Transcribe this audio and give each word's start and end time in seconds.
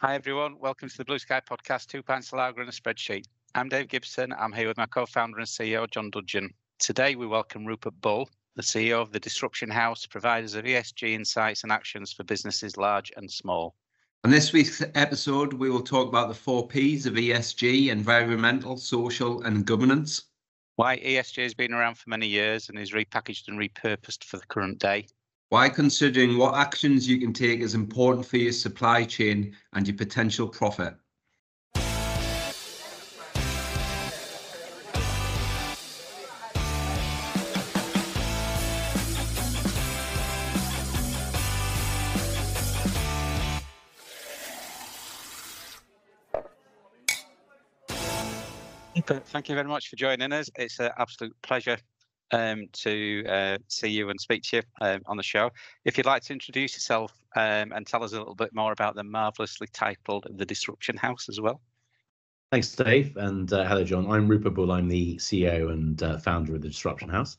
Hi, 0.00 0.14
everyone. 0.14 0.60
Welcome 0.60 0.88
to 0.88 0.96
the 0.96 1.04
Blue 1.04 1.18
Sky 1.18 1.40
podcast, 1.40 1.88
Two 1.88 2.04
Pints 2.04 2.28
of 2.28 2.38
Lager 2.38 2.60
and 2.60 2.68
a 2.68 2.72
Spreadsheet. 2.72 3.24
I'm 3.56 3.68
Dave 3.68 3.88
Gibson. 3.88 4.32
I'm 4.32 4.52
here 4.52 4.68
with 4.68 4.76
my 4.76 4.86
co 4.86 5.06
founder 5.06 5.38
and 5.38 5.46
CEO, 5.48 5.90
John 5.90 6.08
Dudgeon. 6.10 6.54
Today, 6.78 7.16
we 7.16 7.26
welcome 7.26 7.66
Rupert 7.66 8.00
Bull, 8.00 8.30
the 8.54 8.62
CEO 8.62 9.02
of 9.02 9.10
the 9.10 9.18
Disruption 9.18 9.68
House, 9.68 10.06
providers 10.06 10.54
of 10.54 10.66
ESG 10.66 11.14
insights 11.14 11.64
and 11.64 11.72
actions 11.72 12.12
for 12.12 12.22
businesses 12.22 12.76
large 12.76 13.10
and 13.16 13.28
small. 13.28 13.74
On 14.22 14.30
this 14.30 14.52
week's 14.52 14.84
episode, 14.94 15.52
we 15.54 15.68
will 15.68 15.82
talk 15.82 16.06
about 16.06 16.28
the 16.28 16.34
four 16.34 16.68
P's 16.68 17.04
of 17.04 17.14
ESG 17.14 17.88
environmental, 17.88 18.76
social, 18.76 19.42
and 19.42 19.66
governance. 19.66 20.26
Why 20.76 20.98
ESG 20.98 21.42
has 21.42 21.54
been 21.54 21.74
around 21.74 21.98
for 21.98 22.08
many 22.08 22.28
years 22.28 22.68
and 22.68 22.78
is 22.78 22.92
repackaged 22.92 23.48
and 23.48 23.58
repurposed 23.58 24.22
for 24.22 24.36
the 24.36 24.46
current 24.46 24.78
day 24.78 25.08
why 25.50 25.68
considering 25.68 26.36
what 26.36 26.54
actions 26.54 27.08
you 27.08 27.18
can 27.18 27.32
take 27.32 27.60
is 27.60 27.74
important 27.74 28.26
for 28.26 28.36
your 28.36 28.52
supply 28.52 29.04
chain 29.04 29.54
and 29.72 29.86
your 29.86 29.96
potential 29.96 30.46
profit. 30.46 30.94
Thank 49.06 49.48
you 49.48 49.54
very 49.54 49.68
much 49.68 49.88
for 49.88 49.96
joining 49.96 50.32
us. 50.32 50.50
It's 50.56 50.78
an 50.80 50.90
absolute 50.98 51.34
pleasure 51.40 51.78
um, 52.30 52.68
to 52.72 53.24
uh, 53.28 53.58
see 53.68 53.88
you 53.88 54.10
and 54.10 54.20
speak 54.20 54.42
to 54.44 54.56
you 54.58 54.62
um, 54.80 55.02
on 55.06 55.16
the 55.16 55.22
show. 55.22 55.50
If 55.84 55.96
you'd 55.96 56.06
like 56.06 56.22
to 56.24 56.32
introduce 56.32 56.74
yourself 56.74 57.12
um, 57.36 57.72
and 57.72 57.86
tell 57.86 58.02
us 58.02 58.12
a 58.12 58.18
little 58.18 58.34
bit 58.34 58.54
more 58.54 58.72
about 58.72 58.94
the 58.94 59.04
marvelously 59.04 59.68
titled 59.72 60.26
The 60.30 60.46
Disruption 60.46 60.96
House 60.96 61.28
as 61.28 61.40
well. 61.40 61.60
Thanks, 62.50 62.74
Dave, 62.74 63.14
and 63.18 63.52
uh, 63.52 63.64
hello, 63.64 63.84
John. 63.84 64.10
I'm 64.10 64.26
Rupert 64.26 64.54
Bull. 64.54 64.72
I'm 64.72 64.88
the 64.88 65.16
CEO 65.16 65.70
and 65.70 66.02
uh, 66.02 66.16
founder 66.16 66.54
of 66.54 66.62
the 66.62 66.68
Disruption 66.68 67.10
House. 67.10 67.36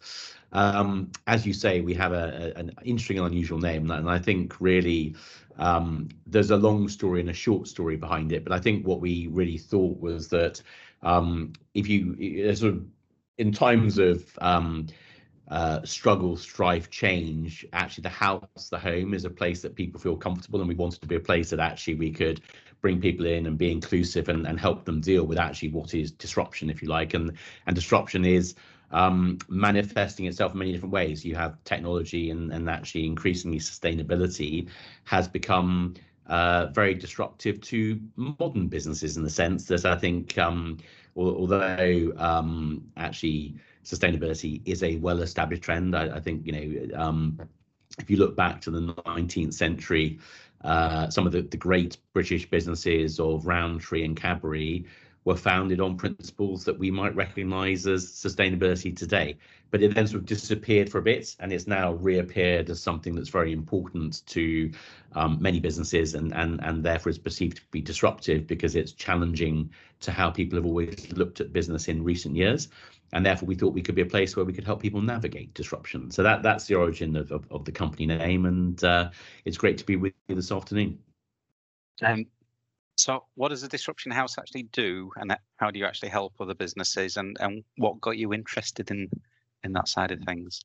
Um, 0.51 1.11
as 1.25 1.47
you 1.47 1.53
say, 1.53 1.81
we 1.81 1.95
have 1.95 2.11
a, 2.11 2.53
a, 2.55 2.59
an 2.59 2.75
interesting 2.83 3.17
and 3.17 3.25
unusual 3.25 3.57
name, 3.57 3.89
and 3.89 4.07
I 4.07 4.19
think 4.19 4.61
really 4.61 5.15
um, 5.57 6.09
there's 6.27 6.51
a 6.51 6.57
long 6.57 6.87
story 6.89 7.21
and 7.21 7.29
a 7.31 7.33
short 7.33 7.67
story 7.67 7.95
behind 7.95 8.31
it. 8.31 8.43
But 8.43 8.53
I 8.53 8.59
think 8.59 8.85
what 8.85 9.01
we 9.01 9.25
really 9.31 9.57
thought 9.57 9.99
was 9.99 10.27
that 10.27 10.61
um, 11.01 11.53
if 11.73 11.87
you 11.87 12.53
sort 12.53 12.73
of 12.73 12.85
in 13.39 13.51
times 13.53 13.97
of 13.97 14.37
um, 14.41 14.85
uh, 15.47 15.81
struggle, 15.83 16.37
strife, 16.37 16.91
change, 16.91 17.65
actually 17.73 18.03
the 18.03 18.09
house, 18.09 18.69
the 18.69 18.77
home 18.77 19.13
is 19.13 19.25
a 19.25 19.29
place 19.29 19.61
that 19.61 19.75
people 19.75 19.99
feel 19.99 20.15
comfortable, 20.15 20.59
and 20.59 20.69
we 20.69 20.75
wanted 20.75 21.01
to 21.01 21.07
be 21.07 21.15
a 21.15 21.19
place 21.19 21.49
that 21.49 21.59
actually 21.59 21.95
we 21.95 22.11
could 22.11 22.41
bring 22.81 23.01
people 23.01 23.25
in 23.25 23.47
and 23.47 23.57
be 23.57 23.71
inclusive 23.71 24.29
and, 24.29 24.45
and 24.45 24.59
help 24.59 24.85
them 24.85 25.01
deal 25.01 25.25
with 25.25 25.39
actually 25.39 25.69
what 25.69 25.93
is 25.95 26.11
disruption, 26.11 26.69
if 26.69 26.81
you 26.81 26.89
like, 26.89 27.13
and 27.13 27.31
and 27.65 27.75
disruption 27.75 28.25
is 28.25 28.55
um, 28.91 29.37
manifesting 29.47 30.25
itself 30.25 30.51
in 30.51 30.59
many 30.59 30.73
different 30.73 30.93
ways. 30.93 31.25
You 31.25 31.35
have 31.35 31.63
technology 31.63 32.29
and 32.29 32.51
and 32.51 32.69
actually 32.69 33.05
increasingly 33.05 33.59
sustainability 33.59 34.67
has 35.05 35.27
become 35.27 35.95
uh, 36.27 36.67
very 36.67 36.93
disruptive 36.93 37.59
to 37.59 37.99
modern 38.15 38.67
businesses 38.67 39.17
in 39.17 39.23
the 39.23 39.29
sense 39.29 39.65
that 39.65 39.85
I 39.85 39.95
think 39.95 40.37
um, 40.37 40.77
although 41.19 42.13
um, 42.17 42.83
actually 42.97 43.55
sustainability 43.83 44.61
is 44.65 44.83
a 44.83 44.97
well-established 44.97 45.61
trend, 45.61 45.95
I, 45.95 46.17
I 46.17 46.19
think 46.19 46.45
you 46.45 46.51
know 46.51 46.99
um, 46.99 47.39
if 47.97 48.09
you 48.09 48.17
look 48.17 48.35
back 48.35 48.61
to 48.61 48.71
the 48.71 48.93
19th 48.93 49.53
century, 49.53 50.19
uh, 50.63 51.09
some 51.09 51.25
of 51.25 51.31
the, 51.31 51.41
the 51.41 51.57
great 51.57 51.97
British 52.13 52.49
businesses 52.49 53.19
of 53.19 53.45
Rowntree 53.45 54.05
and 54.05 54.15
Cadbury 54.15 54.85
were 55.25 55.35
founded 55.35 55.81
on 55.81 55.97
principles 55.97 56.63
that 56.65 56.77
we 56.77 56.89
might 56.89 57.15
recognize 57.15 57.85
as 57.85 58.05
sustainability 58.05 58.95
today. 58.95 59.37
But 59.71 59.83
it 59.83 59.93
then 59.93 60.07
sort 60.07 60.21
of 60.21 60.25
disappeared 60.25 60.89
for 60.89 60.97
a 60.97 61.01
bit 61.01 61.35
and 61.39 61.53
it's 61.53 61.67
now 61.67 61.93
reappeared 61.93 62.69
as 62.69 62.81
something 62.81 63.13
that's 63.13 63.29
very 63.29 63.51
important 63.51 64.25
to 64.27 64.71
um, 65.13 65.37
many 65.39 65.59
businesses 65.59 66.15
and, 66.15 66.33
and, 66.33 66.59
and 66.63 66.83
therefore 66.83 67.11
is 67.11 67.19
perceived 67.19 67.57
to 67.57 67.63
be 67.69 67.81
disruptive 67.81 68.47
because 68.47 68.75
it's 68.75 68.93
challenging 68.93 69.69
to 69.99 70.11
how 70.11 70.31
people 70.31 70.57
have 70.57 70.65
always 70.65 71.11
looked 71.11 71.41
at 71.41 71.53
business 71.53 71.87
in 71.87 72.03
recent 72.03 72.35
years. 72.35 72.69
And 73.11 73.25
therefore, 73.25 73.47
we 73.47 73.55
thought 73.55 73.73
we 73.73 73.81
could 73.81 73.95
be 73.95 74.03
a 74.03 74.07
place 74.07 74.35
where 74.35 74.45
we 74.45 74.53
could 74.53 74.63
help 74.63 74.81
people 74.81 75.01
navigate 75.01 75.53
disruption. 75.55 76.11
So 76.11 76.21
that 76.21 76.43
that's 76.43 76.67
the 76.67 76.75
origin 76.75 77.15
of, 77.15 77.31
of, 77.31 77.45
of 77.51 77.65
the 77.65 77.71
company 77.71 78.05
name. 78.05 78.45
And 78.45 78.83
uh, 78.83 79.09
it's 79.45 79.57
great 79.57 79.79
to 79.79 79.85
be 79.85 79.95
with 79.95 80.13
you 80.27 80.35
this 80.35 80.51
afternoon. 80.51 80.99
Um, 82.03 82.27
so, 82.99 83.25
what 83.35 83.49
does 83.49 83.61
the 83.61 83.67
Disruption 83.67 84.11
House 84.11 84.37
actually 84.37 84.63
do, 84.63 85.11
and 85.17 85.35
how 85.57 85.71
do 85.71 85.79
you 85.79 85.85
actually 85.85 86.09
help 86.09 86.33
other 86.39 86.53
businesses, 86.53 87.17
and 87.17 87.37
and 87.39 87.63
what 87.77 88.01
got 88.01 88.17
you 88.17 88.33
interested 88.33 88.91
in 88.91 89.09
in 89.63 89.73
that 89.73 89.87
side 89.87 90.11
of 90.11 90.21
things? 90.21 90.61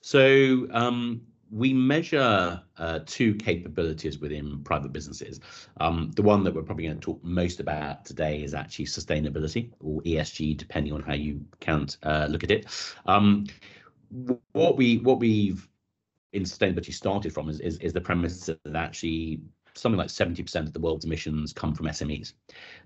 So, 0.00 0.66
um, 0.72 1.22
we 1.50 1.74
measure 1.74 2.62
uh, 2.78 3.00
two 3.04 3.34
capabilities 3.34 4.18
within 4.18 4.64
private 4.64 4.92
businesses. 4.92 5.38
Um, 5.78 6.10
the 6.16 6.22
one 6.22 6.42
that 6.44 6.54
we're 6.54 6.62
probably 6.62 6.84
going 6.84 6.98
to 6.98 7.04
talk 7.04 7.22
most 7.22 7.60
about 7.60 8.06
today 8.06 8.42
is 8.42 8.54
actually 8.54 8.86
sustainability 8.86 9.70
or 9.80 10.00
ESG, 10.02 10.56
depending 10.56 10.94
on 10.94 11.02
how 11.02 11.12
you 11.12 11.44
count 11.60 11.98
uh, 12.04 12.26
look 12.30 12.42
at 12.42 12.50
it. 12.50 12.66
Um, 13.04 13.46
what 14.52 14.76
we 14.76 14.98
what 14.98 15.18
we've 15.18 15.68
in 16.32 16.44
sustainability 16.44 16.92
started 16.92 17.32
from 17.32 17.48
is, 17.48 17.60
is, 17.60 17.76
is 17.78 17.92
the 17.92 18.00
premise 18.00 18.46
that 18.46 18.74
actually 18.74 19.40
something 19.74 19.98
like 19.98 20.08
70% 20.08 20.54
of 20.56 20.72
the 20.72 20.80
world's 20.80 21.04
emissions 21.04 21.52
come 21.52 21.74
from 21.74 21.86
SMEs. 21.86 22.34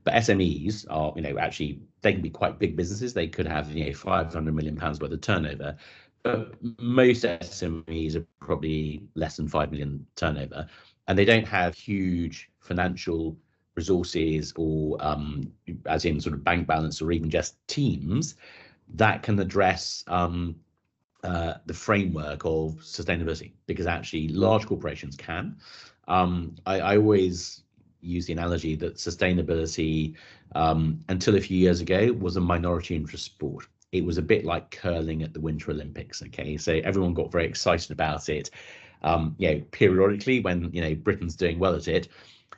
But 0.05 0.15
SMEs 0.15 0.87
are, 0.91 1.13
you 1.17 1.23
know, 1.23 1.39
actually 1.39 1.81
they 2.03 2.13
can 2.13 2.23
be 2.23 2.31
quite 2.31 2.59
big 2.59 2.77
businesses. 2.77 3.13
They 3.13 3.29
could 3.29 3.47
have, 3.47 3.73
you 3.73 3.87
know, 3.87 3.93
500 3.93 4.55
million 4.55 4.77
pounds 4.77 5.01
worth 5.01 5.13
of 5.13 5.21
turnover. 5.21 5.77
But 6.23 6.55
most 6.81 7.25
SMEs 7.25 8.17
are 8.17 8.27
probably 8.41 9.03
less 9.15 9.37
than 9.37 9.49
5 9.49 9.71
million 9.71 10.07
turnover. 10.17 10.67
And 11.09 11.19
they 11.19 11.25
don't 11.25 11.47
have 11.47 11.75
huge 11.75 12.51
financial 12.61 13.37
resources 13.77 14.53
or 14.57 14.97
um, 15.01 15.53
as 15.87 16.05
in 16.05 16.21
sort 16.21 16.35
of 16.35 16.43
bank 16.43 16.67
balance 16.67 17.01
or 17.03 17.13
even 17.13 17.31
just 17.31 17.57
teams 17.69 18.35
that 18.95 19.23
can 19.23 19.39
address 19.39 20.03
um, 20.09 20.57
uh, 21.23 21.55
the 21.67 21.75
framework 21.75 22.45
of 22.45 22.77
sustainability 22.81 23.53
because 23.67 23.87
actually 23.87 24.29
large 24.29 24.67
corporations 24.67 25.17
can 25.17 25.57
um, 26.09 26.57
I, 26.67 26.81
I, 26.81 26.97
always 26.97 27.63
use 28.01 28.27
the 28.27 28.33
analogy 28.33 28.77
that 28.77 28.97
sustainability, 28.97 30.15
um, 30.55 31.01
until 31.09 31.37
a 31.37 31.41
few 31.41 31.59
years 31.59 31.81
ago, 31.81 32.13
was 32.13 32.37
a 32.37 32.41
minority 32.41 32.95
interest 32.95 33.25
sport. 33.25 33.67
It 33.93 34.05
was 34.05 34.19
a 34.19 34.23
bit 34.23 34.45
like 34.45 34.71
curling 34.71 35.23
at 35.23 35.33
the 35.33 35.41
Winter 35.41 35.71
Olympics. 35.71 36.23
Okay, 36.23 36.57
so 36.57 36.75
everyone 36.85 37.15
got 37.15 37.33
very 37.33 37.47
excited 37.47 37.91
about 37.91 38.29
it. 38.29 38.51
Um, 39.03 39.35
you 39.39 39.51
know, 39.51 39.63
periodically 39.73 40.41
when 40.41 40.73
you 40.73 40.81
know 40.81 40.95
Britain's 40.95 41.37
doing 41.37 41.59
well 41.59 41.75
at 41.75 41.89
it, 41.89 42.09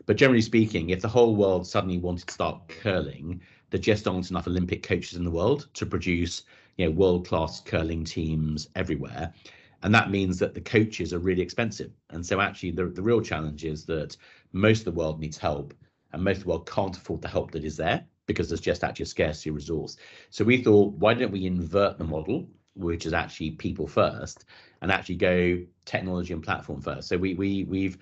but 0.07 0.17
generally 0.17 0.43
speaking, 0.43 0.91
if 0.91 1.01
the 1.01 1.09
whole 1.09 1.35
world 1.35 1.67
suddenly 1.67 1.99
wanted 1.99 2.27
to 2.27 2.35
start 2.35 2.69
curling, 2.69 3.41
there 3.71 3.81
just 3.81 4.07
aren't 4.07 4.31
enough 4.31 4.47
Olympic 4.47 4.83
coaches 4.83 5.19
in 5.19 5.25
the 5.25 5.31
world 5.31 5.69
to 5.75 5.87
produce 5.87 6.43
you 6.77 6.87
know 6.87 6.91
world-class 6.93 7.61
curling 7.61 8.05
teams 8.05 8.69
everywhere 8.77 9.33
and 9.83 9.95
that 9.95 10.11
means 10.11 10.39
that 10.39 10.55
the 10.55 10.61
coaches 10.61 11.13
are 11.13 11.19
really 11.19 11.43
expensive. 11.43 11.93
And 12.11 12.25
so 12.25 12.41
actually 12.41 12.73
the, 12.73 12.87
the 12.87 13.03
real 13.03 13.21
challenge 13.21 13.65
is 13.65 13.85
that 13.87 14.17
most 14.53 14.81
of 14.81 14.85
the 14.87 14.99
world 14.99 15.21
needs 15.21 15.39
help 15.39 15.75
and 16.13 16.23
most 16.23 16.39
of 16.39 16.43
the 16.45 16.49
world 16.51 16.69
can't 16.69 16.97
afford 16.97 17.23
the 17.23 17.29
help 17.29 17.53
that 17.53 17.65
is 17.65 17.77
there 17.77 18.05
because 18.27 18.49
there's 18.49 18.61
just 18.61 18.85
actually 18.85 19.05
a 19.05 19.07
scarcity 19.07 19.51
resource. 19.51 19.97
So 20.31 20.45
we 20.45 20.63
thought 20.63 20.95
why 20.95 21.15
don't 21.15 21.33
we 21.33 21.47
invert 21.47 21.99
the 21.99 22.05
model 22.05 22.49
which 22.75 23.07
is 23.07 23.13
actually 23.13 23.53
people 23.53 23.87
first 23.87 24.45
and 24.83 24.91
actually 24.91 25.17
go 25.17 25.65
technology 25.85 26.33
and 26.33 26.43
platform 26.43 26.81
first? 26.81 27.09
So 27.09 27.17
we, 27.17 27.35
we 27.35 27.65
we've 27.65 27.99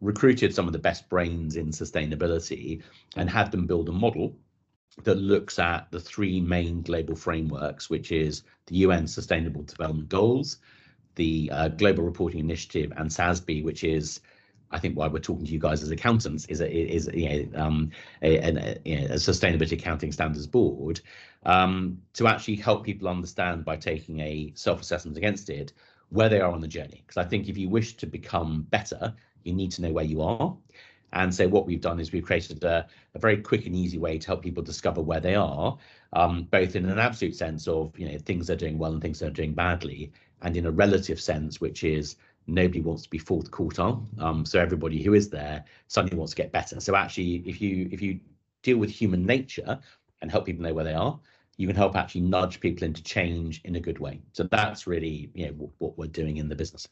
recruited 0.00 0.54
some 0.54 0.66
of 0.66 0.72
the 0.72 0.78
best 0.78 1.08
brains 1.08 1.56
in 1.56 1.68
sustainability 1.68 2.82
and 3.16 3.28
had 3.28 3.50
them 3.52 3.66
build 3.66 3.88
a 3.88 3.92
model 3.92 4.34
that 5.04 5.16
looks 5.16 5.58
at 5.58 5.90
the 5.90 6.00
three 6.00 6.40
main 6.40 6.82
global 6.82 7.14
frameworks, 7.14 7.88
which 7.88 8.10
is 8.10 8.42
the 8.66 8.76
UN 8.76 9.06
Sustainable 9.06 9.62
Development 9.62 10.08
Goals, 10.08 10.58
the 11.14 11.50
uh, 11.52 11.68
Global 11.68 12.04
Reporting 12.04 12.40
Initiative 12.40 12.92
and 12.96 13.10
SASB, 13.10 13.64
which 13.64 13.84
is 13.84 14.20
I 14.72 14.78
think 14.78 14.96
why 14.96 15.08
we're 15.08 15.18
talking 15.18 15.46
to 15.46 15.52
you 15.52 15.58
guys 15.58 15.82
as 15.82 15.90
accountants 15.90 16.44
is 16.46 16.60
a, 16.60 16.70
is 16.70 17.10
you 17.12 17.28
know, 17.28 17.60
um, 17.60 17.90
a, 18.22 18.36
a, 18.36 18.76
a, 18.86 19.14
sustainability 19.14 19.72
accounting 19.72 20.12
standards 20.12 20.46
board 20.46 21.00
um, 21.44 22.00
to 22.14 22.28
actually 22.28 22.56
help 22.56 22.84
people 22.84 23.08
understand 23.08 23.64
by 23.64 23.76
taking 23.76 24.20
a 24.20 24.52
self-assessment 24.54 25.16
against 25.16 25.50
it 25.50 25.72
where 26.10 26.28
they 26.28 26.40
are 26.40 26.52
on 26.52 26.60
the 26.60 26.68
journey. 26.68 27.02
Because 27.04 27.16
I 27.16 27.28
think 27.28 27.48
if 27.48 27.56
you 27.56 27.68
wish 27.68 27.96
to 27.96 28.06
become 28.06 28.62
better, 28.70 29.14
you 29.42 29.54
need 29.54 29.72
to 29.72 29.82
know 29.82 29.92
where 29.92 30.04
you 30.04 30.22
are. 30.22 30.56
And 31.12 31.34
so 31.34 31.48
what 31.48 31.66
we've 31.66 31.80
done 31.80 31.98
is 31.98 32.12
we've 32.12 32.24
created 32.24 32.62
a, 32.62 32.86
a 33.14 33.18
very 33.18 33.38
quick 33.38 33.66
and 33.66 33.74
easy 33.74 33.98
way 33.98 34.18
to 34.18 34.26
help 34.28 34.42
people 34.42 34.62
discover 34.62 35.00
where 35.02 35.18
they 35.18 35.34
are, 35.34 35.76
um, 36.12 36.44
both 36.44 36.76
in 36.76 36.88
an 36.88 37.00
absolute 37.00 37.34
sense 37.34 37.66
of 37.66 37.98
you 37.98 38.08
know 38.08 38.18
things 38.18 38.46
they're 38.46 38.56
doing 38.56 38.78
well 38.78 38.92
and 38.92 39.02
things 39.02 39.18
they're 39.18 39.30
doing 39.30 39.52
badly, 39.52 40.12
and 40.42 40.56
in 40.56 40.66
a 40.66 40.70
relative 40.70 41.20
sense, 41.20 41.60
which 41.60 41.84
is 41.84 42.16
nobody 42.46 42.80
wants 42.80 43.02
to 43.04 43.10
be 43.10 43.18
fourth 43.18 43.50
quartile. 43.50 44.04
Um, 44.20 44.44
so 44.44 44.58
everybody 44.58 45.02
who 45.02 45.14
is 45.14 45.30
there 45.30 45.64
suddenly 45.88 46.16
wants 46.16 46.32
to 46.32 46.36
get 46.36 46.52
better. 46.52 46.80
So 46.80 46.96
actually, 46.96 47.36
if 47.46 47.60
you 47.60 47.88
if 47.90 48.02
you 48.02 48.20
deal 48.62 48.78
with 48.78 48.90
human 48.90 49.24
nature 49.24 49.78
and 50.20 50.30
help 50.30 50.46
people 50.46 50.62
know 50.62 50.74
where 50.74 50.84
they 50.84 50.94
are, 50.94 51.18
you 51.56 51.66
can 51.66 51.76
help 51.76 51.96
actually 51.96 52.22
nudge 52.22 52.60
people 52.60 52.84
into 52.84 53.02
change 53.02 53.60
in 53.64 53.76
a 53.76 53.80
good 53.80 53.98
way. 53.98 54.20
So 54.32 54.44
that's 54.44 54.86
really 54.86 55.30
you 55.34 55.46
know 55.46 55.52
what, 55.52 55.70
what 55.78 55.98
we're 55.98 56.06
doing 56.06 56.38
in 56.38 56.48
the 56.48 56.56
business. 56.56 56.88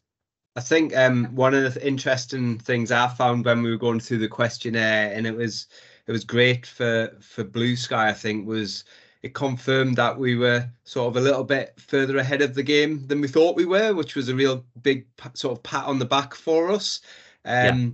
I 0.56 0.60
think 0.60 0.96
um, 0.96 1.26
one 1.36 1.54
of 1.54 1.74
the 1.74 1.86
interesting 1.86 2.58
things 2.58 2.90
I 2.90 3.06
found 3.08 3.44
when 3.44 3.62
we 3.62 3.70
were 3.70 3.76
going 3.76 4.00
through 4.00 4.18
the 4.18 4.28
questionnaire, 4.28 5.12
and 5.14 5.26
it 5.26 5.36
was 5.36 5.68
it 6.06 6.12
was 6.12 6.24
great 6.24 6.66
for 6.66 7.16
for 7.20 7.44
Blue 7.44 7.76
Sky. 7.76 8.08
I 8.08 8.12
think 8.12 8.46
was 8.46 8.84
it 9.22 9.34
confirmed 9.34 9.96
that 9.96 10.18
we 10.18 10.36
were 10.36 10.68
sort 10.84 11.08
of 11.08 11.16
a 11.16 11.24
little 11.24 11.44
bit 11.44 11.74
further 11.78 12.18
ahead 12.18 12.40
of 12.40 12.54
the 12.54 12.62
game 12.62 13.06
than 13.06 13.20
we 13.20 13.28
thought 13.28 13.56
we 13.56 13.64
were, 13.64 13.94
which 13.94 14.14
was 14.14 14.28
a 14.28 14.34
real 14.34 14.64
big 14.82 15.06
sort 15.34 15.56
of 15.56 15.62
pat 15.62 15.84
on 15.84 15.98
the 15.98 16.04
back 16.04 16.34
for 16.34 16.70
us. 16.70 17.00
Um, 17.44 17.80
yeah. 17.80 17.88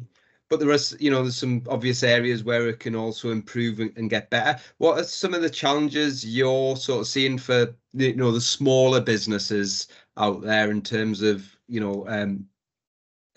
But 0.50 0.60
there 0.60 0.70
is, 0.70 0.94
you 1.00 1.10
know, 1.10 1.22
there's 1.22 1.36
some 1.36 1.62
obvious 1.68 2.02
areas 2.02 2.44
where 2.44 2.68
it 2.68 2.78
can 2.78 2.94
also 2.94 3.30
improve 3.30 3.80
and, 3.80 4.10
get 4.10 4.28
better. 4.28 4.60
What 4.76 5.00
are 5.00 5.04
some 5.04 5.32
of 5.32 5.40
the 5.40 5.48
challenges 5.48 6.24
you're 6.24 6.76
sort 6.76 7.00
of 7.00 7.06
seeing 7.06 7.38
for 7.38 7.74
you 7.94 8.14
know 8.14 8.30
the 8.30 8.40
smaller 8.40 9.00
businesses 9.00 9.88
out 10.18 10.42
there 10.42 10.70
in 10.70 10.82
terms 10.82 11.22
of 11.22 11.56
you 11.66 11.80
know 11.80 12.04
um, 12.08 12.46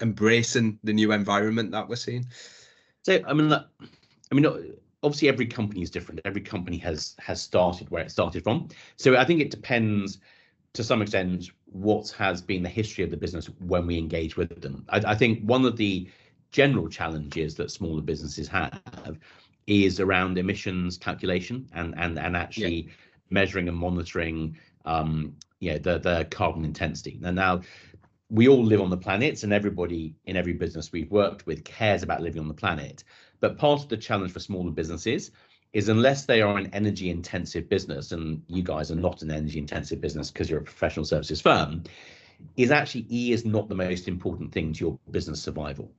embracing 0.01 0.77
the 0.83 0.93
new 0.93 1.13
environment 1.13 1.71
that 1.71 1.87
we're 1.87 1.95
seeing? 1.95 2.27
So 3.03 3.21
I 3.25 3.33
mean, 3.33 3.53
I 3.53 3.65
mean, 4.35 4.75
obviously 5.03 5.29
every 5.29 5.45
company 5.45 5.81
is 5.81 5.89
different. 5.89 6.21
Every 6.25 6.41
company 6.41 6.77
has 6.79 7.15
has 7.19 7.41
started 7.41 7.89
where 7.89 8.03
it 8.03 8.11
started 8.11 8.43
from. 8.43 8.69
So 8.95 9.15
I 9.17 9.25
think 9.25 9.41
it 9.41 9.51
depends 9.51 10.19
to 10.73 10.83
some 10.83 11.01
extent 11.01 11.49
what 11.65 12.09
has 12.11 12.41
been 12.41 12.63
the 12.63 12.69
history 12.69 13.03
of 13.03 13.11
the 13.11 13.17
business 13.17 13.47
when 13.59 13.87
we 13.87 13.97
engage 13.97 14.37
with 14.37 14.61
them. 14.61 14.85
I, 14.89 15.01
I 15.07 15.15
think 15.15 15.41
one 15.43 15.65
of 15.65 15.77
the 15.77 16.09
general 16.51 16.87
challenges 16.87 17.55
that 17.55 17.71
smaller 17.71 18.01
businesses 18.01 18.47
have 18.47 18.79
is 19.67 19.99
around 19.99 20.37
emissions 20.37 20.97
calculation 20.97 21.67
and 21.73 21.93
and 21.97 22.17
and 22.17 22.35
actually 22.35 22.83
yeah. 22.83 22.91
measuring 23.29 23.67
and 23.67 23.77
monitoring 23.77 24.57
um 24.85 25.35
you 25.59 25.71
know 25.71 25.77
the 25.77 25.99
the 25.99 26.25
carbon 26.31 26.63
intensity 26.63 27.19
and 27.23 27.35
now 27.35 27.59
we 28.29 28.47
all 28.47 28.63
live 28.63 28.81
on 28.81 28.89
the 28.89 28.97
planet 28.97 29.43
and 29.43 29.53
everybody 29.53 30.15
in 30.25 30.35
every 30.35 30.53
business 30.53 30.91
we've 30.91 31.11
worked 31.11 31.45
with 31.45 31.63
cares 31.63 32.03
about 32.03 32.21
living 32.21 32.41
on 32.41 32.47
the 32.47 32.53
planet 32.53 33.03
but 33.39 33.57
part 33.57 33.81
of 33.81 33.89
the 33.89 33.97
challenge 33.97 34.31
for 34.31 34.39
smaller 34.39 34.71
businesses 34.71 35.31
is 35.73 35.89
unless 35.89 36.25
they 36.25 36.41
are 36.41 36.57
an 36.57 36.69
energy 36.73 37.09
intensive 37.09 37.69
business, 37.69 38.11
and 38.11 38.41
you 38.47 38.63
guys 38.63 38.89
are 38.91 38.95
not 38.95 39.21
an 39.21 39.31
energy 39.31 39.59
intensive 39.59 40.01
business 40.01 40.31
because 40.31 40.49
you're 40.49 40.59
a 40.59 40.63
professional 40.63 41.05
services 41.05 41.41
firm, 41.41 41.83
is 42.55 42.71
actually 42.71 43.05
E 43.11 43.31
is 43.31 43.45
not 43.45 43.67
the 43.67 43.75
most 43.75 44.07
important 44.07 44.51
thing 44.51 44.73
to 44.73 44.85
your 44.85 44.99
business 45.11 45.41
survival. 45.41 45.91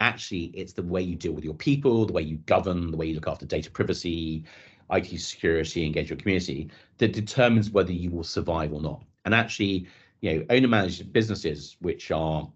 Actually, 0.00 0.46
it's 0.54 0.74
the 0.74 0.82
way 0.82 1.00
you 1.00 1.16
deal 1.16 1.32
with 1.32 1.44
your 1.44 1.54
people, 1.54 2.04
the 2.04 2.12
way 2.12 2.22
you 2.22 2.36
govern, 2.46 2.90
the 2.90 2.96
way 2.96 3.06
you 3.06 3.14
look 3.14 3.28
after 3.28 3.46
data 3.46 3.70
privacy, 3.70 4.44
IT 4.90 5.20
security, 5.20 5.84
engage 5.84 6.10
your 6.10 6.18
community 6.18 6.70
that 6.98 7.12
determines 7.12 7.70
whether 7.70 7.92
you 7.92 8.10
will 8.10 8.24
survive 8.24 8.72
or 8.72 8.82
not. 8.82 9.02
And 9.24 9.34
actually, 9.34 9.86
you 10.20 10.38
know, 10.38 10.46
owner 10.50 10.68
managed 10.68 11.12
businesses, 11.12 11.76
which 11.80 12.10
are 12.10 12.48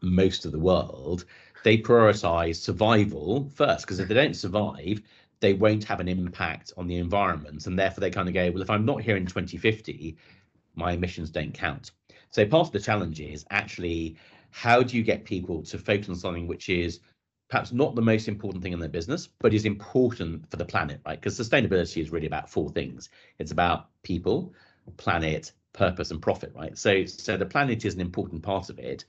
most 0.00 0.44
of 0.44 0.52
the 0.52 0.58
world, 0.58 1.26
they 1.64 1.78
prioritize 1.78 2.56
survival 2.56 3.50
first 3.54 3.86
because 3.86 4.00
if 4.00 4.08
they 4.08 4.14
don't 4.14 4.36
survive 4.36 5.00
they 5.40 5.54
won't 5.54 5.82
have 5.84 5.98
an 5.98 6.08
impact 6.08 6.72
on 6.76 6.86
the 6.86 6.96
environment 6.96 7.66
and 7.66 7.78
therefore 7.78 8.00
they 8.00 8.10
kind 8.10 8.28
of 8.28 8.34
go 8.34 8.50
well 8.50 8.62
if 8.62 8.70
i'm 8.70 8.84
not 8.84 9.00
here 9.00 9.16
in 9.16 9.26
2050 9.26 10.16
my 10.74 10.92
emissions 10.92 11.30
don't 11.30 11.52
count. 11.52 11.92
So 12.30 12.46
part 12.46 12.68
of 12.68 12.72
the 12.72 12.80
challenge 12.80 13.20
is 13.20 13.44
actually 13.50 14.16
how 14.50 14.82
do 14.82 14.96
you 14.96 15.02
get 15.02 15.24
people 15.24 15.62
to 15.62 15.78
focus 15.78 16.08
on 16.08 16.16
something 16.16 16.46
which 16.46 16.68
is 16.68 17.00
perhaps 17.48 17.72
not 17.72 17.94
the 17.94 18.02
most 18.02 18.28
important 18.28 18.62
thing 18.62 18.72
in 18.72 18.78
their 18.78 18.88
business 18.88 19.28
but 19.40 19.54
is 19.54 19.64
important 19.64 20.50
for 20.50 20.56
the 20.56 20.64
planet 20.64 21.00
right? 21.06 21.20
Because 21.20 21.38
sustainability 21.38 22.00
is 22.00 22.10
really 22.10 22.26
about 22.26 22.48
four 22.50 22.70
things. 22.70 23.10
It's 23.38 23.52
about 23.52 23.88
people 24.02 24.54
planet 24.96 25.52
purpose 25.72 26.10
and 26.10 26.20
profit 26.20 26.52
right? 26.54 26.76
So 26.76 27.04
so 27.04 27.36
the 27.36 27.46
planet 27.46 27.84
is 27.84 27.94
an 27.94 28.00
important 28.00 28.42
part 28.42 28.70
of 28.70 28.78
it 28.78 29.04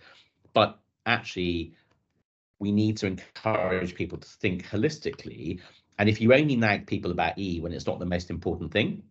but 0.53 0.79
actually 1.05 1.73
we 2.63 2.71
need 2.71 2.97
to 2.97 3.07
encourage 3.07 3.93
people 3.93 4.17
to 4.17 4.27
think 4.27 4.65
holistically. 4.67 5.59
And 5.99 6.09
if 6.09 6.19
you 6.21 6.33
only 6.33 6.55
nag 6.55 6.87
people 6.87 7.11
about 7.11 7.37
E 7.37 7.59
when 7.59 7.73
it's 7.73 7.85
not 7.85 7.99
the 7.99 8.05
most 8.05 8.29
important 8.29 8.71
thing, 8.71 9.03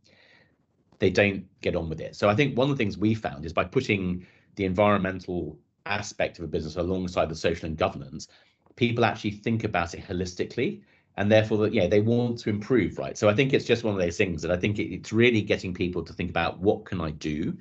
they 0.98 1.10
don't 1.10 1.44
get 1.60 1.76
on 1.76 1.88
with 1.88 2.00
it. 2.00 2.16
So 2.16 2.28
I 2.28 2.34
think 2.34 2.56
one 2.56 2.70
of 2.70 2.76
the 2.76 2.82
things 2.82 2.96
we 2.96 3.14
found 3.14 3.44
is 3.44 3.52
by 3.52 3.64
putting 3.64 4.26
the 4.56 4.64
environmental 4.64 5.58
aspect 5.84 6.38
of 6.38 6.44
a 6.44 6.48
business 6.48 6.76
alongside 6.76 7.28
the 7.28 7.34
social 7.34 7.66
and 7.66 7.76
governance, 7.76 8.28
people 8.76 9.04
actually 9.04 9.32
think 9.32 9.64
about 9.64 9.94
it 9.94 10.04
holistically 10.04 10.80
and 11.16 11.30
therefore 11.30 11.58
that 11.58 11.74
yeah 11.74 11.86
they 11.86 12.00
want 12.00 12.38
to 12.38 12.48
improve 12.48 12.98
right 12.98 13.18
so 13.18 13.28
i 13.28 13.34
think 13.34 13.52
it's 13.52 13.66
just 13.66 13.84
one 13.84 13.94
of 13.94 14.00
those 14.00 14.16
things 14.16 14.40
that 14.40 14.50
i 14.50 14.56
think 14.56 14.78
it's 14.78 15.12
really 15.12 15.42
getting 15.42 15.74
people 15.74 16.02
to 16.02 16.12
think 16.14 16.30
about 16.30 16.58
what 16.58 16.84
can 16.86 17.00
i 17.00 17.10
do 17.10 17.54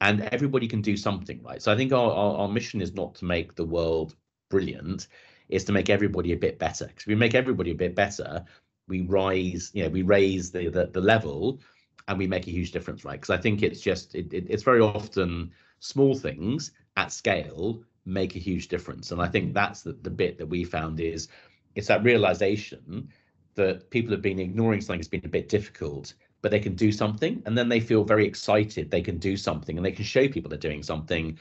and 0.00 0.22
everybody 0.32 0.66
can 0.66 0.80
do 0.80 0.96
something 0.96 1.42
right 1.42 1.60
so 1.60 1.70
i 1.70 1.76
think 1.76 1.92
our, 1.92 2.10
our, 2.10 2.36
our 2.38 2.48
mission 2.48 2.80
is 2.80 2.94
not 2.94 3.14
to 3.14 3.24
make 3.24 3.54
the 3.54 3.64
world 3.64 4.14
brilliant 4.48 5.08
is 5.48 5.64
to 5.64 5.72
make 5.72 5.90
everybody 5.90 6.32
a 6.32 6.36
bit 6.36 6.58
better. 6.58 6.86
Because 6.86 7.02
if 7.02 7.06
we 7.06 7.14
make 7.14 7.34
everybody 7.34 7.70
a 7.70 7.74
bit 7.74 7.94
better, 7.94 8.44
we 8.86 9.02
rise, 9.02 9.70
you 9.74 9.82
know, 9.84 9.90
we 9.90 10.02
raise 10.02 10.50
the 10.50 10.68
the, 10.68 10.86
the 10.86 11.00
level 11.00 11.60
and 12.06 12.18
we 12.18 12.26
make 12.26 12.46
a 12.46 12.50
huge 12.50 12.72
difference, 12.72 13.04
right? 13.04 13.20
Because 13.20 13.36
I 13.38 13.40
think 13.40 13.62
it's 13.62 13.80
just 13.80 14.14
it, 14.14 14.32
it, 14.32 14.46
it's 14.48 14.62
very 14.62 14.80
often 14.80 15.50
small 15.80 16.14
things 16.14 16.72
at 16.96 17.12
scale 17.12 17.82
make 18.04 18.34
a 18.34 18.38
huge 18.38 18.68
difference. 18.68 19.12
And 19.12 19.20
I 19.20 19.28
think 19.28 19.52
that's 19.52 19.82
the, 19.82 19.92
the 19.92 20.10
bit 20.10 20.38
that 20.38 20.46
we 20.46 20.64
found 20.64 20.98
is 20.98 21.28
it's 21.74 21.88
that 21.88 22.02
realization 22.02 23.08
that 23.54 23.90
people 23.90 24.12
have 24.12 24.22
been 24.22 24.38
ignoring 24.38 24.80
something 24.80 25.00
has 25.00 25.08
been 25.08 25.24
a 25.24 25.28
bit 25.28 25.48
difficult, 25.48 26.14
but 26.40 26.50
they 26.50 26.60
can 26.60 26.74
do 26.74 26.90
something 26.90 27.42
and 27.44 27.56
then 27.56 27.68
they 27.68 27.80
feel 27.80 28.04
very 28.04 28.26
excited 28.26 28.90
they 28.90 29.02
can 29.02 29.18
do 29.18 29.36
something 29.36 29.76
and 29.76 29.84
they 29.84 29.92
can 29.92 30.04
show 30.04 30.28
people 30.28 30.48
they're 30.48 30.58
doing 30.58 30.82
something 30.82 31.38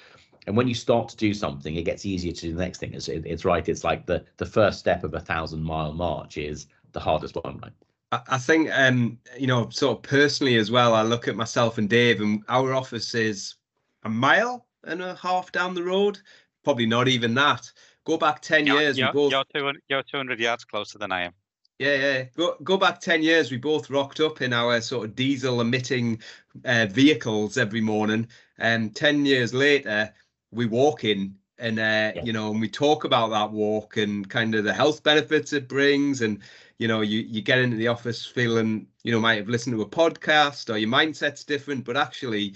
and 0.47 0.57
when 0.57 0.67
you 0.67 0.73
start 0.73 1.09
to 1.09 1.17
do 1.17 1.33
something 1.33 1.75
it 1.75 1.83
gets 1.83 2.05
easier 2.05 2.31
to 2.31 2.41
do 2.41 2.53
the 2.53 2.59
next 2.59 2.79
thing 2.79 2.93
it's, 2.93 3.07
it's 3.07 3.45
right 3.45 3.69
it's 3.69 3.83
like 3.83 4.05
the 4.05 4.25
the 4.37 4.45
first 4.45 4.79
step 4.79 5.03
of 5.03 5.13
a 5.13 5.19
thousand 5.19 5.63
mile 5.63 5.93
march 5.93 6.37
is 6.37 6.67
the 6.93 6.99
hardest 6.99 7.35
one 7.35 7.59
right 7.61 7.73
I 8.11 8.37
think, 8.37 8.69
um, 8.71 9.19
you 9.37 9.47
know, 9.47 9.67
sort 9.69 9.97
of 9.97 10.01
personally 10.01 10.55
as 10.55 10.71
well, 10.71 10.93
I 10.93 11.01
look 11.01 11.27
at 11.27 11.35
myself 11.35 11.77
and 11.77 11.89
Dave, 11.89 12.21
and 12.21 12.41
our 12.47 12.73
office 12.73 13.13
is 13.13 13.55
a 14.03 14.09
mile 14.09 14.65
and 14.85 15.01
a 15.01 15.15
half 15.15 15.51
down 15.51 15.73
the 15.73 15.83
road. 15.83 16.17
Probably 16.63 16.85
not 16.85 17.09
even 17.09 17.33
that. 17.33 17.69
Go 18.05 18.17
back 18.17 18.41
10 18.41 18.65
you're, 18.65 18.79
years. 18.79 18.97
You're, 18.97 19.11
both... 19.11 19.33
you're, 19.33 19.43
200, 19.53 19.81
you're 19.89 20.03
200 20.03 20.39
yards 20.39 20.63
closer 20.63 20.97
than 20.97 21.11
I 21.11 21.23
am. 21.23 21.33
Yeah, 21.79 21.95
yeah. 21.95 22.23
Go 22.35 22.55
go 22.63 22.77
back 22.77 22.99
ten 22.99 23.21
years. 23.21 23.51
We 23.51 23.57
both 23.57 23.91
rocked 23.91 24.19
up 24.19 24.41
in 24.41 24.51
our 24.51 24.81
sort 24.81 25.05
of 25.05 25.15
diesel 25.15 25.61
emitting 25.61 26.21
uh, 26.65 26.87
vehicles 26.89 27.55
every 27.55 27.81
morning, 27.81 28.27
and 28.57 28.95
ten 28.95 29.27
years 29.27 29.53
later, 29.53 30.11
we 30.51 30.65
walk 30.65 31.03
in 31.03 31.35
and 31.59 31.79
uh, 31.79 32.11
yeah. 32.15 32.23
you 32.23 32.33
know 32.33 32.51
and 32.51 32.61
we 32.61 32.69
talk 32.69 33.03
about 33.03 33.29
that 33.29 33.51
walk 33.51 33.97
and 33.97 34.29
kind 34.29 34.55
of 34.55 34.63
the 34.63 34.73
health 34.73 35.03
benefits 35.03 35.53
it 35.53 35.67
brings 35.67 36.21
and 36.21 36.39
you 36.77 36.87
know 36.87 37.01
you 37.01 37.19
you 37.21 37.41
get 37.41 37.59
into 37.59 37.77
the 37.77 37.87
office 37.87 38.25
feeling 38.25 38.85
you 39.03 39.11
know 39.11 39.19
might 39.19 39.37
have 39.37 39.49
listened 39.49 39.75
to 39.75 39.81
a 39.81 39.85
podcast 39.85 40.73
or 40.73 40.77
your 40.77 40.89
mindset's 40.89 41.43
different 41.43 41.83
but 41.83 41.97
actually 41.97 42.53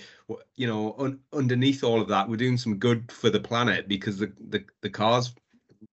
you 0.56 0.68
know 0.68 0.96
un- 1.00 1.20
underneath 1.34 1.84
all 1.84 2.00
of 2.00 2.08
that 2.08 2.30
we're 2.30 2.36
doing 2.36 2.58
some 2.58 2.78
good 2.78 3.12
for 3.12 3.30
the 3.30 3.40
planet 3.40 3.88
because 3.88 4.20
the 4.20 4.32
the, 4.50 4.64
the 4.82 4.90
cars 4.90 5.34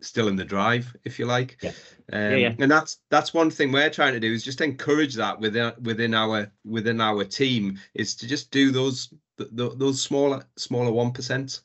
still 0.01 0.27
in 0.27 0.35
the 0.35 0.43
drive 0.43 0.95
if 1.03 1.19
you 1.19 1.25
like 1.25 1.57
yeah. 1.61 1.71
Um, 2.11 2.31
yeah, 2.31 2.35
yeah. 2.35 2.53
and 2.59 2.71
that's 2.71 2.99
that's 3.09 3.33
one 3.33 3.49
thing 3.49 3.71
we're 3.71 3.89
trying 3.89 4.13
to 4.13 4.19
do 4.19 4.31
is 4.31 4.43
just 4.43 4.61
encourage 4.61 5.15
that 5.15 5.39
within 5.39 5.73
within 5.81 6.13
our 6.13 6.51
within 6.63 7.01
our 7.01 7.23
team 7.23 7.79
is 7.93 8.15
to 8.15 8.27
just 8.27 8.51
do 8.51 8.71
those 8.71 9.13
those 9.37 10.01
smaller 10.01 10.43
smaller 10.55 10.91
one 10.91 11.11
percent. 11.11 11.61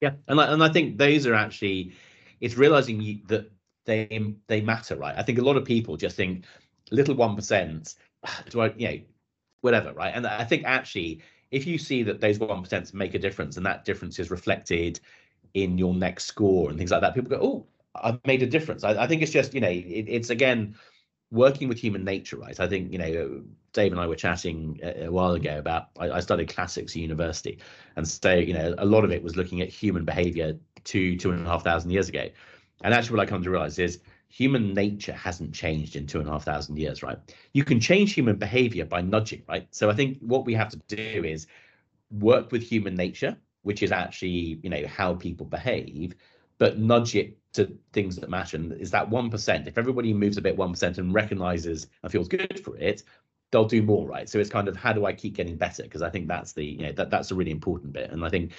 Yeah, 0.00 0.12
and 0.28 0.40
I, 0.40 0.52
and 0.52 0.62
I 0.62 0.68
think 0.68 0.98
those 0.98 1.26
are 1.26 1.34
actually 1.34 1.92
it's 2.40 2.56
realizing 2.56 3.00
you, 3.00 3.20
that 3.28 3.50
they 3.86 4.34
they 4.46 4.60
matter, 4.60 4.96
right? 4.96 5.14
I 5.16 5.22
think 5.22 5.38
a 5.38 5.42
lot 5.42 5.56
of 5.56 5.64
people 5.64 5.96
just 5.96 6.16
think 6.16 6.44
little 6.90 7.14
one 7.14 7.34
percent. 7.34 7.94
Do 8.50 8.60
I, 8.60 8.72
you 8.76 8.88
know, 8.88 8.98
whatever, 9.62 9.92
right? 9.92 10.12
And 10.14 10.26
I 10.26 10.44
think 10.44 10.64
actually, 10.64 11.22
if 11.50 11.66
you 11.66 11.78
see 11.78 12.02
that 12.02 12.20
those 12.20 12.38
one 12.38 12.62
percent 12.62 12.92
make 12.92 13.14
a 13.14 13.18
difference, 13.18 13.56
and 13.56 13.66
that 13.66 13.84
difference 13.84 14.18
is 14.18 14.30
reflected 14.30 15.00
in 15.56 15.78
your 15.78 15.94
next 15.94 16.26
score 16.26 16.68
and 16.68 16.76
things 16.76 16.90
like 16.90 17.00
that, 17.00 17.14
people 17.14 17.30
go, 17.30 17.38
"Oh, 17.40 17.66
I've 17.94 18.20
made 18.26 18.42
a 18.42 18.46
difference." 18.46 18.84
I, 18.84 19.04
I 19.04 19.06
think 19.06 19.22
it's 19.22 19.32
just 19.32 19.54
you 19.54 19.60
know, 19.60 19.70
it, 19.70 20.04
it's 20.06 20.28
again 20.28 20.76
working 21.30 21.66
with 21.66 21.78
human 21.78 22.04
nature, 22.04 22.36
right? 22.36 22.60
I 22.60 22.68
think 22.68 22.92
you 22.92 22.98
know, 22.98 23.42
Dave 23.72 23.90
and 23.92 24.00
I 24.00 24.06
were 24.06 24.16
chatting 24.16 24.78
a, 24.82 25.06
a 25.06 25.10
while 25.10 25.32
ago 25.32 25.58
about 25.58 25.88
I, 25.98 26.10
I, 26.10 26.20
studied 26.20 26.48
classics 26.48 26.92
at 26.92 26.96
university, 26.96 27.58
and 27.96 28.06
so 28.06 28.34
you 28.34 28.52
know, 28.52 28.74
a 28.76 28.84
lot 28.84 29.02
of 29.02 29.10
it 29.10 29.22
was 29.22 29.36
looking 29.36 29.62
at 29.62 29.70
human 29.70 30.04
behavior 30.04 30.58
two 30.84 31.16
two 31.16 31.30
and 31.30 31.46
a 31.46 31.48
half 31.48 31.64
thousand 31.64 31.90
years 31.90 32.10
ago, 32.10 32.28
and 32.82 32.92
actually, 32.92 33.16
what 33.16 33.26
I 33.26 33.30
come 33.30 33.42
to 33.42 33.50
realize 33.50 33.78
is 33.78 34.00
human 34.28 34.74
nature 34.74 35.14
hasn't 35.14 35.54
changed 35.54 35.96
in 35.96 36.06
two 36.06 36.20
and 36.20 36.28
a 36.28 36.32
half 36.32 36.44
thousand 36.44 36.76
years, 36.76 37.02
right? 37.02 37.18
You 37.54 37.64
can 37.64 37.80
change 37.80 38.12
human 38.12 38.36
behavior 38.36 38.84
by 38.84 39.00
nudging, 39.00 39.42
right? 39.48 39.66
So 39.70 39.88
I 39.88 39.94
think 39.94 40.18
what 40.20 40.44
we 40.44 40.52
have 40.52 40.68
to 40.68 40.80
do 40.94 41.24
is 41.24 41.46
work 42.10 42.52
with 42.52 42.62
human 42.62 42.94
nature 42.94 43.38
which 43.66 43.82
is 43.82 43.90
actually 43.90 44.60
you 44.62 44.70
know 44.70 44.86
how 44.86 45.12
people 45.12 45.44
behave, 45.44 46.14
but 46.58 46.78
nudge 46.78 47.16
it 47.16 47.36
to 47.54 47.76
things 47.92 48.14
that 48.14 48.30
matter. 48.30 48.56
And 48.56 48.72
is 48.74 48.92
that 48.92 49.10
one 49.10 49.28
percent? 49.28 49.66
If 49.66 49.76
everybody 49.76 50.14
moves 50.14 50.36
a 50.36 50.40
bit 50.40 50.56
one 50.56 50.70
percent 50.70 50.98
and 50.98 51.12
recognizes 51.12 51.88
and 52.04 52.12
feels 52.12 52.28
good 52.28 52.60
for 52.64 52.76
it, 52.76 53.02
they'll 53.50 53.64
do 53.64 53.82
more, 53.82 54.06
right? 54.06 54.28
So 54.28 54.38
it's 54.38 54.50
kind 54.50 54.68
of 54.68 54.76
how 54.76 54.92
do 54.92 55.04
I 55.04 55.12
keep 55.12 55.34
getting 55.34 55.56
better? 55.56 55.82
Because 55.82 56.00
I 56.00 56.10
think 56.10 56.28
that's 56.28 56.52
the 56.52 56.64
you 56.64 56.82
know 56.84 56.92
that 56.92 57.10
that's 57.10 57.32
a 57.32 57.34
really 57.34 57.50
important 57.50 57.92
bit, 57.92 58.12
and 58.12 58.24
I 58.24 58.28
think 58.28 58.52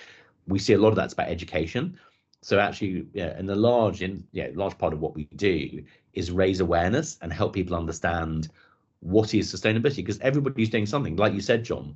we 0.45 0.59
see 0.59 0.73
a 0.73 0.77
lot 0.77 0.89
of 0.89 0.97
that's 0.97 1.13
about 1.13 1.29
education. 1.29 1.97
So 2.41 2.59
actually, 2.59 3.07
yeah, 3.13 3.33
and 3.37 3.47
the 3.47 3.55
large 3.55 4.01
in 4.01 4.27
yeah 4.33 4.49
large 4.55 4.77
part 4.77 4.91
of 4.91 4.99
what 4.99 5.15
we 5.15 5.23
do 5.37 5.85
is 6.11 6.31
raise 6.31 6.59
awareness 6.59 7.17
and 7.21 7.31
help 7.31 7.53
people 7.53 7.77
understand 7.77 8.49
what 8.99 9.33
is 9.33 9.53
sustainability 9.53 9.97
because 9.97 10.19
everybody's 10.19 10.69
doing 10.69 10.85
something. 10.85 11.15
Like 11.15 11.33
you 11.33 11.41
said, 11.41 11.63
John, 11.63 11.95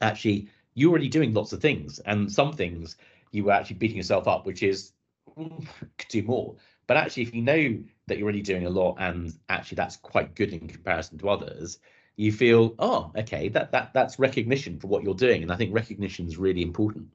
actually 0.00 0.48
you're 0.76 0.90
already 0.90 1.08
doing 1.08 1.34
lots 1.34 1.52
of 1.52 1.60
things, 1.60 1.98
and 2.00 2.30
some 2.30 2.52
things 2.52 2.96
you 3.32 3.44
were 3.44 3.52
actually 3.52 3.76
beating 3.76 3.96
yourself 3.96 4.28
up, 4.28 4.46
which 4.46 4.62
is 4.62 4.92
could 5.36 6.08
do 6.08 6.22
more. 6.22 6.54
But 6.86 6.98
actually, 6.98 7.24
if 7.24 7.34
you 7.34 7.42
know 7.42 7.78
that 8.06 8.18
you're 8.18 8.24
already 8.24 8.42
doing 8.42 8.66
a 8.66 8.70
lot, 8.70 8.96
and 8.98 9.36
actually 9.48 9.76
that's 9.76 9.96
quite 9.96 10.36
good 10.36 10.52
in 10.52 10.68
comparison 10.68 11.18
to 11.18 11.30
others, 11.30 11.78
you 12.16 12.30
feel, 12.30 12.74
oh, 12.78 13.10
okay, 13.16 13.48
that 13.48 13.72
that 13.72 13.92
that's 13.94 14.18
recognition 14.18 14.78
for 14.78 14.86
what 14.86 15.02
you're 15.02 15.14
doing, 15.14 15.42
and 15.42 15.50
I 15.50 15.56
think 15.56 15.74
recognition 15.74 16.28
is 16.28 16.36
really 16.36 16.62
important. 16.62 17.08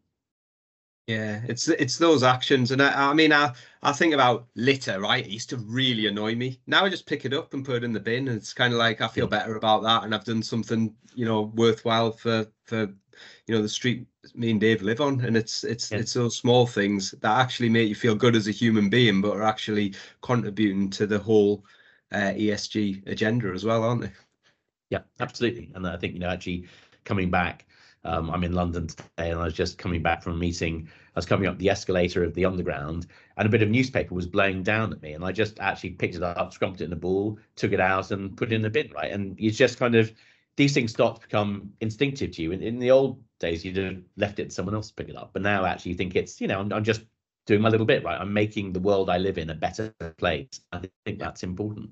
Yeah, 1.12 1.42
it's 1.48 1.68
it's 1.68 1.98
those 1.98 2.24
actions, 2.24 2.72
and 2.72 2.82
I, 2.82 3.12
I 3.12 3.14
mean, 3.14 3.34
I 3.34 3.54
I 3.84 3.92
think 3.92 4.14
about 4.14 4.48
litter, 4.56 5.00
right? 5.02 5.26
It 5.26 5.32
used 5.32 5.50
to 5.50 5.58
really 5.58 6.08
annoy 6.08 6.36
me. 6.36 6.62
Now 6.68 6.86
I 6.86 6.90
just 6.90 7.06
pick 7.06 7.26
it 7.26 7.34
up 7.34 7.54
and 7.54 7.66
put 7.66 7.78
it 7.78 7.84
in 7.84 7.92
the 7.92 8.00
bin, 8.00 8.28
and 8.30 8.38
it's 8.38 8.54
kind 8.54 8.72
of 8.72 8.80
like 8.80 9.02
I 9.02 9.08
feel 9.08 9.28
better 9.28 9.56
about 9.56 9.84
that, 9.84 10.04
and 10.04 10.16
I've 10.16 10.24
done 10.24 10.42
something, 10.42 10.96
you 11.14 11.26
know, 11.26 11.52
worthwhile 11.56 12.12
for 12.12 12.48
for 12.64 12.82
you 13.48 13.56
know 13.56 13.62
the 13.62 13.70
street 13.70 14.08
me 14.36 14.52
and 14.52 14.62
Dave 14.62 14.82
live 14.84 15.02
on, 15.02 15.20
and 15.26 15.36
it's 15.36 15.64
it's 15.66 15.92
yeah. 15.92 15.98
it's 15.98 16.14
those 16.14 16.38
small 16.38 16.66
things 16.66 17.12
that 17.12 17.40
actually 17.40 17.70
make 17.70 17.90
you 17.90 17.96
feel 17.96 18.16
good 18.16 18.36
as 18.36 18.48
a 18.48 18.52
human 18.52 18.90
being, 18.90 19.22
but 19.22 19.36
are 19.36 19.44
actually 19.44 19.94
contributing 20.22 20.90
to 20.92 21.06
the 21.06 21.20
whole 21.20 21.66
uh, 22.14 22.32
ESG 22.38 23.06
agenda 23.08 23.52
as 23.52 23.66
well, 23.66 23.84
aren't 23.84 24.02
they? 24.02 24.12
Yeah, 24.90 25.02
absolutely. 25.20 25.72
And 25.76 25.86
I 25.88 25.98
think 25.98 26.14
you 26.14 26.20
know 26.20 26.30
actually 26.30 26.68
coming 27.04 27.30
back 27.30 27.66
um, 28.04 28.30
I'm 28.32 28.44
in 28.44 28.54
London 28.54 28.88
today, 28.88 29.30
and 29.32 29.40
I 29.40 29.44
was 29.44 29.54
just 29.54 29.78
coming 29.78 30.02
back 30.02 30.24
from 30.24 30.34
a 30.34 30.38
meeting. 30.38 30.88
I 31.16 31.20
was 31.20 31.26
coming 31.26 31.48
up 31.48 31.58
the 31.58 31.70
escalator 31.70 32.24
of 32.24 32.34
the 32.34 32.46
underground, 32.46 33.08
and 33.38 33.46
a 33.46 33.50
bit 33.50 33.62
of 33.62 33.70
newspaper 33.70 34.16
was 34.16 34.28
blowing 34.28 34.64
down 34.64 34.92
at 34.92 35.02
me, 35.02 35.14
and 35.14 35.24
I 35.24 35.32
just 35.32 35.60
actually 35.60 35.92
picked 35.92 36.16
it 36.16 36.24
up, 36.24 36.54
scrumped 36.54 36.82
it 36.82 36.86
in 36.86 36.94
a 36.94 36.98
ball, 36.98 37.38
took 37.56 37.74
it 37.74 37.80
out, 37.80 38.12
and 38.12 38.36
put 38.36 38.52
it 38.52 38.56
in 38.56 38.62
the 38.62 38.70
bin. 38.70 38.92
Right, 38.92 39.12
and 39.12 39.40
it's 39.40 39.58
just 39.58 39.78
kind 39.78 39.96
of 39.96 40.12
these 40.56 40.74
things 40.74 40.92
start 40.92 41.16
to 41.16 41.22
become 41.22 41.74
instinctive 41.82 42.32
to 42.32 42.42
you. 42.42 42.52
In, 42.52 42.62
in 42.62 42.80
the 42.80 42.92
old 42.92 43.22
days, 43.40 43.64
you'd 43.64 43.78
have 43.78 44.02
left 44.18 44.40
it 44.40 44.46
to 44.46 44.52
someone 44.52 44.76
else 44.76 44.90
to 44.90 44.96
pick 44.96 45.10
it 45.10 45.16
up, 45.16 45.32
but 45.34 45.42
now 45.42 45.66
actually 45.66 45.92
you 45.92 45.98
think 45.98 46.16
it's 46.16 46.42
you 46.42 46.48
know 46.48 46.60
I'm, 46.60 46.74
I'm 46.74 46.84
just 46.84 47.04
doing 47.46 47.62
my 47.62 47.70
little 47.70 47.86
bit. 47.86 48.04
Right, 48.04 48.20
I'm 48.20 48.34
making 48.34 48.74
the 48.74 48.80
world 48.80 49.10
I 49.10 49.18
live 49.20 49.38
in 49.38 49.52
a 49.52 49.56
better 49.56 49.94
place. 50.18 50.62
I 50.72 50.82
think 51.06 51.20
that's 51.20 51.44
important. 51.44 51.92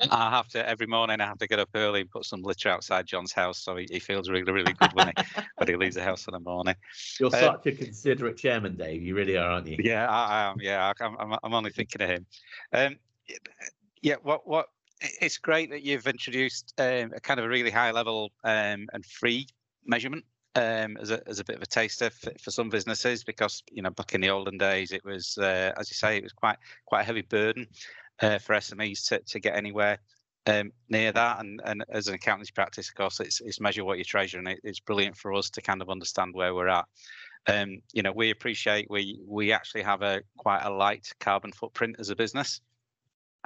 I 0.10 0.30
have 0.30 0.48
to 0.48 0.68
every 0.68 0.86
morning. 0.86 1.20
I 1.20 1.26
have 1.26 1.38
to 1.38 1.46
get 1.46 1.58
up 1.58 1.70
early 1.74 2.02
and 2.02 2.10
put 2.10 2.24
some 2.24 2.42
litter 2.42 2.68
outside 2.68 3.06
John's 3.06 3.32
house, 3.32 3.58
so 3.58 3.76
he, 3.76 3.86
he 3.90 3.98
feels 3.98 4.28
really, 4.28 4.52
really 4.52 4.72
good 4.72 4.92
when 4.92 5.08
he 5.08 5.12
when 5.56 5.68
he 5.68 5.76
leaves 5.76 5.96
the 5.96 6.02
house 6.02 6.26
in 6.26 6.32
the 6.32 6.40
morning. 6.40 6.74
You're 7.18 7.34
uh, 7.34 7.40
such 7.40 7.66
a 7.66 7.72
considerate 7.72 8.36
chairman, 8.36 8.76
Dave. 8.76 9.02
You 9.02 9.14
really 9.14 9.36
are, 9.36 9.50
aren't 9.50 9.66
you? 9.66 9.76
Yeah, 9.80 10.08
I, 10.08 10.26
I 10.26 10.50
am. 10.50 10.56
Yeah, 10.60 10.92
I, 11.00 11.04
am 11.04 11.36
I'm 11.42 11.54
only 11.54 11.70
thinking 11.70 12.02
of 12.02 12.08
him. 12.08 12.26
Um, 12.72 12.96
yeah, 14.02 14.16
what 14.22 14.46
what? 14.46 14.66
It's 15.00 15.38
great 15.38 15.70
that 15.70 15.82
you've 15.82 16.06
introduced 16.06 16.74
um, 16.78 17.12
a 17.14 17.20
kind 17.20 17.38
of 17.38 17.46
a 17.46 17.48
really 17.48 17.70
high 17.70 17.92
level 17.92 18.32
um, 18.44 18.88
and 18.92 19.04
free 19.04 19.46
measurement 19.84 20.24
um, 20.56 20.96
as 20.96 21.10
a 21.10 21.26
as 21.28 21.38
a 21.38 21.44
bit 21.44 21.56
of 21.56 21.62
a 21.62 21.66
taster 21.66 22.10
for, 22.10 22.32
for, 22.40 22.50
some 22.50 22.68
businesses 22.68 23.22
because 23.22 23.62
you 23.70 23.82
know 23.82 23.90
back 23.90 24.14
in 24.14 24.20
the 24.20 24.28
olden 24.28 24.58
days 24.58 24.92
it 24.92 25.04
was 25.04 25.38
uh, 25.38 25.72
as 25.76 25.90
you 25.90 25.94
say 25.94 26.16
it 26.16 26.22
was 26.22 26.32
quite 26.32 26.56
quite 26.86 27.02
a 27.02 27.04
heavy 27.04 27.22
burden 27.22 27.66
uh, 28.20 28.38
for 28.38 28.54
SMEs 28.54 29.08
to, 29.08 29.20
to 29.20 29.40
get 29.40 29.56
anywhere 29.56 29.98
um, 30.46 30.72
near 30.88 31.12
that. 31.12 31.40
And, 31.40 31.60
and 31.64 31.84
as 31.90 32.08
an 32.08 32.14
accountancy 32.14 32.52
practice, 32.54 32.88
of 32.88 32.94
course, 32.94 33.20
it's, 33.20 33.40
it's 33.40 33.60
measure 33.60 33.84
what 33.84 33.98
you 33.98 34.04
treasure, 34.04 34.38
and 34.38 34.48
it, 34.48 34.60
it's 34.64 34.80
brilliant 34.80 35.16
for 35.16 35.34
us 35.34 35.50
to 35.50 35.62
kind 35.62 35.82
of 35.82 35.90
understand 35.90 36.34
where 36.34 36.54
we're 36.54 36.68
at. 36.68 36.86
Um, 37.46 37.78
you 37.92 38.02
know, 38.02 38.12
we 38.12 38.30
appreciate 38.30 38.90
we 38.90 39.20
we 39.26 39.52
actually 39.52 39.82
have 39.82 40.02
a 40.02 40.20
quite 40.36 40.62
a 40.64 40.70
light 40.70 41.10
carbon 41.20 41.52
footprint 41.52 41.96
as 41.98 42.10
a 42.10 42.16
business. 42.16 42.60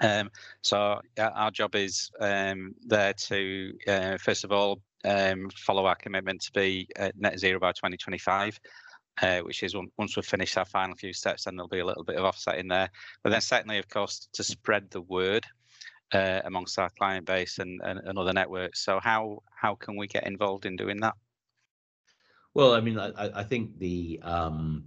Um, 0.01 0.31
so 0.63 1.01
our 1.19 1.51
job 1.51 1.77
is 1.77 2.11
um, 2.19 2.75
there 2.87 3.13
to 3.13 3.73
uh, 3.87 4.17
first 4.17 4.43
of 4.43 4.51
all 4.51 4.81
um, 5.05 5.51
follow 5.55 5.85
our 5.87 5.95
commitment 5.95 6.41
to 6.43 6.53
be 6.53 6.89
net 7.17 7.39
zero 7.39 7.61
by 7.61 7.73
2025 7.73 8.59
uh, 9.21 9.41
which 9.41 9.63
is 9.63 9.75
once 9.99 10.17
we've 10.17 10.25
finished 10.25 10.57
our 10.57 10.65
final 10.65 10.97
few 10.97 11.13
steps, 11.13 11.45
then 11.45 11.57
there'll 11.57 11.69
be 11.69 11.81
a 11.81 11.85
little 11.85 12.05
bit 12.05 12.17
of 12.17 12.25
offset 12.25 12.59
in 12.59 12.69
there. 12.69 12.89
But 13.23 13.31
then 13.31 13.41
secondly, 13.41 13.79
of 13.79 13.89
course, 13.89 14.29
to 14.33 14.43
spread 14.43 14.91
the 14.91 15.03
word 15.03 15.47
uh, 16.13 16.41
amongst 16.45 16.79
our 16.79 16.91
client 16.99 17.27
base 17.27 17.59
and, 17.59 17.81
and, 17.85 17.99
and, 17.99 18.19
other 18.19 18.33
networks. 18.33 18.85
So 18.85 19.01
how 19.01 19.43
how 19.55 19.75
can 19.75 19.97
we 19.97 20.07
get 20.07 20.27
involved 20.27 20.67
in 20.67 20.77
doing 20.77 21.01
that? 21.01 21.15
Well, 22.55 22.75
I 22.75 22.81
mean, 22.81 22.99
I, 22.99 23.13
I 23.17 23.45
think 23.45 23.79
the 23.79 24.21
um, 24.23 24.85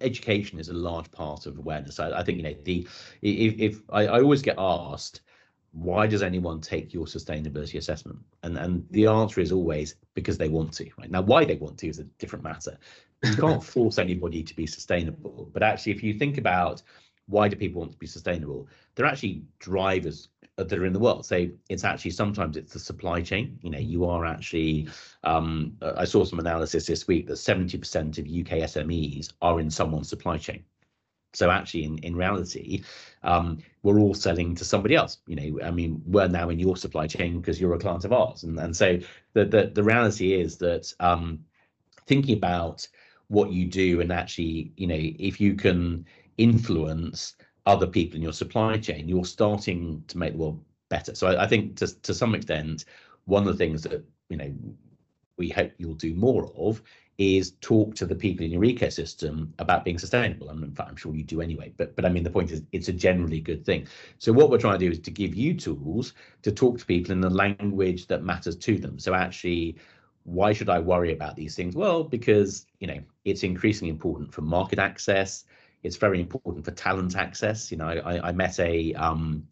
education 0.00 0.58
is 0.58 0.68
a 0.68 0.74
large 0.74 1.10
part 1.10 1.46
of 1.46 1.58
awareness. 1.58 2.00
I, 2.00 2.18
I 2.18 2.22
think 2.22 2.38
you 2.38 2.44
know 2.44 2.54
the 2.64 2.88
if, 3.22 3.54
if 3.58 3.80
I, 3.90 4.06
I 4.06 4.20
always 4.20 4.42
get 4.42 4.56
asked 4.58 5.20
why 5.76 6.06
does 6.06 6.22
anyone 6.22 6.60
take 6.60 6.94
your 6.94 7.04
sustainability 7.04 7.76
assessment? 7.76 8.18
And 8.42 8.56
and 8.56 8.86
the 8.90 9.06
answer 9.06 9.40
is 9.40 9.52
always 9.52 9.96
because 10.14 10.38
they 10.38 10.48
want 10.48 10.72
to. 10.74 10.88
Right 10.98 11.10
now, 11.10 11.20
why 11.20 11.44
they 11.44 11.56
want 11.56 11.76
to 11.78 11.88
is 11.88 11.98
a 11.98 12.04
different 12.18 12.44
matter. 12.44 12.78
You 13.30 13.36
can't 13.36 13.62
force 13.64 13.98
anybody 13.98 14.42
to 14.42 14.54
be 14.54 14.66
sustainable. 14.66 15.48
But 15.52 15.62
actually, 15.62 15.92
if 15.92 16.02
you 16.02 16.14
think 16.14 16.38
about 16.38 16.82
why 17.28 17.48
do 17.48 17.56
people 17.56 17.80
want 17.80 17.92
to 17.92 17.98
be 17.98 18.06
sustainable, 18.06 18.68
they're 18.94 19.06
actually 19.06 19.42
drivers 19.58 20.28
that 20.56 20.72
are 20.72 20.86
in 20.86 20.92
the 20.92 20.98
world. 20.98 21.26
So 21.26 21.48
it's 21.68 21.84
actually 21.84 22.12
sometimes 22.12 22.56
it's 22.56 22.72
the 22.72 22.78
supply 22.78 23.20
chain. 23.20 23.58
You 23.62 23.70
know, 23.70 23.78
you 23.78 24.04
are 24.06 24.24
actually. 24.24 24.88
Um, 25.24 25.76
I 25.82 26.04
saw 26.04 26.24
some 26.24 26.38
analysis 26.38 26.86
this 26.86 27.06
week 27.06 27.26
that 27.26 27.34
70% 27.34 28.18
of 28.18 28.24
UK 28.26 28.64
SMEs 28.68 29.32
are 29.42 29.60
in 29.60 29.70
someone's 29.70 30.08
supply 30.08 30.38
chain. 30.38 30.64
So 31.34 31.50
actually, 31.50 31.84
in, 31.84 31.98
in 31.98 32.16
reality, 32.16 32.82
um, 33.22 33.58
we're 33.82 33.98
all 33.98 34.14
selling 34.14 34.54
to 34.54 34.64
somebody 34.64 34.94
else. 34.94 35.18
You 35.26 35.36
know, 35.36 35.62
I 35.62 35.70
mean, 35.70 36.02
we're 36.06 36.28
now 36.28 36.48
in 36.48 36.58
your 36.58 36.78
supply 36.78 37.06
chain 37.06 37.40
because 37.40 37.60
you're 37.60 37.74
a 37.74 37.78
client 37.78 38.06
of 38.06 38.12
ours, 38.12 38.42
and 38.42 38.58
and 38.58 38.74
so 38.74 38.98
the 39.34 39.44
the, 39.44 39.70
the 39.74 39.82
reality 39.82 40.32
is 40.32 40.56
that 40.58 40.90
um, 41.00 41.40
thinking 42.06 42.38
about 42.38 42.88
what 43.28 43.50
you 43.50 43.66
do 43.66 44.00
and 44.00 44.12
actually, 44.12 44.72
you 44.76 44.86
know, 44.86 44.98
if 44.98 45.40
you 45.40 45.54
can 45.54 46.04
influence 46.38 47.34
other 47.66 47.86
people 47.86 48.16
in 48.16 48.22
your 48.22 48.32
supply 48.32 48.76
chain, 48.78 49.08
you're 49.08 49.24
starting 49.24 50.02
to 50.08 50.18
make 50.18 50.32
the 50.32 50.38
world 50.38 50.64
better. 50.88 51.14
So 51.14 51.28
I, 51.28 51.44
I 51.44 51.46
think 51.48 51.76
to 51.76 52.02
to 52.02 52.14
some 52.14 52.34
extent, 52.34 52.84
one 53.24 53.46
of 53.46 53.48
the 53.48 53.58
things 53.58 53.82
that 53.82 54.04
you 54.28 54.36
know 54.36 54.54
we 55.36 55.48
hope 55.50 55.72
you'll 55.78 55.94
do 55.94 56.14
more 56.14 56.50
of 56.56 56.82
is 57.18 57.52
talk 57.62 57.94
to 57.94 58.04
the 58.04 58.14
people 58.14 58.44
in 58.44 58.52
your 58.52 58.62
ecosystem 58.62 59.48
about 59.58 59.84
being 59.84 59.98
sustainable. 59.98 60.50
And 60.50 60.62
in 60.62 60.74
fact, 60.74 60.90
I'm 60.90 60.96
sure 60.96 61.14
you 61.14 61.24
do 61.24 61.40
anyway. 61.40 61.72
But 61.76 61.96
but 61.96 62.04
I 62.04 62.08
mean, 62.08 62.22
the 62.22 62.30
point 62.30 62.52
is, 62.52 62.62
it's 62.72 62.88
a 62.88 62.92
generally 62.92 63.40
good 63.40 63.64
thing. 63.64 63.86
So 64.18 64.32
what 64.32 64.50
we're 64.50 64.58
trying 64.58 64.78
to 64.78 64.84
do 64.84 64.92
is 64.92 65.00
to 65.00 65.10
give 65.10 65.34
you 65.34 65.54
tools 65.54 66.12
to 66.42 66.52
talk 66.52 66.78
to 66.78 66.86
people 66.86 67.12
in 67.12 67.20
the 67.20 67.30
language 67.30 68.06
that 68.06 68.22
matters 68.22 68.56
to 68.56 68.78
them. 68.78 68.98
So 68.98 69.14
actually, 69.14 69.76
why 70.26 70.52
should 70.52 70.68
I 70.68 70.80
worry 70.80 71.12
about 71.12 71.36
these 71.36 71.54
things? 71.54 71.74
Well, 71.74 72.04
because 72.04 72.66
you 72.80 72.86
know 72.86 72.98
it's 73.24 73.42
increasingly 73.42 73.90
important 73.90 74.34
for 74.34 74.42
market 74.42 74.78
access. 74.78 75.44
It's 75.82 75.96
very 75.96 76.20
important 76.20 76.64
for 76.64 76.72
talent 76.72 77.16
access. 77.16 77.70
You 77.70 77.78
know, 77.78 77.86
I, 77.86 78.28
I 78.28 78.32
met 78.32 78.58
a 78.58 78.92
um, 78.94 79.46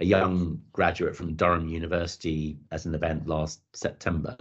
a 0.00 0.04
young 0.04 0.60
graduate 0.72 1.16
from 1.16 1.34
Durham 1.34 1.66
University 1.66 2.58
as 2.70 2.86
an 2.86 2.94
event 2.94 3.26
last 3.26 3.60
September 3.74 4.36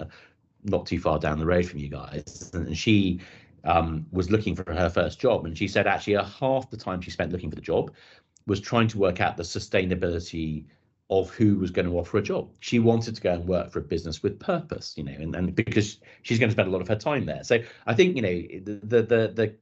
not 0.64 0.86
too 0.86 1.00
far 1.00 1.20
down 1.20 1.40
the 1.40 1.46
road 1.46 1.66
from 1.66 1.80
you 1.80 1.88
guys, 1.88 2.52
and 2.54 2.78
she 2.78 3.22
um, 3.64 4.06
was 4.12 4.30
looking 4.30 4.56
for 4.56 4.74
her 4.74 4.90
first 4.90 5.20
job, 5.20 5.46
and 5.46 5.58
she 5.58 5.68
said 5.68 5.88
actually 5.88 6.16
a 6.16 6.24
half 6.24 6.70
the 6.70 6.78
time 6.78 7.02
she 7.02 7.12
spent 7.12 7.32
looking 7.32 7.50
for 7.50 7.56
the 7.56 7.62
job 7.62 7.92
was 8.48 8.60
trying 8.62 8.88
to 8.88 8.98
work 8.98 9.20
out 9.22 9.38
the 9.38 9.44
sustainability 9.44 10.66
of 11.10 11.30
who 11.30 11.58
was 11.58 11.72
going 11.72 11.86
to 11.88 11.98
offer 11.98 12.18
a 12.18 12.22
job. 12.22 12.50
She 12.60 12.80
wanted 12.80 13.16
to 13.16 13.22
go 13.22 13.34
and 13.34 13.48
work 13.48 13.72
for 13.72 13.80
a 13.80 13.84
business 13.84 14.22
with 14.22 14.40
purpose, 14.40 14.94
you 14.98 15.04
know, 15.04 15.14
and, 15.14 15.36
and 15.36 15.56
because 15.56 16.00
she's 16.22 16.38
going 16.38 16.50
to 16.50 16.54
spend 16.54 16.68
a 16.68 16.72
lot 16.72 16.82
of 16.82 16.88
her 16.88 16.96
time 16.96 17.26
there. 17.26 17.44
So 17.44 17.60
I 17.86 17.94
think, 17.94 18.16
you 18.16 18.22
know, 18.22 18.42
the 18.82 19.02
the 19.02 19.32
the 19.34 19.56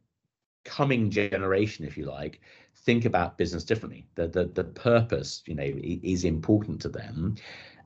coming 0.63 1.11
generation, 1.11 1.85
if 1.85 1.97
you 1.97 2.05
like, 2.05 2.41
think 2.75 3.05
about 3.05 3.37
business 3.37 3.63
differently. 3.63 4.07
The 4.15 4.27
the 4.27 4.45
the 4.45 4.63
purpose, 4.63 5.43
you 5.45 5.53
know, 5.55 5.71
is 5.81 6.23
important 6.23 6.81
to 6.81 6.89
them 6.89 7.35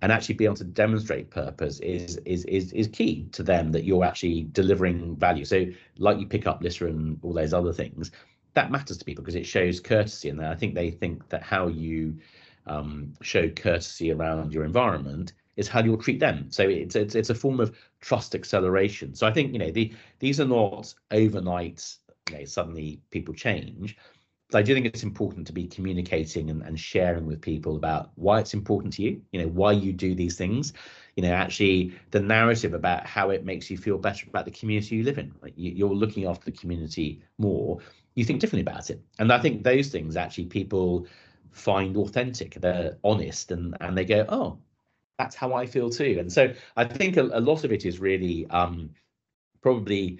and 0.02 0.12
actually 0.12 0.36
be 0.36 0.46
able 0.46 0.56
to 0.56 0.64
demonstrate 0.64 1.30
purpose 1.30 1.80
is 1.80 2.18
is 2.26 2.46
is 2.46 2.72
is 2.74 2.88
key 2.88 3.28
to 3.32 3.44
them 3.44 3.72
that 3.72 3.84
you're 3.84 4.06
actually 4.06 4.44
delivering 4.52 5.16
value 5.16 5.46
so 5.46 5.66
like 5.98 6.20
you 6.20 6.26
pick 6.26 6.48
up 6.48 6.62
litter 6.62 6.88
and 6.88 7.20
all 7.22 7.34
those 7.34 7.54
other 7.54 7.74
things 7.74 8.12
that 8.54 8.72
matters 8.72 8.98
to 8.98 9.06
people 9.06 9.24
because 9.24 9.36
it 9.36 9.46
shows 9.46 9.80
courtesy 9.80 10.30
and 10.30 10.44
i 10.44 10.56
think 10.56 10.74
they 10.74 10.90
think 10.90 11.28
that 11.30 11.44
how 11.44 11.68
you 11.68 12.18
um, 12.70 13.14
show 13.22 13.50
courtesy 13.50 14.12
around 14.12 14.54
your 14.54 14.64
environment 14.64 15.34
is 15.58 15.68
how 15.68 15.84
you'll 15.84 15.98
treat 15.98 16.20
them. 16.20 16.50
So 16.50 16.64
it's 16.64 16.96
it's, 16.96 17.16
it's 17.16 17.30
a 17.30 17.36
form 17.36 17.60
of 17.60 17.76
trust 18.00 18.36
acceleration. 18.36 19.14
So 19.16 19.28
I 19.28 19.34
think 19.34 19.52
you 19.52 19.60
know 19.60 19.72
the 19.72 19.94
these 20.20 20.40
are 20.40 20.48
not 20.48 20.94
overnight. 21.12 21.98
You 22.30 22.38
know, 22.38 22.46
suddenly 22.46 23.02
people 23.12 23.34
change. 23.34 23.98
But 24.52 24.60
I 24.60 24.62
do 24.64 24.74
think 24.74 24.88
it's 24.88 25.04
important 25.04 25.46
to 25.48 25.54
be 25.54 25.68
communicating 25.68 26.50
and, 26.50 26.64
and 26.64 26.80
sharing 26.80 27.28
with 27.28 27.40
people 27.40 27.76
about 27.76 28.10
why 28.16 28.40
it's 28.40 28.56
important 28.56 28.94
to 28.94 29.04
you. 29.04 29.22
You 29.32 29.42
know 29.42 29.48
why 29.50 29.74
you 29.74 29.92
do 29.92 30.16
these 30.16 30.38
things. 30.38 30.74
You 31.16 31.24
know 31.24 31.34
actually 31.34 31.94
the 32.12 32.20
narrative 32.20 32.74
about 32.74 33.06
how 33.06 33.32
it 33.32 33.44
makes 33.44 33.70
you 33.70 33.78
feel 33.78 33.98
better 33.98 34.28
about 34.28 34.46
the 34.46 34.52
community 34.52 34.96
you 34.96 35.04
live 35.04 35.18
in. 35.18 35.34
You, 35.56 35.72
you're 35.72 35.94
looking 35.94 36.26
after 36.26 36.46
the 36.46 36.58
community 36.58 37.22
more. 37.38 37.80
You 38.16 38.26
think 38.26 38.40
differently 38.40 38.70
about 38.70 38.90
it, 38.90 39.02
and 39.18 39.32
I 39.32 39.40
think 39.40 39.64
those 39.64 39.90
things 39.90 40.16
actually 40.18 40.46
people 40.46 41.08
find 41.52 41.98
authentic. 41.98 42.56
They're 42.56 42.98
honest, 43.04 43.52
and 43.52 43.76
and 43.82 43.98
they 43.98 44.06
go, 44.06 44.26
oh, 44.30 44.60
that's 45.18 45.36
how 45.36 45.54
I 45.54 45.66
feel 45.66 45.90
too. 45.90 46.18
And 46.20 46.32
so 46.32 46.54
I 46.78 46.86
think 46.86 47.18
a, 47.18 47.24
a 47.24 47.42
lot 47.42 47.64
of 47.64 47.72
it 47.72 47.86
is 47.86 48.00
really 48.00 48.48
um, 48.50 48.92
probably 49.62 50.20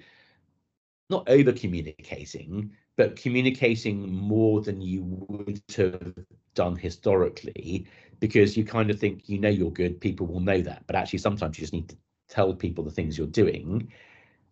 not 1.08 1.28
over 1.28 1.52
communicating, 1.52 2.70
but 2.96 3.16
communicating 3.16 4.12
more 4.12 4.60
than 4.60 4.80
you 4.80 5.02
would 5.28 5.60
have 5.76 6.14
done 6.54 6.76
historically, 6.76 7.86
because 8.20 8.56
you 8.56 8.64
kind 8.64 8.90
of 8.90 9.00
think 9.00 9.28
you 9.28 9.38
know 9.38 9.48
you're 9.48 9.70
good, 9.70 10.00
people 10.00 10.26
will 10.26 10.40
know 10.40 10.60
that. 10.60 10.86
But 10.86 10.96
actually, 10.96 11.20
sometimes 11.20 11.58
you 11.58 11.62
just 11.62 11.72
need 11.72 11.88
to 11.88 11.96
tell 12.28 12.54
people 12.54 12.84
the 12.84 12.90
things 12.90 13.18
you're 13.18 13.26
doing. 13.26 13.90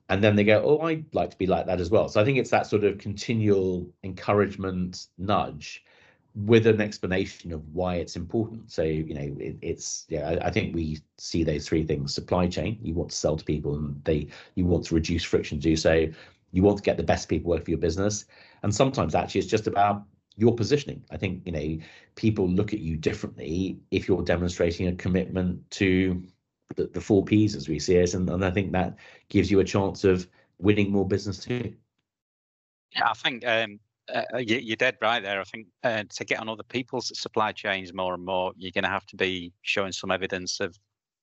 And 0.09 0.25
then 0.25 0.37
they 0.37 0.45
go, 0.45 0.63
Oh, 0.65 0.87
I'd 0.87 1.15
like 1.15 1.31
to 1.31 1.39
be 1.39 1.47
like 1.47 1.67
that 1.67 1.81
as 1.81 1.91
well. 1.91 2.09
So 2.09 2.21
I 2.21 2.25
think 2.25 2.39
it's 2.39 2.51
that 2.51 2.67
sort 2.67 2.85
of 2.85 2.99
continual 2.99 3.93
encouragement 4.03 5.07
nudge 5.19 5.85
with 6.45 6.67
an 6.67 6.81
explanation 6.81 7.53
of 7.53 7.63
why 7.75 7.97
it's 7.97 8.15
important. 8.15 8.71
So, 8.71 8.83
you 8.83 9.15
know, 9.15 9.37
it, 9.41 9.57
it's 9.61 10.07
yeah, 10.09 10.29
I, 10.29 10.47
I, 10.47 10.51
think 10.51 10.75
we 10.75 11.01
see 11.17 11.43
those 11.43 11.67
three 11.67 11.85
things: 11.85 12.15
supply 12.15 12.47
chain, 12.47 12.79
you 12.81 12.95
want 12.95 13.11
to 13.11 13.17
sell 13.17 13.37
to 13.37 13.45
people, 13.45 13.75
and 13.75 14.03
they 14.05 14.29
you 14.55 14.65
want 14.65 14.85
to 14.87 14.95
reduce 14.95 15.25
friction 15.25 15.59
to 15.59 15.63
do 15.63 15.77
so. 15.77 16.07
You 16.53 16.63
want 16.63 16.79
to 16.79 16.83
get 16.83 16.97
the 16.97 17.03
best 17.03 17.29
people 17.29 17.51
work 17.51 17.65
for 17.65 17.71
your 17.71 17.79
business, 17.79 18.27
and 18.63 18.73
sometimes 18.73 19.15
actually 19.15 19.41
it's 19.41 19.51
just 19.51 19.67
about 19.67 20.05
your 20.37 20.55
positioning. 20.55 21.03
I 21.11 21.17
think 21.17 21.43
you 21.45 21.53
know 21.53 21.85
people 22.15 22.49
look 22.49 22.73
at 22.73 22.81
you 22.81 22.97
differently 22.97 23.79
if 23.91 24.07
you're 24.07 24.23
demonstrating 24.23 24.87
a 24.87 24.95
commitment 24.95 25.69
to 25.73 26.23
the, 26.77 26.87
the 26.87 27.01
four 27.01 27.25
P's 27.25 27.57
as 27.57 27.69
we 27.69 27.81
see 27.81 27.97
it, 27.97 28.15
and, 28.15 28.31
and 28.31 28.45
I 28.45 28.53
think 28.53 28.71
that 28.73 28.97
gives 29.29 29.51
you 29.51 29.59
a 29.59 29.65
chance 29.65 30.05
of 30.05 30.29
winning 30.59 30.93
more 30.93 31.07
business 31.07 31.39
too. 31.39 31.75
Yeah, 32.93 33.11
I 33.11 33.15
think 33.15 33.47
um, 33.47 33.81
uh, 34.15 34.23
uh 34.35 34.39
you, 34.39 34.73
are 34.73 34.77
dead 34.77 34.97
right 35.01 35.23
there. 35.23 35.41
I 35.41 35.45
think 35.45 35.67
uh, 35.85 36.05
to 36.09 36.25
get 36.25 36.41
on 36.41 36.49
other 36.49 36.63
people's 36.63 37.13
supply 37.19 37.53
chains 37.53 37.93
more 37.93 38.15
and 38.15 38.25
more, 38.25 38.53
you're 38.57 38.73
going 38.73 38.85
to 38.85 38.91
have 38.91 39.07
to 39.07 39.17
be 39.17 39.53
showing 39.63 39.93
some 39.93 40.11
evidence 40.11 40.61
of 40.61 40.77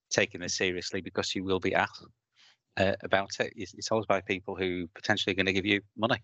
taking 0.10 0.42
this 0.42 0.56
seriously 0.56 1.02
because 1.02 1.36
you 1.36 1.44
will 1.44 1.60
be 1.60 1.74
asked 1.74 2.06
uh, 2.78 2.94
about 3.04 3.32
it. 3.40 3.54
It's, 3.56 3.74
it's, 3.74 3.92
always 3.92 4.06
by 4.06 4.22
people 4.22 4.56
who 4.56 4.88
potentially 4.96 5.34
are 5.34 5.36
going 5.36 5.46
to 5.48 5.54
give 5.54 5.66
you 5.66 5.82
money. 5.98 6.22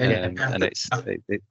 Um, 0.00 0.36
and 0.38 0.64
it's. 0.64 0.88
It, 1.06 1.22
it, 1.28 1.42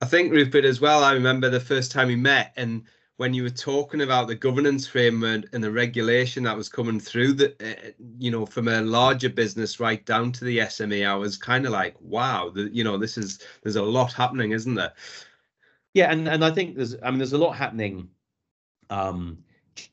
I 0.00 0.06
think 0.06 0.32
Rupert 0.32 0.64
as 0.64 0.80
well. 0.80 1.04
I 1.04 1.12
remember 1.12 1.50
the 1.50 1.60
first 1.60 1.92
time 1.92 2.08
we 2.08 2.16
met, 2.16 2.52
and 2.56 2.84
when 3.20 3.34
you 3.34 3.42
were 3.42 3.50
talking 3.50 4.00
about 4.00 4.28
the 4.28 4.34
governance 4.34 4.86
framework 4.86 5.44
and 5.52 5.62
the 5.62 5.70
regulation 5.70 6.42
that 6.42 6.56
was 6.56 6.70
coming 6.70 6.98
through 6.98 7.34
the 7.34 7.54
uh, 7.60 7.90
you 8.18 8.30
know 8.30 8.46
from 8.46 8.66
a 8.66 8.80
larger 8.80 9.28
business 9.28 9.78
right 9.78 10.06
down 10.06 10.32
to 10.32 10.42
the 10.42 10.56
sme 10.56 11.06
i 11.06 11.14
was 11.14 11.36
kind 11.36 11.66
of 11.66 11.72
like 11.72 11.94
wow 12.00 12.48
the, 12.48 12.74
you 12.74 12.82
know 12.82 12.96
this 12.96 13.18
is 13.18 13.40
there's 13.62 13.76
a 13.76 13.82
lot 13.82 14.10
happening 14.10 14.52
isn't 14.52 14.74
there? 14.74 14.94
Yeah 15.92 16.10
and 16.10 16.26
and 16.28 16.42
i 16.42 16.50
think 16.50 16.76
there's 16.76 16.96
i 17.02 17.10
mean 17.10 17.18
there's 17.18 17.34
a 17.34 17.44
lot 17.46 17.54
happening 17.54 18.08
um 18.88 19.36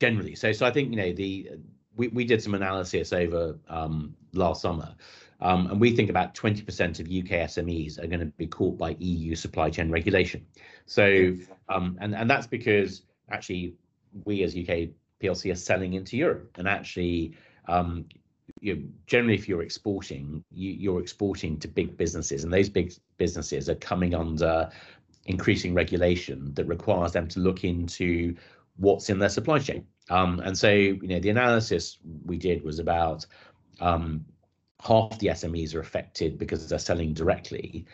generally. 0.00 0.34
So 0.34 0.50
so 0.52 0.64
i 0.64 0.70
think 0.70 0.88
you 0.88 0.96
know 0.96 1.12
the 1.12 1.50
we, 1.96 2.08
we 2.08 2.24
did 2.24 2.42
some 2.42 2.54
analysis 2.54 3.12
over 3.12 3.58
um 3.68 4.16
last 4.32 4.62
summer 4.62 4.94
um, 5.40 5.68
and 5.70 5.80
we 5.80 5.94
think 5.94 6.10
about 6.10 6.34
20% 6.34 6.98
of 6.98 7.06
UK 7.06 7.46
SMEs 7.48 8.02
are 8.02 8.08
going 8.08 8.18
to 8.20 8.26
be 8.26 8.46
caught 8.48 8.76
by 8.76 8.96
EU 8.98 9.36
supply 9.36 9.70
chain 9.70 9.88
regulation. 9.88 10.44
So, 10.86 11.36
um, 11.68 11.96
and 12.00 12.12
and 12.12 12.28
that's 12.28 12.48
because 12.48 13.02
actually 13.30 13.74
we 14.24 14.42
as 14.42 14.56
UK 14.56 14.90
PLC 15.22 15.52
are 15.52 15.56
selling 15.56 15.94
into 15.94 16.16
Europe, 16.16 16.56
and 16.58 16.68
actually, 16.68 17.34
um, 17.66 18.04
you 18.60 18.88
generally, 19.06 19.34
if 19.34 19.48
you're 19.48 19.62
exporting, 19.62 20.42
you, 20.50 20.70
you're 20.70 21.00
exporting 21.00 21.58
to 21.60 21.68
big 21.68 21.96
businesses, 21.96 22.44
and 22.44 22.52
those 22.52 22.68
big 22.68 22.92
businesses 23.18 23.68
are 23.68 23.74
coming 23.76 24.14
under 24.14 24.70
increasing 25.26 25.74
regulation 25.74 26.54
that 26.54 26.64
requires 26.64 27.12
them 27.12 27.28
to 27.28 27.40
look 27.40 27.64
into 27.64 28.34
what's 28.76 29.10
in 29.10 29.18
their 29.18 29.28
supply 29.28 29.58
chain. 29.58 29.84
Um, 30.08 30.40
and 30.40 30.56
so, 30.56 30.70
you 30.70 31.06
know, 31.06 31.20
the 31.20 31.28
analysis 31.28 31.98
we 32.24 32.38
did 32.38 32.64
was 32.64 32.78
about 32.78 33.26
um, 33.80 34.24
half 34.82 35.18
the 35.18 35.28
SMEs 35.28 35.74
are 35.74 35.80
affected 35.80 36.38
because 36.38 36.66
they're 36.66 36.78
selling 36.78 37.12
directly, 37.12 37.84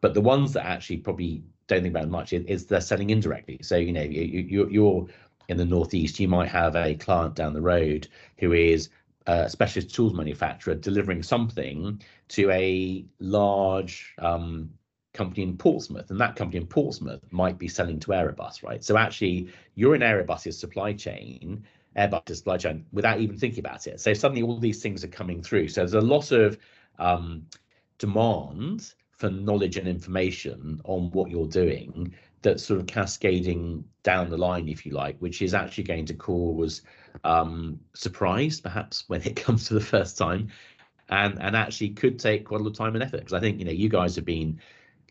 but 0.00 0.14
the 0.14 0.20
ones 0.20 0.52
that 0.52 0.66
actually 0.66 0.98
probably 0.98 1.42
don't 1.66 1.82
think 1.82 1.92
about 1.92 2.04
it 2.04 2.10
much 2.10 2.32
is 2.32 2.66
they're 2.66 2.80
selling 2.80 3.10
indirectly. 3.10 3.58
So 3.62 3.76
you 3.76 3.92
know 3.92 4.02
you, 4.02 4.22
you 4.22 4.68
you're 4.68 5.06
in 5.48 5.56
the 5.56 5.64
northeast, 5.64 6.20
you 6.20 6.28
might 6.28 6.48
have 6.48 6.74
a 6.76 6.94
client 6.94 7.34
down 7.34 7.52
the 7.52 7.60
road 7.60 8.08
who 8.38 8.52
is 8.52 8.88
a 9.26 9.48
specialist 9.48 9.94
tools 9.94 10.14
manufacturer 10.14 10.74
delivering 10.74 11.22
something 11.22 12.00
to 12.28 12.50
a 12.50 13.04
large 13.20 14.14
um, 14.18 14.70
company 15.12 15.42
in 15.42 15.56
Portsmouth, 15.56 16.10
and 16.10 16.20
that 16.20 16.36
company 16.36 16.60
in 16.60 16.66
Portsmouth 16.66 17.20
might 17.30 17.58
be 17.58 17.68
selling 17.68 18.00
to 18.00 18.08
Airbus, 18.08 18.62
right? 18.62 18.82
So 18.84 18.96
actually, 18.96 19.48
you're 19.74 19.94
in 19.94 20.02
Airbus's 20.02 20.58
supply 20.58 20.92
chain, 20.92 21.64
Airbus's 21.96 22.38
supply 22.38 22.58
chain, 22.58 22.84
without 22.92 23.20
even 23.20 23.38
thinking 23.38 23.60
about 23.60 23.86
it. 23.86 24.00
So 24.00 24.12
suddenly, 24.12 24.42
all 24.42 24.58
these 24.58 24.82
things 24.82 25.04
are 25.04 25.08
coming 25.08 25.42
through. 25.42 25.68
So 25.68 25.80
there's 25.82 25.94
a 25.94 26.00
lot 26.00 26.32
of 26.32 26.58
um, 26.98 27.46
demand 27.98 28.92
for 29.16 29.30
knowledge 29.30 29.76
and 29.76 29.88
information 29.88 30.80
on 30.84 31.10
what 31.10 31.30
you're 31.30 31.46
doing 31.46 32.14
that's 32.42 32.62
sort 32.62 32.78
of 32.78 32.86
cascading 32.86 33.82
down 34.02 34.28
the 34.28 34.36
line, 34.36 34.68
if 34.68 34.84
you 34.84 34.92
like, 34.92 35.16
which 35.18 35.40
is 35.40 35.54
actually 35.54 35.84
going 35.84 36.04
to 36.04 36.14
cause 36.14 36.82
um, 37.24 37.80
surprise, 37.94 38.60
perhaps, 38.60 39.04
when 39.08 39.22
it 39.22 39.36
comes 39.44 39.66
to 39.68 39.74
the 39.74 39.80
first 39.80 40.18
time, 40.18 40.48
and 41.10 41.40
and 41.40 41.56
actually 41.56 41.90
could 41.90 42.18
take 42.18 42.46
quite 42.46 42.60
a 42.60 42.62
lot 42.62 42.70
of 42.70 42.76
time 42.76 42.94
and 42.94 43.02
effort. 43.02 43.20
Because 43.20 43.32
I 43.32 43.40
think 43.40 43.58
you 43.58 43.64
know 43.64 43.72
you 43.72 43.88
guys 43.88 44.14
have 44.16 44.24
been 44.24 44.60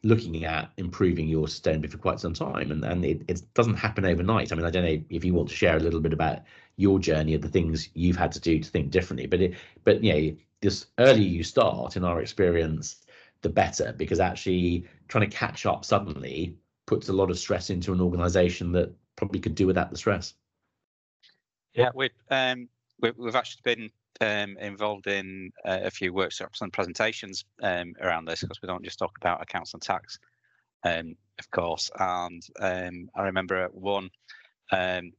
looking 0.05 0.43
at 0.43 0.69
improving 0.77 1.29
your 1.29 1.47
sustainability 1.47 1.91
for 1.91 1.97
quite 1.97 2.19
some 2.19 2.33
time, 2.33 2.71
and 2.71 2.83
and 2.83 3.03
it, 3.03 3.21
it 3.27 3.41
doesn't 3.53 3.75
happen 3.75 4.05
overnight. 4.05 4.51
I 4.51 4.55
mean, 4.55 4.65
I 4.65 4.69
don't 4.69 4.85
know 4.85 5.01
if 5.09 5.25
you 5.25 5.33
want 5.33 5.49
to 5.49 5.55
share 5.55 5.77
a 5.77 5.81
little 5.81 6.01
bit 6.01 6.13
about 6.13 6.41
your 6.77 6.99
journey 6.99 7.33
of 7.35 7.41
the 7.41 7.49
things 7.49 7.89
you've 7.93 8.17
had 8.17 8.31
to 8.33 8.39
do 8.39 8.59
to 8.59 8.69
think 8.69 8.91
differently, 8.91 9.27
but 9.27 9.41
it 9.41 9.55
but 9.83 10.01
know 10.03 10.35
this 10.61 10.87
earlier 10.97 11.27
you 11.27 11.43
start, 11.43 11.97
in 11.97 12.03
our 12.03 12.21
experience, 12.21 13.02
the 13.43 13.49
better 13.49 13.93
because 13.97 14.19
actually 14.19 14.88
trying 15.08 15.29
to 15.29 15.36
catch 15.36 15.65
up 15.65 15.86
suddenly 15.86 16.58
puts 16.88 17.10
a 17.10 17.13
lot 17.13 17.29
of 17.29 17.38
stress 17.38 17.69
into 17.69 17.93
an 17.93 18.01
organization 18.01 18.71
that 18.71 18.93
probably 19.15 19.39
could 19.39 19.56
do 19.56 19.67
without 19.67 19.91
the 19.91 19.97
stress. 19.97 20.34
Yeah, 21.75 21.89
we've 21.93 22.12
um, 22.29 22.67
we've 22.99 23.36
actually 23.36 23.62
been 23.63 23.91
um, 24.21 24.58
involved 24.58 25.08
in 25.08 25.51
uh, 25.65 25.79
a 25.84 25.91
few 25.91 26.13
workshops 26.13 26.62
and 26.62 26.71
presentations 26.71 27.45
um, 27.62 27.93
around 28.01 28.25
this 28.25 28.41
because 28.41 28.62
we 28.62 28.67
don't 28.67 28.84
just 28.84 28.99
talk 28.99 29.17
about 29.17 29.41
accounts 29.41 29.73
and 29.73 29.82
tax, 29.82 30.19
um, 30.84 31.15
of 31.39 31.49
course. 31.51 31.89
And 31.99 32.43
um, 32.60 33.10
I 33.15 33.23
remember 33.23 33.56
at 33.56 33.73
one 33.73 34.10
um, 34.71 35.13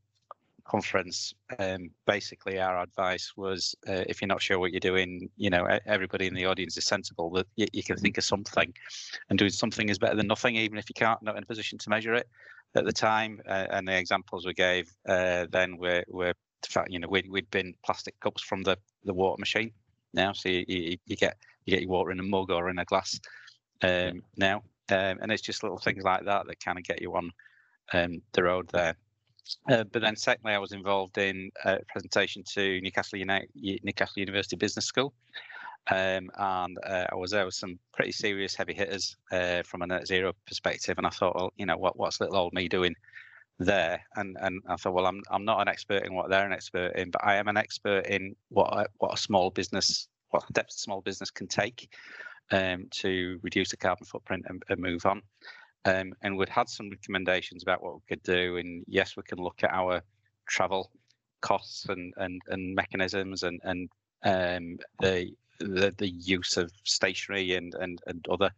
conference, 0.65 1.35
um, 1.59 1.91
basically 2.07 2.59
our 2.59 2.83
advice 2.83 3.33
was 3.37 3.75
uh, 3.89 4.05
if 4.09 4.21
you're 4.21 4.29
not 4.29 4.43
sure 4.43 4.59
what 4.59 4.73
you're 4.73 4.81
doing, 4.81 5.29
you 5.37 5.51
know, 5.51 5.67
everybody 5.87 6.27
in 6.27 6.35
the 6.35 6.47
audience 6.47 6.77
is 6.77 6.87
sensible 6.87 7.31
that 7.31 7.47
you, 7.57 7.67
you, 7.73 7.83
can 7.83 7.97
think 7.97 8.19
of 8.19 8.25
something, 8.25 8.73
and 9.29 9.39
doing 9.39 9.51
something 9.51 9.89
is 9.89 9.99
better 9.99 10.17
than 10.17 10.27
nothing, 10.27 10.57
even 10.57 10.79
if 10.79 10.89
you 10.89 10.95
can't 10.95 11.23
not 11.23 11.37
in 11.37 11.43
a 11.43 11.47
position 11.47 11.79
to 11.79 11.91
measure 11.91 12.15
it 12.15 12.29
at 12.75 12.85
the 12.85 12.93
time. 12.93 13.41
Uh, 13.47 13.67
and 13.71 13.87
the 13.87 13.97
examples 13.97 14.47
we 14.47 14.55
gave 14.55 14.91
uh, 15.09 15.47
then 15.51 15.77
were 15.77 16.05
were 16.09 16.35
fact, 16.67 16.91
you 16.91 16.99
know, 16.99 17.09
we'd, 17.09 17.31
we'd 17.31 17.51
been 17.51 17.75
plastic 17.85 18.19
cups 18.21 18.43
from 18.43 18.63
the 18.63 18.77
the 19.05 19.15
water 19.15 19.39
machine 19.39 19.71
now, 20.13 20.33
so 20.33 20.49
you, 20.49 20.65
you, 20.67 20.97
you 21.07 21.17
get 21.17 21.37
you 21.65 21.73
get 21.73 21.83
your 21.83 21.91
water 21.91 22.11
in 22.11 22.21
a 22.21 22.23
mug 22.23 22.51
or 22.51 22.71
in 22.71 22.79
a 22.79 22.85
glass 22.85 23.21
um, 23.83 24.23
now, 24.37 24.63
um, 24.91 25.19
and 25.21 25.33
it's 25.33 25.43
just 25.43 25.63
little 25.63 25.79
things 25.79 26.05
like 26.05 26.25
that 26.25 26.47
that 26.47 26.65
kind 26.65 26.79
of 26.79 26.85
get 26.85 27.03
you 27.03 27.15
on 27.15 27.31
um, 27.93 28.23
the 28.33 28.43
road 28.43 28.69
there. 28.73 28.97
Uh, 29.71 29.85
but 29.85 30.03
then 30.03 30.17
secondly, 30.17 30.55
I 30.55 30.59
was 30.59 30.73
involved 30.73 31.19
in 31.19 31.51
a 31.65 31.79
presentation 31.89 32.43
to 32.55 32.81
Newcastle, 32.81 33.19
United, 33.19 33.51
Newcastle 33.55 34.21
University 34.21 34.57
Business 34.57 34.87
School. 34.87 35.13
Um, 35.91 36.31
and 36.39 36.79
uh, 36.87 37.07
I 37.13 37.15
was 37.15 37.31
there 37.31 37.45
with 37.45 37.55
some 37.55 37.79
pretty 37.93 38.13
serious 38.13 38.55
heavy 38.55 38.73
hitters 38.73 39.17
uh, 39.33 39.63
from 39.65 39.83
a 39.83 39.87
net 39.87 40.07
zero 40.07 40.33
perspective. 40.47 40.97
And 40.97 41.07
I 41.07 41.11
thought, 41.11 41.35
well, 41.35 41.53
you 41.57 41.67
know, 41.67 41.77
what, 41.77 41.99
what's 41.99 42.21
little 42.21 42.37
old 42.37 42.55
me 42.55 42.69
doing 42.69 42.95
there? 43.59 44.01
And 44.17 44.37
and 44.41 44.63
I 44.67 44.77
thought, 44.77 44.95
well, 44.95 45.07
I'm 45.07 45.23
I'm 45.31 45.45
not 45.45 45.61
an 45.61 45.69
expert 45.69 46.07
in 46.07 46.15
what 46.15 46.31
they're 46.31 46.47
an 46.47 46.53
expert 46.53 46.97
in, 46.97 47.11
but 47.11 47.23
I 47.23 47.37
am 47.37 47.49
an 47.49 47.59
expert 47.59 48.07
in 48.07 48.35
what 48.49 48.91
what 48.99 49.13
a 49.13 49.19
small 49.19 49.51
business, 49.51 50.09
what 50.31 50.51
depth 50.53 50.71
a 50.71 50.79
small 50.79 51.03
business 51.03 51.31
can 51.31 51.49
take 51.49 51.91
um, 52.51 52.87
to 52.91 53.39
reduce 53.43 53.71
the 53.71 53.77
carbon 53.77 54.07
footprint 54.07 54.47
and, 54.49 54.63
and 54.69 54.81
move 54.81 55.05
on 55.05 55.23
um, 55.85 56.15
and 56.23 56.37
we'd 56.37 56.49
had 56.49 56.69
some 56.69 56.91
recommendations 56.91 57.63
about 57.63 57.83
what 57.83 57.95
we 57.95 58.01
could 58.09 58.23
do. 58.23 58.57
And 58.57 58.85
yes, 58.87 59.17
we 59.17 59.23
can 59.23 59.39
look 59.39 59.63
at 59.63 59.71
our 59.73 60.03
travel 60.47 60.91
costs 61.41 61.87
and 61.89 62.13
and, 62.17 62.41
and 62.49 62.75
mechanisms 62.75 63.43
and 63.43 63.61
and 63.65 63.91
um, 64.25 64.79
the, 65.01 65.31
the 65.59 65.95
the 65.99 66.09
use 66.09 66.57
of 66.57 66.73
stationery 66.85 67.55
and 67.55 67.75
and 67.75 68.01
and 68.07 68.27
other 68.31 68.51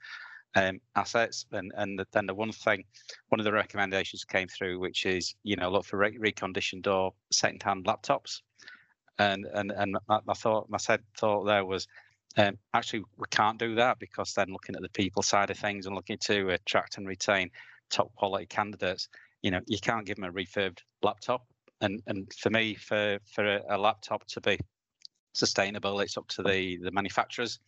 um, 0.55 0.81
assets. 0.95 1.47
And 1.53 1.73
and 1.77 2.05
then 2.13 2.27
the 2.27 2.35
one 2.35 2.53
thing, 2.53 2.85
one 3.29 3.41
of 3.41 3.45
the 3.45 3.53
recommendations 3.53 4.25
came 4.25 4.49
through, 4.49 4.79
which 4.79 5.05
is 5.05 5.35
you 5.43 5.57
know 5.57 5.71
look 5.71 5.85
for 5.85 5.99
re- 5.99 6.19
reconditioned 6.19 6.87
or 6.87 7.13
second-hand 7.33 7.85
laptops. 7.87 8.43
And 9.19 9.47
and 9.55 9.73
and 9.73 9.97
my 10.07 10.35
thought, 10.35 10.71
my 10.71 10.79
said 10.79 11.01
thought 11.19 11.45
there 11.45 11.65
was. 11.65 11.89
Um, 12.37 12.59
actually, 12.75 13.05
we 13.17 13.27
can't 13.31 13.59
do 13.59 13.77
that 13.77 13.99
because 13.99 14.35
then 14.35 14.49
looking 14.51 14.77
at 14.77 14.83
the 14.83 14.91
people 14.91 15.23
side 15.23 15.51
of 15.51 15.59
things 15.59 15.87
and 15.87 15.95
looking 15.95 16.19
to 16.27 16.51
attract 16.51 16.99
and 16.99 17.07
retain 17.07 17.51
top 17.91 18.15
quality 18.15 18.47
candidates, 18.47 19.09
you 19.43 19.51
know, 19.51 19.61
you 19.67 19.79
can't 19.81 20.07
give 20.07 20.17
them 20.17 20.25
a 20.25 20.33
refurbed 20.33 20.79
laptop. 21.03 21.47
And 21.81 22.03
and 22.07 22.33
for 22.35 22.51
me, 22.51 22.75
for 22.75 23.19
for 23.35 23.45
a, 23.45 23.63
a 23.71 23.79
laptop 23.79 24.27
to 24.29 24.41
be 24.41 24.59
sustainable, 25.35 26.01
it's 26.01 26.17
up 26.17 26.29
to 26.29 26.43
the 26.43 26.79
the 26.83 26.91
manufacturers 26.91 27.59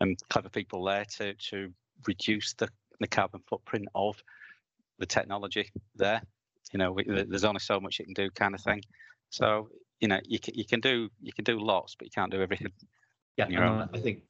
and 0.00 0.18
clever 0.30 0.48
people 0.48 0.84
there 0.84 1.04
to 1.18 1.34
to 1.50 1.72
reduce 2.06 2.54
the, 2.54 2.68
the 3.00 3.08
carbon 3.08 3.42
footprint 3.48 3.88
of 3.94 4.22
the 4.98 5.06
technology 5.06 5.70
there. 5.94 6.22
You 6.72 6.78
know, 6.78 6.92
we, 6.92 7.04
there's 7.04 7.44
only 7.44 7.60
so 7.60 7.80
much 7.80 7.98
you 7.98 8.04
can 8.04 8.14
do, 8.14 8.30
kind 8.30 8.54
of 8.54 8.60
thing. 8.60 8.82
So 9.30 9.68
you 10.00 10.08
know, 10.08 10.20
you 10.24 10.38
can 10.38 10.54
you 10.54 10.64
can 10.64 10.80
do 10.80 11.10
you 11.20 11.32
can 11.32 11.44
do 11.44 11.58
lots, 11.60 11.94
but 11.96 12.06
you 12.06 12.10
can't 12.14 12.32
do 12.32 12.42
everything. 12.42 12.72
Yeah, 13.36 13.46
I 13.92 13.98
think. 13.98 14.22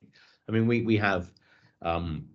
I 0.48 0.52
mean, 0.52 0.66
we 0.66 0.82
we 0.82 0.96
have 0.96 1.30
um, 1.82 2.26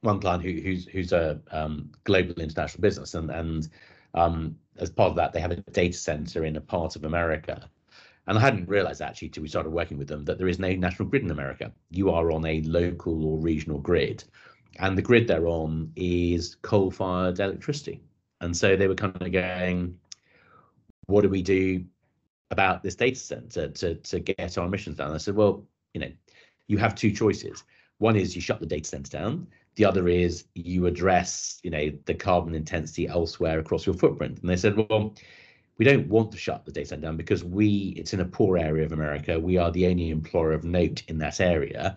one 0.00 0.20
client 0.20 0.42
who, 0.42 0.52
who's 0.52 0.86
who's 0.86 1.12
a 1.12 1.40
um, 1.50 1.90
global 2.04 2.34
international 2.40 2.82
business, 2.82 3.14
and 3.14 3.30
and 3.30 3.68
um, 4.14 4.56
as 4.78 4.90
part 4.90 5.10
of 5.10 5.16
that, 5.16 5.32
they 5.32 5.40
have 5.40 5.52
a 5.52 5.56
data 5.56 5.96
center 5.96 6.44
in 6.44 6.56
a 6.56 6.60
part 6.60 6.96
of 6.96 7.04
America. 7.04 7.68
And 8.26 8.38
I 8.38 8.40
hadn't 8.40 8.70
realized 8.70 9.02
actually 9.02 9.28
till 9.28 9.42
we 9.42 9.50
started 9.50 9.70
working 9.70 9.98
with 9.98 10.08
them 10.08 10.24
that 10.24 10.38
there 10.38 10.48
is 10.48 10.58
no 10.58 10.72
national 10.72 11.08
grid 11.08 11.24
in 11.24 11.30
America. 11.30 11.70
You 11.90 12.10
are 12.10 12.32
on 12.32 12.46
a 12.46 12.62
local 12.62 13.26
or 13.26 13.38
regional 13.38 13.78
grid 13.78 14.24
and 14.78 14.98
the 14.98 15.02
grid 15.02 15.28
they're 15.28 15.46
on 15.46 15.92
is 15.96 16.56
coal-fired 16.62 17.38
electricity. 17.38 18.00
And 18.40 18.56
so 18.56 18.76
they 18.76 18.88
were 18.88 18.94
kind 18.94 19.20
of 19.20 19.32
going, 19.32 19.98
what 21.06 21.22
do 21.22 21.28
we 21.28 21.42
do 21.42 21.84
about 22.50 22.82
this 22.82 22.94
data 22.94 23.18
center 23.18 23.68
to, 23.68 23.94
to 23.94 24.20
get 24.20 24.58
our 24.58 24.66
emissions 24.66 24.96
down? 24.96 25.12
I 25.12 25.18
said, 25.18 25.36
well, 25.36 25.64
you 25.94 26.00
know, 26.00 26.12
you 26.66 26.76
have 26.78 26.94
two 26.94 27.10
choices. 27.10 27.64
One 27.98 28.16
is 28.16 28.34
you 28.34 28.42
shut 28.42 28.60
the 28.60 28.66
data 28.66 28.88
center 28.88 29.10
down. 29.10 29.46
The 29.76 29.84
other 29.84 30.08
is 30.08 30.44
you 30.54 30.86
address, 30.86 31.60
you 31.62 31.70
know, 31.70 31.90
the 32.04 32.14
carbon 32.14 32.54
intensity 32.54 33.08
elsewhere 33.08 33.58
across 33.58 33.86
your 33.86 33.94
footprint. 33.94 34.40
And 34.40 34.50
they 34.50 34.56
said, 34.56 34.76
well, 34.76 35.14
we 35.78 35.84
don't 35.84 36.08
want 36.08 36.30
to 36.32 36.38
shut 36.38 36.64
the 36.64 36.72
data 36.72 36.88
center 36.88 37.02
down 37.02 37.16
because 37.16 37.42
we, 37.42 37.94
it's 37.96 38.12
in 38.12 38.20
a 38.20 38.24
poor 38.24 38.58
area 38.58 38.84
of 38.84 38.92
America. 38.92 39.38
We 39.38 39.56
are 39.56 39.70
the 39.70 39.86
only 39.86 40.10
employer 40.10 40.52
of 40.52 40.64
note 40.64 41.02
in 41.08 41.18
that 41.18 41.40
area. 41.40 41.96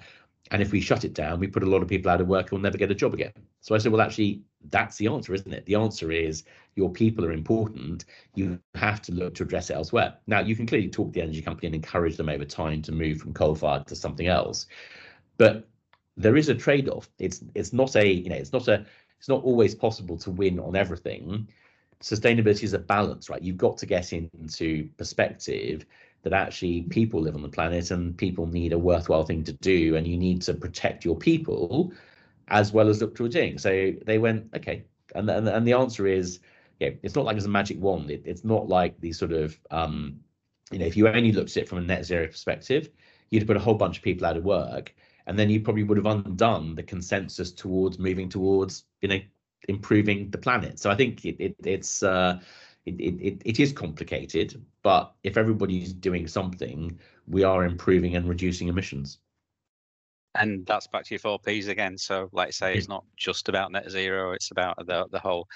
And 0.52 0.62
if 0.62 0.72
we 0.72 0.80
shut 0.80 1.04
it 1.04 1.14
down, 1.14 1.40
we 1.40 1.48
put 1.48 1.64
a 1.64 1.70
lot 1.70 1.82
of 1.82 1.88
people 1.88 2.10
out 2.10 2.22
of 2.22 2.28
work 2.28 2.50
who'll 2.50 2.60
never 2.60 2.78
get 2.78 2.92
a 2.92 2.96
job 2.96 3.14
again. 3.14 3.34
So 3.62 3.76
I 3.76 3.78
said, 3.78 3.92
well, 3.92 4.02
actually, 4.02 4.44
that's 4.70 4.98
the 4.98 5.08
answer, 5.08 5.34
isn't 5.34 5.54
it? 5.54 5.66
The 5.66 5.76
answer 5.76 6.12
is 6.12 6.44
your 6.76 6.90
people 6.90 7.26
are 7.26 7.32
important. 7.32 8.06
You 8.36 8.60
have 8.76 9.02
to 9.04 9.12
look 9.12 9.36
to 9.36 9.44
address 9.44 9.70
it 9.70 9.76
elsewhere. 9.76 10.16
Now, 10.28 10.40
you 10.40 10.56
can 10.56 10.66
clearly 10.66 10.90
talk 10.90 11.08
to 11.08 11.14
the 11.14 11.22
energy 11.22 11.42
company 11.42 11.68
and 11.68 11.76
encourage 11.76 12.18
them 12.18 12.30
over 12.30 12.46
time 12.46 12.82
to 12.84 12.92
move 12.92 13.20
from 13.20 13.34
coal 13.34 13.56
fired 13.56 13.88
to 13.88 13.96
something 13.96 14.28
else. 14.28 14.68
But 15.38 15.68
there 16.16 16.38
is 16.38 16.50
a 16.50 16.56
trade-off. 16.56 17.10
It's 17.20 17.44
it's 17.54 17.74
not 17.74 17.96
a, 17.96 18.08
you 18.08 18.30
know, 18.30 18.36
it's 18.36 18.54
not 18.54 18.68
a 18.68 18.86
it's 19.20 19.30
not 19.30 19.44
always 19.44 19.76
possible 19.76 20.18
to 20.20 20.32
win 20.32 20.60
on 20.60 20.76
everything. 20.76 21.48
Sustainability 22.02 22.64
is 22.64 22.74
a 22.74 22.80
balance, 22.80 23.30
right? 23.30 23.42
You've 23.42 23.58
got 23.58 23.78
to 23.80 23.86
get 23.86 24.14
into 24.14 24.90
perspective 24.98 25.86
that 26.30 26.48
actually 26.48 26.84
people 26.84 27.22
live 27.22 27.36
on 27.36 27.42
the 27.42 27.50
planet 27.50 27.92
and 27.92 28.18
people 28.18 28.46
need 28.48 28.74
a 28.74 28.78
worthwhile 28.78 29.24
thing 29.24 29.44
to 29.44 29.54
do 29.54 29.96
and 29.96 30.08
you 30.08 30.18
need 30.18 30.42
to 30.44 30.54
protect 30.54 31.06
your 31.06 31.16
people 31.16 31.94
as 32.50 32.72
well 32.72 32.88
as 32.90 33.02
look 33.02 33.16
to 33.16 33.26
a 33.26 33.30
thing. 33.30 33.58
So 33.58 33.94
they 34.06 34.18
went, 34.18 34.50
okay. 34.56 34.86
And, 35.16 35.30
and, 35.30 35.48
and 35.48 35.68
the 35.68 35.74
answer 35.74 36.08
is, 36.08 36.40
yeah, 36.80 36.90
it's 37.04 37.16
not 37.16 37.26
like 37.26 37.36
there's 37.36 37.46
a 37.46 37.50
magic 37.50 37.80
wand. 37.80 38.12
It, 38.12 38.24
it's 38.26 38.44
not 38.44 38.68
like 38.68 39.00
these 39.00 39.18
sort 39.18 39.32
of, 39.32 39.60
um, 39.72 40.20
you 40.72 40.80
know, 40.80 40.86
if 40.86 40.96
you 40.96 41.08
only 41.08 41.32
looked 41.32 41.52
at 41.52 41.64
it 41.64 41.70
from 41.70 41.80
a 41.80 41.82
net 41.82 42.06
zero 42.06 42.28
perspective, 42.28 42.90
you'd 43.30 43.48
put 43.48 43.58
a 43.58 43.60
whole 43.60 43.74
bunch 43.74 43.98
of 43.98 44.04
people 44.04 44.26
out 44.26 44.38
of 44.38 44.44
work 44.44 44.94
and 45.26 45.38
then 45.38 45.50
you 45.50 45.60
probably 45.60 45.84
would 45.84 45.98
have 45.98 46.06
undone 46.06 46.76
the 46.76 46.84
consensus 46.84 47.52
towards 47.52 48.00
moving 48.00 48.30
towards, 48.30 48.86
you 49.02 49.10
know, 49.10 49.20
improving 49.68 50.30
the 50.30 50.38
planet. 50.38 50.80
So 50.80 50.90
I 50.90 50.96
think 50.96 51.26
it, 51.26 51.36
it 51.40 51.56
it's, 51.64 52.04
uh, 52.04 52.40
it, 52.88 53.22
it, 53.22 53.42
it 53.46 53.60
is 53.60 53.74
complicated, 53.74 54.64
but 54.82 55.14
if 55.24 55.38
everybody's 55.38 55.94
doing 55.94 56.28
something, 56.28 56.98
we 57.28 57.44
are 57.44 57.66
improving 57.66 58.16
and 58.16 58.28
reducing 58.28 58.68
emissions. 58.70 59.20
And 60.36 60.66
that's 60.66 60.88
back 60.88 61.04
to 61.06 61.14
your 61.14 61.20
four 61.20 61.40
Ps 61.40 61.68
again. 61.68 61.98
So, 61.98 62.30
like 62.32 62.50
I 62.50 62.52
say, 62.52 62.76
it's 62.76 62.88
not 62.88 63.04
just 63.18 63.50
about 63.50 63.72
net 63.72 63.90
zero; 63.90 64.34
it's 64.34 64.52
about 64.52 64.78
the 64.86 65.08
the 65.12 65.20
whole 65.20 65.48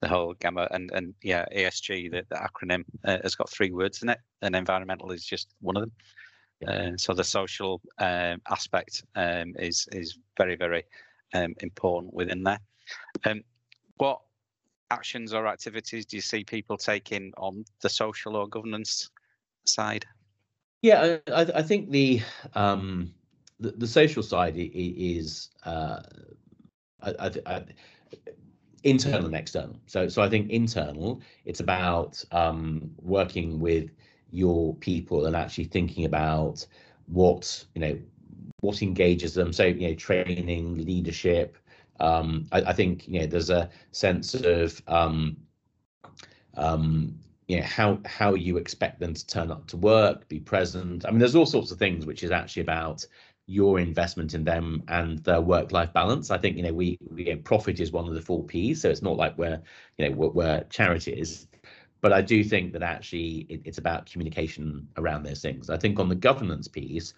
the 0.00 0.08
whole 0.08 0.34
gamut. 0.34 0.68
And 0.70 0.90
and 0.94 1.12
yeah, 1.22 1.44
ESG, 1.54 2.10
the, 2.12 2.22
the 2.28 2.36
acronym, 2.36 2.84
uh, 3.04 3.18
has 3.22 3.34
got 3.34 3.50
three 3.50 3.72
words 3.72 4.02
in 4.02 4.10
it, 4.10 4.18
and 4.42 4.54
environmental 4.54 5.10
is 5.10 5.24
just 5.24 5.48
one 5.60 5.76
of 5.76 5.82
them. 5.82 5.92
Uh, 6.66 6.96
so 6.96 7.14
the 7.14 7.24
social 7.24 7.80
um, 7.98 8.40
aspect 8.48 9.02
um, 9.16 9.54
is 9.58 9.88
is 9.92 10.18
very 10.36 10.54
very 10.54 10.84
um, 11.34 11.54
important 11.60 12.14
within 12.14 12.44
there. 12.44 12.60
Um, 13.24 13.42
what 13.96 14.20
actions 14.90 15.34
or 15.34 15.46
activities 15.46 16.06
do 16.06 16.16
you 16.16 16.22
see 16.22 16.44
people 16.44 16.76
taking 16.76 17.32
on 17.36 17.64
the 17.82 17.88
social 17.88 18.36
or 18.36 18.48
governance 18.48 19.10
side? 19.64 20.06
Yeah, 20.82 21.18
I, 21.26 21.40
I 21.56 21.62
think 21.62 21.90
the, 21.90 22.22
um, 22.54 23.12
the, 23.58 23.72
the 23.72 23.86
social 23.86 24.22
side 24.22 24.54
is 24.56 25.50
uh, 25.64 26.00
I, 27.02 27.30
I, 27.46 27.64
internal 28.84 29.26
and 29.26 29.34
external. 29.34 29.76
So 29.86 30.08
so 30.08 30.22
I 30.22 30.28
think 30.28 30.50
internal, 30.50 31.20
it's 31.44 31.60
about 31.60 32.22
um, 32.32 32.90
working 33.00 33.60
with 33.60 33.90
your 34.30 34.74
people 34.76 35.26
and 35.26 35.34
actually 35.34 35.64
thinking 35.64 36.04
about 36.04 36.66
what 37.06 37.64
you 37.74 37.80
know 37.80 37.98
what 38.60 38.82
engages 38.82 39.34
them. 39.34 39.52
So 39.52 39.64
you 39.64 39.88
know 39.88 39.94
training, 39.94 40.84
leadership, 40.84 41.56
um, 42.00 42.46
I, 42.52 42.62
I, 42.62 42.72
think 42.72 43.08
you 43.08 43.20
know 43.20 43.26
there's 43.26 43.50
a 43.50 43.68
sense 43.90 44.34
of 44.34 44.80
um, 44.86 45.36
um, 46.56 47.18
you 47.48 47.56
know 47.56 47.64
how 47.64 47.98
how 48.04 48.34
you 48.34 48.56
expect 48.56 49.00
them 49.00 49.14
to 49.14 49.26
turn 49.26 49.50
up 49.50 49.66
to 49.68 49.76
work, 49.76 50.28
be 50.28 50.38
present. 50.38 51.04
I 51.06 51.10
mean, 51.10 51.18
there's 51.18 51.34
all 51.34 51.46
sorts 51.46 51.70
of 51.70 51.78
things 51.78 52.06
which 52.06 52.22
is 52.22 52.30
actually 52.30 52.62
about 52.62 53.04
your 53.46 53.80
investment 53.80 54.34
in 54.34 54.44
them 54.44 54.82
and 54.88 55.18
their 55.20 55.40
work-life 55.40 55.92
balance. 55.92 56.30
I 56.30 56.38
think 56.38 56.56
you 56.56 56.62
know 56.62 56.72
we, 56.72 56.98
we 57.10 57.26
you 57.26 57.34
know, 57.34 57.40
profit 57.42 57.80
is 57.80 57.90
one 57.90 58.06
of 58.06 58.14
the 58.14 58.20
four 58.20 58.44
P's, 58.44 58.82
so 58.82 58.90
it's 58.90 59.02
not 59.02 59.16
like 59.16 59.36
we're 59.38 59.60
you 59.96 60.08
know 60.08 60.14
we're, 60.14 60.28
we're 60.28 60.64
charity 60.70 61.12
is. 61.12 61.46
But 62.00 62.12
I 62.12 62.22
do 62.22 62.44
think 62.44 62.72
that 62.74 62.82
actually 62.82 63.46
it, 63.48 63.62
it's 63.64 63.78
about 63.78 64.06
communication 64.06 64.86
around 64.98 65.24
those 65.24 65.40
things. 65.40 65.68
I 65.68 65.78
think 65.78 65.98
on 65.98 66.08
the 66.08 66.14
governance 66.14 66.68
piece, 66.68 67.12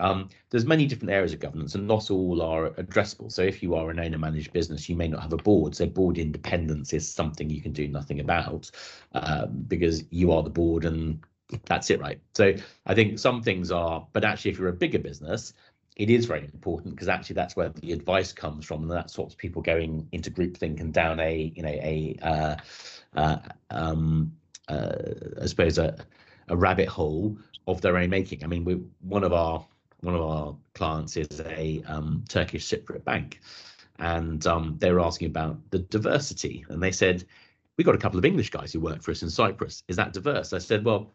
um, 0.00 0.28
there's 0.50 0.64
many 0.64 0.86
different 0.86 1.12
areas 1.12 1.32
of 1.32 1.40
governance 1.40 1.74
and 1.74 1.86
not 1.86 2.10
all 2.10 2.42
are 2.42 2.70
addressable. 2.70 3.30
So 3.30 3.42
if 3.42 3.62
you 3.62 3.74
are 3.74 3.90
an 3.90 4.00
owner 4.00 4.18
managed 4.18 4.52
business, 4.52 4.88
you 4.88 4.96
may 4.96 5.08
not 5.08 5.22
have 5.22 5.32
a 5.32 5.36
board. 5.36 5.74
So 5.74 5.86
board 5.86 6.18
independence 6.18 6.92
is 6.92 7.10
something 7.10 7.50
you 7.50 7.62
can 7.62 7.72
do 7.72 7.88
nothing 7.88 8.20
about 8.20 8.70
um, 9.12 9.64
because 9.68 10.04
you 10.10 10.32
are 10.32 10.42
the 10.42 10.50
board 10.50 10.84
and 10.84 11.20
that's 11.66 11.90
it, 11.90 12.00
right? 12.00 12.20
So 12.34 12.54
I 12.86 12.94
think 12.94 13.18
some 13.18 13.42
things 13.42 13.70
are, 13.70 14.06
but 14.12 14.24
actually 14.24 14.52
if 14.52 14.58
you're 14.58 14.68
a 14.68 14.72
bigger 14.72 14.98
business, 14.98 15.52
it 15.96 16.10
is 16.10 16.26
very 16.26 16.44
important 16.44 16.94
because 16.94 17.08
actually 17.08 17.34
that's 17.34 17.56
where 17.56 17.70
the 17.70 17.92
advice 17.92 18.32
comes 18.32 18.64
from 18.64 18.82
and 18.82 18.90
that 18.92 19.10
stops 19.10 19.34
people 19.34 19.62
going 19.62 20.08
into 20.12 20.30
groupthink 20.30 20.80
and 20.80 20.92
down 20.92 21.18
a, 21.18 21.52
you 21.56 21.62
know, 21.62 21.68
a, 21.68 22.16
uh, 22.22 22.56
uh, 23.16 23.38
um, 23.70 24.32
uh, 24.68 24.92
I 25.42 25.46
suppose 25.46 25.78
a, 25.78 25.96
a 26.48 26.56
rabbit 26.56 26.88
hole 26.88 27.36
of 27.66 27.80
their 27.80 27.96
own 27.96 28.10
making. 28.10 28.44
I 28.44 28.46
mean, 28.46 28.64
we 28.64 28.74
one 29.00 29.24
of 29.24 29.32
our 29.32 29.64
one 30.00 30.14
of 30.14 30.20
our 30.20 30.56
clients 30.74 31.16
is 31.16 31.40
a 31.40 31.82
um, 31.86 32.24
Turkish 32.28 32.66
Cypriot 32.66 33.04
bank, 33.04 33.40
and 33.98 34.46
um, 34.46 34.76
they 34.78 34.92
were 34.92 35.00
asking 35.00 35.28
about 35.28 35.58
the 35.70 35.80
diversity, 35.80 36.64
and 36.68 36.82
they 36.82 36.92
said, 36.92 37.24
"We 37.76 37.84
got 37.84 37.94
a 37.94 37.98
couple 37.98 38.18
of 38.18 38.24
English 38.24 38.50
guys 38.50 38.72
who 38.72 38.80
work 38.80 39.02
for 39.02 39.10
us 39.10 39.22
in 39.22 39.30
Cyprus. 39.30 39.82
Is 39.88 39.96
that 39.96 40.12
diverse?" 40.12 40.52
I 40.52 40.58
said, 40.58 40.84
"Well." 40.84 41.10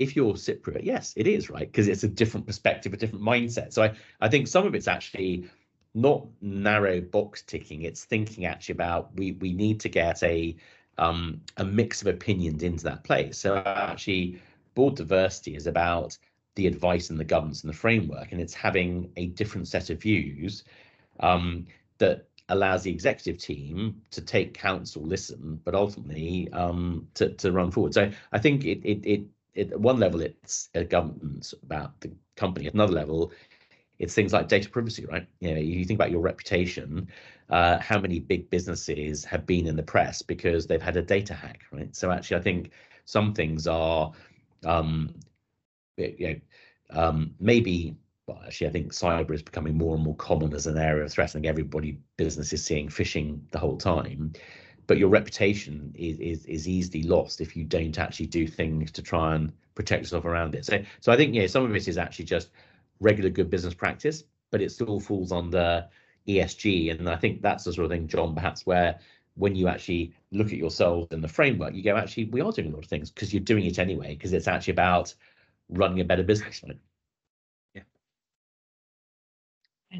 If 0.00 0.14
you're 0.14 0.34
Cypriot, 0.34 0.84
yes, 0.84 1.12
it 1.16 1.26
is 1.26 1.50
right 1.50 1.66
because 1.66 1.88
it's 1.88 2.04
a 2.04 2.08
different 2.08 2.46
perspective, 2.46 2.92
a 2.92 2.96
different 2.96 3.24
mindset. 3.24 3.72
So 3.72 3.82
I, 3.82 3.96
I 4.20 4.28
think 4.28 4.46
some 4.46 4.64
of 4.64 4.76
it's 4.76 4.86
actually 4.86 5.50
not 5.92 6.24
narrow 6.40 7.00
box 7.00 7.42
ticking. 7.42 7.82
It's 7.82 8.04
thinking 8.04 8.46
actually 8.46 8.74
about 8.74 9.14
we 9.16 9.32
we 9.32 9.52
need 9.52 9.80
to 9.80 9.88
get 9.88 10.22
a 10.22 10.56
um, 10.98 11.40
a 11.56 11.64
mix 11.64 12.00
of 12.00 12.08
opinions 12.08 12.62
into 12.62 12.84
that 12.84 13.04
place. 13.04 13.38
So 13.38 13.56
actually, 13.56 14.40
board 14.74 14.96
diversity 14.96 15.54
is 15.56 15.66
about 15.66 16.16
the 16.58 16.66
advice 16.66 17.08
and 17.10 17.18
the 17.18 17.24
governance 17.24 17.62
and 17.62 17.72
the 17.72 17.76
framework, 17.76 18.32
and 18.32 18.40
it's 18.40 18.52
having 18.52 19.10
a 19.16 19.28
different 19.28 19.68
set 19.68 19.90
of 19.90 20.02
views 20.02 20.64
um, 21.20 21.66
that 21.98 22.26
allows 22.48 22.82
the 22.82 22.90
executive 22.90 23.38
team 23.40 24.02
to 24.10 24.20
take 24.20 24.54
counsel, 24.54 25.02
listen, 25.02 25.60
but 25.64 25.74
ultimately 25.74 26.48
um, 26.52 27.06
to 27.14 27.30
to 27.34 27.52
run 27.52 27.70
forward. 27.70 27.94
So 27.94 28.10
I 28.32 28.38
think 28.38 28.64
it 28.64 28.80
it 28.84 29.06
it 29.06 29.22
it, 29.54 29.72
at 29.72 29.80
one 29.80 29.98
level 29.98 30.20
it's 30.20 30.68
a 30.74 30.84
governance 30.84 31.54
about 31.62 32.00
the 32.00 32.10
company. 32.36 32.66
At 32.66 32.74
another 32.74 32.92
level, 32.92 33.32
it's 34.00 34.14
things 34.14 34.32
like 34.32 34.48
data 34.48 34.68
privacy, 34.68 35.06
right? 35.06 35.26
You 35.40 35.54
know, 35.54 35.60
you 35.60 35.84
think 35.84 35.98
about 35.98 36.10
your 36.10 36.20
reputation. 36.20 37.08
Uh, 37.50 37.78
how 37.78 37.98
many 38.00 38.18
big 38.20 38.50
businesses 38.50 39.24
have 39.24 39.46
been 39.46 39.66
in 39.66 39.76
the 39.76 39.82
press 39.82 40.22
because 40.22 40.66
they've 40.66 40.82
had 40.82 40.96
a 40.96 41.02
data 41.02 41.34
hack, 41.34 41.60
right? 41.72 41.94
So 41.94 42.10
actually, 42.10 42.38
I 42.38 42.42
think 42.42 42.70
some 43.04 43.32
things 43.32 43.66
are, 43.66 44.12
um, 44.66 45.14
you 45.98 46.28
know, 46.28 47.00
um, 47.02 47.34
maybe. 47.40 47.96
Well, 48.26 48.42
actually, 48.44 48.66
I 48.66 48.70
think 48.70 48.92
cyber 48.92 49.32
is 49.32 49.42
becoming 49.42 49.78
more 49.78 49.94
and 49.94 50.04
more 50.04 50.16
common 50.16 50.52
as 50.52 50.66
an 50.66 50.76
area 50.76 51.04
of 51.04 51.10
threat. 51.10 51.30
I 51.30 51.32
think 51.32 51.46
everybody, 51.46 51.98
business 52.18 52.52
is 52.52 52.62
seeing 52.62 52.88
phishing 52.88 53.40
the 53.52 53.58
whole 53.58 53.78
time 53.78 54.34
but 54.88 54.98
your 54.98 55.10
reputation 55.10 55.92
is, 55.94 56.18
is 56.18 56.46
is 56.46 56.66
easily 56.66 57.04
lost 57.04 57.40
if 57.40 57.54
you 57.54 57.62
don't 57.62 57.98
actually 57.98 58.26
do 58.26 58.48
things 58.48 58.90
to 58.90 59.02
try 59.02 59.36
and 59.36 59.52
protect 59.76 60.02
yourself 60.02 60.24
around 60.24 60.56
it. 60.56 60.64
So 60.64 60.82
so 61.00 61.12
I 61.12 61.16
think 61.16 61.34
yeah, 61.34 61.46
some 61.46 61.64
of 61.64 61.76
it 61.76 61.86
is 61.86 61.98
actually 61.98 62.24
just 62.24 62.50
regular 62.98 63.30
good 63.30 63.50
business 63.50 63.74
practice, 63.74 64.24
but 64.50 64.60
it 64.60 64.72
still 64.72 64.98
falls 64.98 65.30
under 65.30 65.86
ESG. 66.26 66.98
And 66.98 67.08
I 67.08 67.16
think 67.16 67.42
that's 67.42 67.64
the 67.64 67.72
sort 67.72 67.84
of 67.84 67.90
thing, 67.90 68.08
John, 68.08 68.34
perhaps 68.34 68.66
where 68.66 68.98
when 69.34 69.54
you 69.54 69.68
actually 69.68 70.14
look 70.32 70.48
at 70.48 70.58
yourself 70.58 71.12
in 71.12 71.20
the 71.20 71.28
framework, 71.28 71.74
you 71.74 71.82
go, 71.82 71.96
actually, 71.96 72.24
we 72.24 72.40
are 72.40 72.50
doing 72.50 72.72
a 72.72 72.74
lot 72.74 72.82
of 72.82 72.90
things 72.90 73.10
because 73.10 73.32
you're 73.32 73.40
doing 73.40 73.66
it 73.66 73.78
anyway, 73.78 74.14
because 74.14 74.32
it's 74.32 74.48
actually 74.48 74.72
about 74.72 75.14
running 75.68 76.00
a 76.00 76.04
better 76.04 76.22
business. 76.22 76.62
Right? 76.66 76.78
Yeah. 77.74 77.82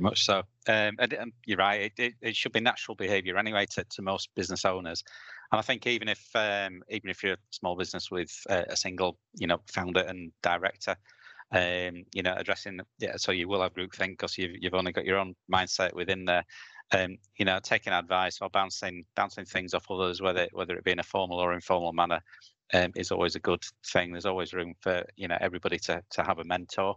Much 0.00 0.24
so. 0.24 0.38
Um, 0.68 0.96
and, 0.98 1.12
and, 1.12 1.32
you're 1.46 1.58
right, 1.58 1.82
it, 1.82 1.92
it, 1.98 2.14
it, 2.20 2.36
should 2.36 2.52
be 2.52 2.60
natural 2.60 2.94
behavior 2.94 3.38
anyway 3.38 3.66
to, 3.70 3.84
to 3.84 4.02
most 4.02 4.28
business 4.34 4.64
owners. 4.64 5.02
And 5.50 5.58
I 5.58 5.62
think 5.62 5.86
even 5.86 6.08
if 6.08 6.28
um, 6.34 6.82
even 6.90 7.08
if 7.10 7.22
you're 7.22 7.34
a 7.34 7.38
small 7.50 7.76
business 7.76 8.10
with 8.10 8.30
a, 8.50 8.66
a 8.70 8.76
single, 8.76 9.18
you 9.34 9.46
know, 9.46 9.60
founder 9.66 10.00
and 10.00 10.30
director, 10.42 10.96
um, 11.52 12.04
you 12.12 12.22
know, 12.22 12.34
addressing 12.36 12.80
yeah, 12.98 13.16
so 13.16 13.32
you 13.32 13.48
will 13.48 13.62
have 13.62 13.74
groupthink 13.74 14.10
because 14.10 14.36
you've 14.36 14.56
you've 14.60 14.74
only 14.74 14.92
got 14.92 15.06
your 15.06 15.18
own 15.18 15.34
mindset 15.52 15.94
within 15.94 16.24
there. 16.24 16.44
Um, 16.92 17.18
you 17.38 17.44
know, 17.44 17.58
taking 17.62 17.92
advice 17.92 18.38
or 18.40 18.50
bouncing 18.50 19.04
bouncing 19.14 19.46
things 19.46 19.72
off 19.72 19.90
others, 19.90 20.20
whether 20.20 20.48
whether 20.52 20.76
it 20.76 20.84
be 20.84 20.92
in 20.92 20.98
a 20.98 21.04
formal 21.04 21.38
or 21.38 21.54
informal 21.54 21.92
manner, 21.92 22.20
um, 22.74 22.92
is 22.96 23.10
always 23.10 23.34
a 23.34 23.40
good 23.40 23.62
thing. 23.92 24.12
There's 24.12 24.26
always 24.26 24.52
room 24.52 24.74
for 24.80 25.04
you 25.16 25.28
know 25.28 25.38
everybody 25.40 25.78
to 25.80 26.02
to 26.10 26.22
have 26.22 26.38
a 26.38 26.44
mentor, 26.44 26.96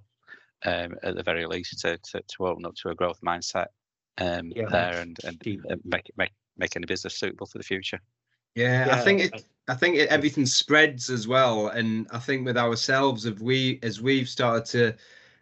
um, 0.65 0.95
at 1.03 1.15
the 1.15 1.23
very 1.23 1.45
least, 1.45 1.79
to, 1.79 1.97
to 1.97 2.21
to 2.21 2.47
open 2.47 2.65
up 2.65 2.75
to 2.75 2.89
a 2.89 2.95
growth 2.95 3.19
mindset 3.25 3.67
um, 4.17 4.51
yeah, 4.55 4.65
there 4.69 4.99
and 4.99 5.17
and 5.23 5.41
make 5.85 6.11
make 6.17 6.31
making 6.57 6.81
the 6.81 6.87
business 6.87 7.17
suitable 7.17 7.47
for 7.47 7.57
the 7.57 7.63
future. 7.63 7.99
Yeah, 8.55 8.87
yeah, 8.87 8.95
I 8.95 8.99
think 8.99 9.21
it. 9.21 9.45
I 9.67 9.75
think 9.75 9.95
it, 9.95 10.09
everything 10.09 10.45
spreads 10.45 11.09
as 11.09 11.27
well, 11.27 11.67
and 11.67 12.07
I 12.11 12.19
think 12.19 12.45
with 12.45 12.57
ourselves, 12.57 13.25
if 13.25 13.39
we 13.39 13.79
as 13.83 14.01
we've 14.01 14.27
started 14.27 14.65
to 14.71 14.95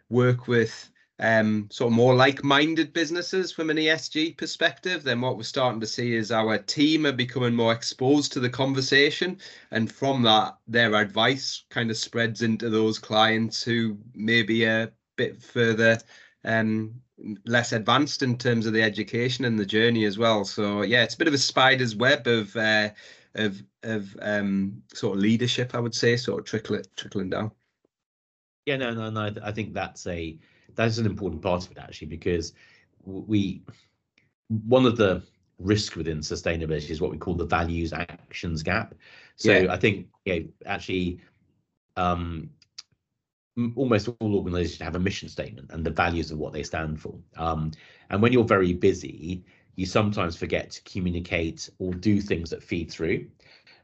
work 0.08 0.46
with 0.46 0.90
um, 1.20 1.68
sort 1.70 1.92
of 1.92 1.96
more 1.96 2.14
like-minded 2.14 2.92
businesses 2.92 3.52
from 3.52 3.68
an 3.68 3.76
ESG 3.76 4.38
perspective, 4.38 5.02
then 5.04 5.20
what 5.20 5.36
we're 5.36 5.42
starting 5.42 5.80
to 5.80 5.86
see 5.86 6.14
is 6.14 6.32
our 6.32 6.56
team 6.58 7.04
are 7.06 7.12
becoming 7.12 7.54
more 7.54 7.72
exposed 7.72 8.32
to 8.32 8.40
the 8.40 8.48
conversation, 8.48 9.38
and 9.70 9.92
from 9.92 10.22
that, 10.22 10.56
their 10.66 10.94
advice 10.94 11.64
kind 11.68 11.90
of 11.90 11.98
spreads 11.98 12.40
into 12.40 12.70
those 12.70 12.98
clients 12.98 13.62
who 13.62 13.98
maybe 14.14 14.64
a 14.64 14.90
bit 15.16 15.42
further 15.42 15.98
um, 16.44 16.94
less 17.44 17.72
advanced 17.72 18.22
in 18.22 18.38
terms 18.38 18.64
of 18.64 18.72
the 18.72 18.82
education 18.82 19.44
and 19.44 19.58
the 19.58 19.66
journey 19.66 20.06
as 20.06 20.16
well. 20.16 20.44
So 20.46 20.82
yeah, 20.82 21.02
it's 21.02 21.14
a 21.14 21.18
bit 21.18 21.28
of 21.28 21.34
a 21.34 21.38
spider's 21.38 21.94
web 21.94 22.26
of 22.26 22.56
uh, 22.56 22.90
of 23.34 23.62
of 23.82 24.16
um, 24.22 24.82
sort 24.94 25.16
of 25.16 25.22
leadership, 25.22 25.74
I 25.74 25.80
would 25.80 25.94
say, 25.94 26.16
sort 26.16 26.40
of 26.40 26.46
trickle 26.46 26.80
trickling 26.96 27.28
down. 27.28 27.50
Yeah, 28.64 28.76
no, 28.76 28.94
no, 28.94 29.10
no. 29.10 29.34
I 29.42 29.52
think 29.52 29.74
that's 29.74 30.06
a 30.06 30.38
that's 30.80 30.98
an 30.98 31.06
important 31.06 31.42
part 31.42 31.64
of 31.66 31.72
it 31.72 31.78
actually 31.78 32.08
because 32.08 32.54
we 33.04 33.62
one 34.48 34.86
of 34.86 34.96
the 34.96 35.22
risk 35.58 35.94
within 35.94 36.20
sustainability 36.20 36.88
is 36.88 37.00
what 37.00 37.10
we 37.10 37.18
call 37.18 37.34
the 37.34 37.44
values 37.44 37.92
actions 37.92 38.62
gap. 38.62 38.94
So 39.36 39.52
yeah. 39.52 39.72
I 39.72 39.76
think 39.76 40.06
yeah, 40.24 40.38
actually 40.64 41.20
um, 41.96 42.48
almost 43.76 44.08
all 44.20 44.36
organizations 44.36 44.80
have 44.80 44.96
a 44.96 44.98
mission 44.98 45.28
statement 45.28 45.70
and 45.70 45.84
the 45.84 45.90
values 45.90 46.30
of 46.30 46.38
what 46.38 46.54
they 46.54 46.62
stand 46.62 46.98
for. 46.98 47.14
Um, 47.36 47.72
and 48.08 48.22
when 48.22 48.32
you're 48.32 48.44
very 48.44 48.72
busy, 48.72 49.44
you 49.76 49.84
sometimes 49.84 50.34
forget 50.34 50.70
to 50.70 50.82
communicate 50.82 51.68
or 51.78 51.92
do 51.92 52.22
things 52.22 52.48
that 52.50 52.62
feed 52.62 52.90
through. 52.90 53.26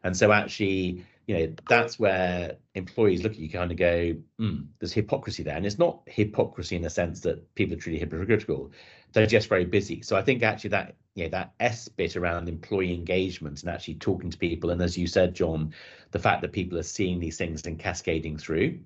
And 0.03 0.17
so 0.17 0.33
actually, 0.33 1.05
you 1.27 1.37
know, 1.37 1.53
that's 1.69 1.99
where 1.99 2.57
employees 2.75 3.23
look 3.23 3.33
at 3.33 3.39
you 3.39 3.51
kind 3.51 3.73
of 3.73 3.77
go, 3.77 4.15
mm, 4.41 4.67
there's 4.79 4.93
hypocrisy 4.93 5.43
there. 5.43 5.57
And 5.57 5.67
it's 5.67 5.79
not 5.79 6.03
hypocrisy 6.07 6.77
in 6.77 6.83
the 6.83 6.91
sense 6.91 7.21
that 7.21 7.53
people 7.57 7.77
are 7.77 7.81
truly 7.81 7.99
hypocritical. 7.99 8.71
They're 9.13 9.27
just 9.27 9.49
very 9.49 9.65
busy. 9.65 10.03
So 10.03 10.17
I 10.17 10.23
think 10.23 10.45
actually 10.45 10.71
that, 10.71 10.95
you 11.15 11.25
know, 11.25 11.31
that 11.31 11.53
S 11.59 11.89
bit 11.89 12.17
around 12.17 12.49
employee 12.49 12.95
engagement 12.95 13.63
and 13.63 13.71
actually 13.71 13.95
talking 13.95 14.31
to 14.31 14.39
people. 14.39 14.71
And 14.71 14.81
as 14.81 14.97
you 14.97 15.09
said, 15.09 15.35
John, 15.35 15.75
the 16.13 16.19
fact 16.21 16.43
that 16.43 16.53
people 16.53 16.79
are 16.79 16.85
seeing 16.85 17.19
these 17.19 17.37
things 17.37 17.67
and 17.67 17.79
cascading 17.79 18.39
through 18.39 18.79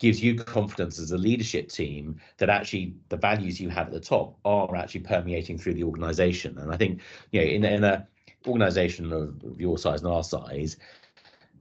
gives 0.00 0.20
you 0.20 0.34
confidence 0.34 0.98
as 0.98 1.12
a 1.12 1.18
leadership 1.18 1.68
team 1.68 2.20
that 2.38 2.50
actually 2.50 2.96
the 3.08 3.16
values 3.16 3.60
you 3.60 3.68
have 3.68 3.86
at 3.86 3.92
the 3.92 4.00
top 4.00 4.36
are 4.44 4.74
actually 4.74 5.02
permeating 5.02 5.58
through 5.58 5.74
the 5.74 5.84
organization. 5.84 6.58
And 6.58 6.72
I 6.72 6.76
think, 6.76 7.02
you 7.30 7.40
know, 7.40 7.46
in, 7.46 7.64
in 7.64 7.84
a 7.84 8.08
organization 8.46 9.12
of 9.12 9.60
your 9.60 9.78
size 9.78 10.02
and 10.02 10.12
our 10.12 10.24
size, 10.24 10.76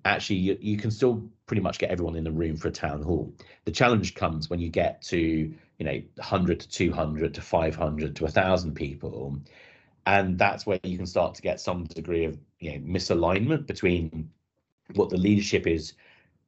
actually 0.06 0.38
you, 0.38 0.58
you 0.60 0.78
can 0.78 0.92
still 0.92 1.24
pretty 1.46 1.62
much 1.62 1.80
get 1.80 1.90
everyone 1.90 2.16
in 2.16 2.24
the 2.24 2.32
room 2.32 2.58
for 2.58 2.68
a 2.68 2.72
town 2.72 3.02
hall. 3.02 3.34
The 3.66 3.72
challenge 3.72 4.16
comes 4.16 4.50
when 4.50 4.60
you 4.60 4.70
get 4.70 5.02
to, 5.04 5.18
you 5.18 5.86
know, 5.86 6.02
100 6.16 6.60
to 6.62 6.70
200 6.70 7.34
to 7.34 7.42
500 7.42 8.16
to 8.16 8.24
1,000 8.24 8.74
people. 8.74 9.40
And 10.06 10.38
that's 10.38 10.66
where 10.66 10.80
you 10.84 10.98
can 10.98 11.06
start 11.06 11.36
to 11.36 11.42
get 11.42 11.62
some 11.62 11.86
degree 11.86 12.26
of, 12.26 12.38
you 12.60 12.74
know, 12.74 12.80
misalignment 12.80 13.68
between 13.68 14.30
what 14.96 15.10
the 15.10 15.18
leadership 15.18 15.66
is 15.66 15.94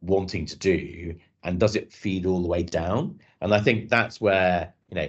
wanting 0.02 0.46
to 0.46 0.58
do 0.58 1.16
and 1.44 1.60
does 1.60 1.76
it 1.76 1.92
feed 1.92 2.26
all 2.26 2.42
the 2.42 2.48
way 2.48 2.64
down 2.64 3.20
and 3.42 3.54
i 3.54 3.60
think 3.60 3.90
that's 3.90 4.20
where 4.20 4.74
you 4.90 4.96
know 4.96 5.08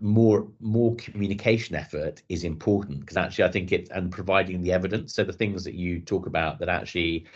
more 0.00 0.46
more 0.60 0.94
communication 0.96 1.74
effort 1.74 2.22
is 2.28 2.44
important 2.44 3.00
because 3.00 3.16
actually 3.16 3.44
i 3.44 3.50
think 3.50 3.72
it 3.72 3.88
and 3.90 4.12
providing 4.12 4.62
the 4.62 4.72
evidence 4.72 5.14
so 5.14 5.24
the 5.24 5.32
things 5.32 5.64
that 5.64 5.74
you 5.74 6.00
talk 6.00 6.26
about 6.26 6.58
that 6.58 6.68
actually 6.68 7.26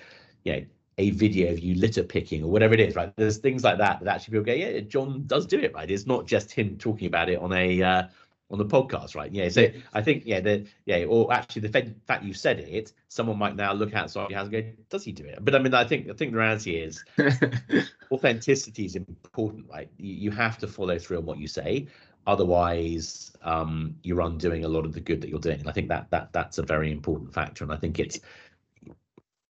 you 0.45 0.53
know 0.53 0.65
a 0.99 1.11
video 1.11 1.53
of 1.53 1.61
you 1.61 1.75
litter 1.77 2.03
picking 2.03 2.43
or 2.43 2.51
whatever 2.51 2.75
it 2.75 2.81
is 2.81 2.95
right 2.95 3.13
there's 3.17 3.39
things 3.39 3.65
like 3.65 3.79
that 3.79 4.01
that 4.01 4.17
actually 4.17 4.33
people 4.33 4.45
go 4.45 4.53
yeah 4.53 4.81
john 4.81 5.25
does 5.27 5.47
do 5.47 5.59
it 5.59 5.73
right 5.75 5.91
it's 5.91 6.07
not 6.07 6.27
just 6.27 6.53
him 6.53 6.77
talking 6.77 7.07
about 7.07 7.29
it 7.29 7.39
on 7.39 7.53
a 7.53 7.83
uh, 7.83 8.03
on 8.51 8.59
the 8.59 8.65
podcast, 8.65 9.15
right? 9.15 9.33
Yeah. 9.33 9.49
So 9.49 9.69
I 9.95 10.03
think, 10.03 10.25
yeah, 10.27 10.41
the 10.41 10.67
yeah, 10.85 11.05
or 11.05 11.33
actually 11.33 11.69
the 11.69 11.95
fact 12.07 12.25
you 12.25 12.35
said 12.35 12.61
it, 12.61 12.93
someone 13.09 13.39
might 13.39 13.57
now 13.57 13.73
look 13.73 13.95
outside 13.95 14.31
your 14.31 14.39
house 14.39 14.49
and 14.49 14.53
go, 14.53 14.63
"Does 14.89 15.05
he 15.05 15.13
do 15.13 15.25
it?" 15.25 15.39
But 15.45 15.55
I 15.55 15.59
mean, 15.61 15.73
I 15.73 15.85
think 15.85 16.11
I 16.11 16.15
think 16.15 16.33
the 16.33 16.39
reality 16.39 16.77
is, 16.77 17.05
authenticity 18.13 18.85
is 18.85 18.97
important, 18.97 19.67
right? 19.71 19.89
You, 19.99 20.15
you 20.15 20.31
have 20.33 20.59
to 20.59 20.67
follow 20.67 20.99
through 20.99 21.19
on 21.19 21.27
what 21.27 21.39
you 21.39 21.47
say, 21.47 21.87
otherwise, 22.27 23.33
um, 23.43 23.95
you're 24.03 24.21
undoing 24.21 24.65
a 24.65 24.69
lot 24.69 24.85
of 24.85 24.93
the 24.93 25.01
good 25.01 25.21
that 25.21 25.31
you're 25.31 25.39
doing. 25.39 25.61
And 25.61 25.69
I 25.69 25.73
think 25.73 25.89
that 25.89 26.11
that 26.11 26.33
that's 26.33 26.59
a 26.59 26.63
very 26.63 26.91
important 26.91 27.33
factor, 27.33 27.63
and 27.63 27.73
I 27.73 27.77
think 27.77 28.01
it's 28.01 28.19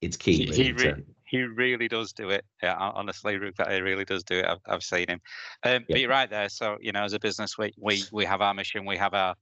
it's 0.02 0.16
key. 0.16 0.46
Really, 0.50 0.64
he, 0.64 0.72
to, 0.72 0.96
he 1.24 1.42
really 1.42 1.88
does 1.88 2.12
do 2.12 2.28
it. 2.30 2.44
Yeah, 2.62 2.76
honestly, 2.76 3.38
Rupert, 3.38 3.70
he 3.70 3.80
really 3.80 4.04
does 4.04 4.24
do 4.24 4.40
it. 4.40 4.46
I've, 4.46 4.58
I've 4.66 4.82
seen 4.82 5.06
him. 5.08 5.20
Um, 5.62 5.72
yeah. 5.72 5.78
But 5.88 6.00
you're 6.00 6.10
right 6.10 6.28
there. 6.28 6.48
So 6.48 6.76
you 6.80 6.92
know, 6.92 7.04
as 7.04 7.14
a 7.14 7.20
business, 7.20 7.56
we 7.56 7.72
we 7.78 8.04
we 8.12 8.24
have 8.26 8.42
our 8.42 8.52
mission, 8.52 8.84
we 8.84 8.98
have 8.98 9.14
our 9.14 9.34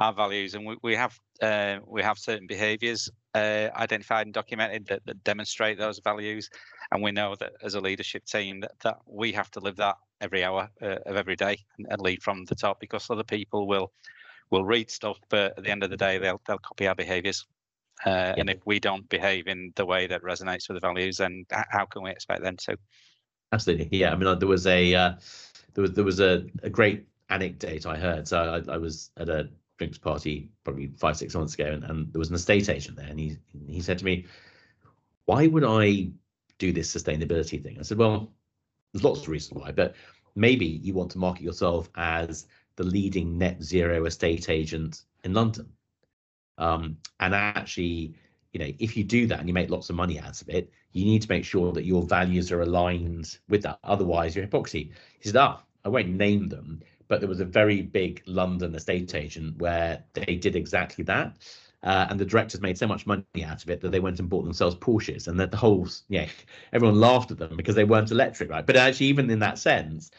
our 0.00 0.12
values, 0.12 0.54
and 0.54 0.66
we 0.66 0.76
we 0.82 0.94
have 0.94 1.18
uh, 1.40 1.78
we 1.86 2.02
have 2.02 2.18
certain 2.18 2.46
behaviours 2.46 3.08
uh, 3.34 3.68
identified 3.76 4.26
and 4.26 4.34
documented 4.34 4.86
that, 4.88 5.06
that 5.06 5.22
demonstrate 5.24 5.78
those 5.78 6.00
values, 6.00 6.50
and 6.92 7.02
we 7.02 7.12
know 7.12 7.34
that 7.36 7.52
as 7.62 7.74
a 7.74 7.80
leadership 7.80 8.24
team 8.26 8.60
that, 8.60 8.72
that 8.82 8.98
we 9.06 9.32
have 9.32 9.50
to 9.52 9.60
live 9.60 9.76
that 9.76 9.96
every 10.20 10.44
hour 10.44 10.68
uh, 10.82 10.96
of 11.06 11.16
every 11.16 11.36
day 11.36 11.56
and, 11.78 11.86
and 11.90 12.00
lead 12.00 12.22
from 12.22 12.44
the 12.46 12.54
top 12.54 12.80
because 12.80 13.08
other 13.08 13.24
people 13.24 13.66
will 13.66 13.92
will 14.50 14.64
read 14.64 14.90
stuff, 14.90 15.18
but 15.28 15.56
at 15.56 15.64
the 15.64 15.70
end 15.70 15.82
of 15.82 15.90
the 15.90 15.96
day, 15.96 16.18
they'll 16.18 16.40
they'll 16.46 16.58
copy 16.58 16.86
our 16.86 16.94
behaviours. 16.94 17.46
Uh, 18.04 18.10
yeah. 18.10 18.34
And 18.38 18.50
if 18.50 18.58
we 18.64 18.78
don't 18.78 19.08
behave 19.08 19.48
in 19.48 19.72
the 19.74 19.84
way 19.84 20.06
that 20.06 20.22
resonates 20.22 20.68
with 20.68 20.76
the 20.76 20.80
values, 20.80 21.18
then 21.18 21.44
how 21.50 21.84
can 21.84 22.02
we 22.02 22.10
expect 22.10 22.42
them 22.42 22.56
to? 22.58 22.76
Absolutely, 23.52 23.88
yeah. 23.90 24.12
I 24.12 24.16
mean, 24.16 24.38
there 24.38 24.48
was 24.48 24.66
a 24.66 24.94
uh, 24.94 25.14
there 25.74 25.82
was 25.82 25.92
there 25.92 26.04
was 26.04 26.20
a, 26.20 26.44
a 26.62 26.70
great 26.70 27.06
anecdote 27.30 27.86
I 27.86 27.96
heard. 27.96 28.28
So 28.28 28.62
I, 28.68 28.74
I, 28.74 28.76
was 28.76 29.10
at 29.16 29.28
a 29.28 29.48
drinks 29.78 29.98
party 29.98 30.50
probably 30.64 30.90
five 30.96 31.16
six 31.16 31.34
months 31.34 31.54
ago, 31.54 31.66
and, 31.66 31.84
and 31.84 32.12
there 32.12 32.18
was 32.18 32.30
an 32.30 32.34
estate 32.34 32.68
agent 32.68 32.96
there, 32.96 33.08
and 33.08 33.18
he 33.18 33.36
he 33.66 33.80
said 33.80 33.98
to 33.98 34.04
me, 34.04 34.26
"Why 35.24 35.46
would 35.46 35.64
I 35.64 36.10
do 36.58 36.72
this 36.72 36.94
sustainability 36.94 37.62
thing?" 37.62 37.78
I 37.78 37.82
said, 37.82 37.98
"Well, 37.98 38.32
there's 38.92 39.04
lots 39.04 39.22
of 39.22 39.28
reasons 39.28 39.60
why, 39.60 39.72
but 39.72 39.94
maybe 40.34 40.66
you 40.66 40.94
want 40.94 41.10
to 41.12 41.18
market 41.18 41.42
yourself 41.42 41.88
as 41.96 42.46
the 42.76 42.84
leading 42.84 43.38
net 43.38 43.62
zero 43.62 44.04
estate 44.04 44.48
agent 44.48 45.02
in 45.24 45.32
London." 45.32 45.72
Um, 46.58 46.98
and 47.20 47.34
actually, 47.34 48.14
you 48.52 48.60
know, 48.60 48.72
if 48.78 48.96
you 48.96 49.04
do 49.04 49.26
that 49.28 49.38
and 49.38 49.48
you 49.48 49.54
make 49.54 49.70
lots 49.70 49.88
of 49.90 49.96
money 49.96 50.18
out 50.18 50.42
of 50.42 50.48
it, 50.48 50.70
you 50.92 51.04
need 51.04 51.22
to 51.22 51.28
make 51.28 51.44
sure 51.44 51.72
that 51.72 51.84
your 51.84 52.02
values 52.02 52.50
are 52.52 52.62
aligned 52.62 53.38
with 53.48 53.62
that. 53.62 53.78
Otherwise, 53.84 54.34
you're 54.34 54.44
hypocrisy. 54.44 54.92
He 55.20 55.28
said, 55.28 55.36
ah, 55.36 55.62
I 55.84 55.88
won't 55.88 56.08
name 56.08 56.48
them, 56.48 56.82
but 57.06 57.20
there 57.20 57.28
was 57.28 57.40
a 57.40 57.44
very 57.44 57.82
big 57.82 58.22
London 58.26 58.74
estate 58.74 59.14
agent 59.14 59.58
where 59.58 60.04
they 60.12 60.36
did 60.36 60.56
exactly 60.56 61.04
that. 61.04 61.36
Uh, 61.84 62.06
and 62.10 62.18
the 62.18 62.24
directors 62.24 62.60
made 62.60 62.76
so 62.76 62.88
much 62.88 63.06
money 63.06 63.24
out 63.44 63.62
of 63.62 63.70
it 63.70 63.80
that 63.80 63.90
they 63.90 64.00
went 64.00 64.18
and 64.18 64.28
bought 64.28 64.42
themselves 64.42 64.74
Porsches, 64.74 65.28
and 65.28 65.38
that 65.38 65.52
the 65.52 65.56
whole 65.56 65.86
yeah, 66.08 66.26
everyone 66.72 66.98
laughed 66.98 67.30
at 67.30 67.38
them 67.38 67.56
because 67.56 67.76
they 67.76 67.84
weren't 67.84 68.10
electric, 68.10 68.50
right? 68.50 68.66
But 68.66 68.76
actually, 68.76 69.06
even 69.06 69.30
in 69.30 69.38
that 69.38 69.58
sense, 69.58 70.10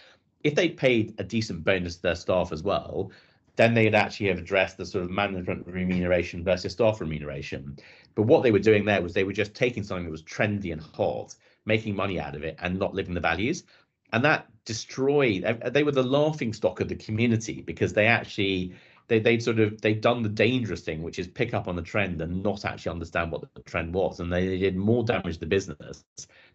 if 0.41 0.55
they 0.55 0.69
paid 0.69 1.15
a 1.17 1.23
decent 1.23 1.65
bonus 1.65 1.97
to 1.97 2.01
their 2.01 2.15
staff 2.15 2.53
as 2.53 2.63
well, 2.63 3.11
then 3.59 3.73
they'd 3.73 3.93
actually 3.93 4.29
have 4.29 4.37
addressed 4.37 4.77
the 4.77 4.85
sort 4.85 5.03
of 5.03 5.11
management 5.11 5.67
remuneration 5.67 6.45
versus 6.45 6.71
staff 6.71 7.01
remuneration. 7.01 7.77
But 8.15 8.23
what 8.23 8.41
they 8.41 8.51
were 8.51 8.59
doing 8.59 8.85
there 8.85 9.01
was 9.01 9.13
they 9.13 9.25
were 9.25 9.33
just 9.33 9.53
taking 9.53 9.83
something 9.83 10.05
that 10.05 10.11
was 10.11 10.23
trendy 10.23 10.71
and 10.71 10.81
hot, 10.81 11.35
making 11.65 11.93
money 11.93 12.21
out 12.21 12.35
of 12.35 12.43
it, 12.43 12.55
and 12.59 12.79
not 12.79 12.93
living 12.93 13.15
the 13.15 13.19
values. 13.19 13.65
And 14.13 14.23
that 14.23 14.47
destroyed. 14.63 15.43
Uh, 15.43 15.69
they 15.71 15.83
were 15.83 15.91
the 15.91 16.01
laughing 16.01 16.53
stock 16.53 16.79
of 16.79 16.87
the 16.87 16.95
community 16.95 17.61
because 17.61 17.91
they 17.91 18.07
actually 18.07 18.75
they 19.09 19.19
they'd 19.19 19.43
sort 19.43 19.59
of 19.59 19.81
they'd 19.81 19.99
done 19.99 20.23
the 20.23 20.29
dangerous 20.29 20.79
thing, 20.79 21.03
which 21.03 21.19
is 21.19 21.27
pick 21.27 21.53
up 21.53 21.67
on 21.67 21.75
the 21.75 21.81
trend 21.81 22.21
and 22.21 22.41
not 22.41 22.63
actually 22.63 22.93
understand 22.93 23.29
what 23.29 23.41
the 23.41 23.61
trend 23.63 23.93
was, 23.93 24.21
and 24.21 24.31
they 24.31 24.57
did 24.57 24.77
more 24.77 25.03
damage 25.03 25.33
to 25.33 25.41
the 25.41 25.45
business 25.47 26.05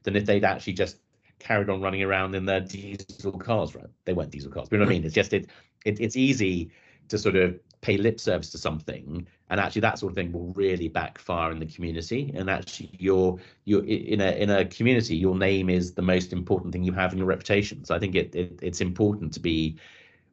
than 0.05 0.17
if 0.17 0.25
they'd 0.25 0.45
actually 0.45 0.73
just 0.73 0.97
carried 1.39 1.69
on 1.69 1.83
running 1.83 2.03
around 2.03 2.35
in 2.35 2.47
their 2.47 2.61
diesel 2.61 3.33
cars. 3.33 3.75
Right? 3.75 3.91
They 4.07 4.15
weren't 4.15 4.31
diesel 4.31 4.51
cars, 4.51 4.71
but 4.71 4.77
you 4.77 4.79
know 4.79 4.87
what 4.87 4.93
I 4.93 4.95
mean. 4.95 5.05
It's 5.05 5.15
just 5.15 5.35
it, 5.35 5.51
it 5.85 6.01
it's 6.01 6.17
easy 6.17 6.71
to 7.09 7.19
sort 7.19 7.37
of 7.37 7.59
pay 7.85 7.99
lip 7.99 8.19
service 8.19 8.51
to 8.51 8.59
something. 8.59 9.27
And 9.51 9.61
actually 9.61 9.83
that 9.83 9.99
sort 9.99 10.13
of 10.13 10.17
thing 10.17 10.33
will 10.33 10.53
really 10.55 10.89
backfire 10.89 11.53
in 11.53 11.59
the 11.59 11.67
community. 11.67 12.33
And 12.35 12.49
actually 12.49 12.91
you're 12.99 13.39
you're 13.65 13.85
in 13.85 14.21
a 14.21 14.31
in 14.31 14.51
a 14.51 14.65
community 14.65 15.17
your 15.17 15.37
name 15.37 15.69
is 15.69 15.93
the 15.93 16.03
most 16.03 16.33
important 16.33 16.73
thing 16.73 16.83
you 16.83 16.93
have 16.93 17.13
in 17.13 17.19
your 17.19 17.27
reputation. 17.27 17.85
So 17.85 17.95
i 17.95 17.99
think 17.99 18.15
it, 18.15 18.35
it 18.35 18.59
it's 18.63 18.81
important 18.81 19.35
to 19.35 19.41
be 19.41 19.77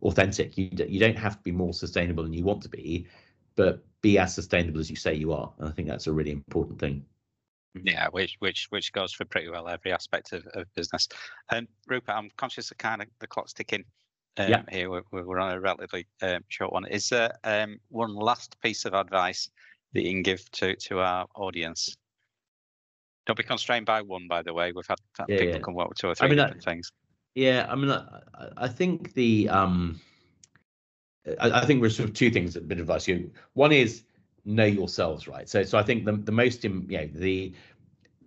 authentic. 0.02 0.58
You 0.58 0.70
you 0.88 1.00
don't 1.00 1.18
have 1.18 1.36
to 1.38 1.44
be 1.44 1.52
more 1.52 1.74
sustainable 1.74 2.24
than 2.24 2.34
you 2.34 2.44
want 2.44 2.64
to 2.64 2.70
be 2.70 3.08
but 3.56 3.84
be 4.02 4.18
as 4.18 4.34
sustainable 4.34 4.80
as 4.80 4.90
you 4.90 4.96
say 4.96 5.14
you 5.14 5.34
are. 5.34 5.52
And 5.60 5.68
i 5.68 5.72
think 5.72 5.90
that's 5.90 6.08
a 6.08 6.14
really 6.14 6.32
important 6.32 6.80
thing. 6.80 7.06
Yeah, 7.84 8.08
which 8.12 8.36
which 8.40 8.68
which 8.70 8.92
goes 8.92 9.14
for 9.14 9.26
pretty 9.26 9.50
well 9.50 9.68
every 9.68 9.92
aspect 9.92 10.34
of, 10.34 10.46
of 10.54 10.74
business. 10.74 11.08
Um, 11.50 11.68
Rupert, 11.88 12.16
I'm 12.16 12.30
conscious 12.38 12.72
of 12.72 12.78
kind 12.78 13.02
of 13.02 13.08
the 13.20 13.28
clock's 13.28 13.54
ticking 13.54 13.86
um, 14.38 14.50
yeah. 14.50 14.63
here. 14.70 14.89
We're, 14.89 15.04
we're 15.12 15.39
on 15.39 15.52
a 15.52 15.60
relatively 15.60 16.08
um, 16.22 16.44
short 16.48 16.74
one. 16.74 16.86
Is 16.88 17.10
there 17.10 17.32
um, 17.44 17.80
one 17.89 18.15
last 18.15 18.60
piece 18.62 18.86
of 18.86 18.94
advice 18.94 19.50
that 19.94 20.04
you 20.04 20.12
can 20.12 20.24
give 20.24 20.50
to, 20.52 20.76
to 20.76 21.00
our 21.00 21.28
audience? 21.36 21.96
Don't 23.26 23.38
be 23.38 23.44
constrained 23.44 23.86
by 23.86 24.02
one, 24.02 24.28
by 24.28 24.41
the 24.41 24.54
way. 24.54 24.72
We've 24.72 24.88
had, 24.88 24.98
yeah, 25.28 25.38
people 25.38 25.56
yeah. 25.56 25.60
come 25.60 25.78
up 25.78 25.89
with 25.89 25.98
two 25.98 26.08
or 26.08 26.15
three 26.15 26.26
I 26.26 26.30
mean, 26.30 26.38
different 26.38 26.67
I, 26.67 26.72
things. 26.72 26.91
Yeah, 27.36 27.67
I 27.70 27.76
mean, 27.76 27.91
I, 27.91 28.22
I 28.58 28.67
think 28.67 29.13
the 29.13 29.48
um, 29.48 30.02
I, 31.39 31.62
I, 31.62 31.65
think 31.65 31.82
there's 31.82 31.96
sort 31.96 32.10
of 32.10 32.15
two 32.15 32.30
things 32.30 32.54
that 32.54 32.67
bit 32.67 32.80
of 32.80 32.84
advice. 32.84 33.08
You 33.08 33.32
one 33.54 33.72
is 33.72 34.04
know 34.44 34.65
yourselves, 34.65 35.28
right? 35.28 35.48
So, 35.48 35.63
so 35.63 35.78
I 35.78 35.84
think 35.84 36.06
the 36.06 36.13
the 36.13 36.32
most, 36.32 36.63
you 36.63 36.70
know, 36.70 37.10
the 37.13 37.54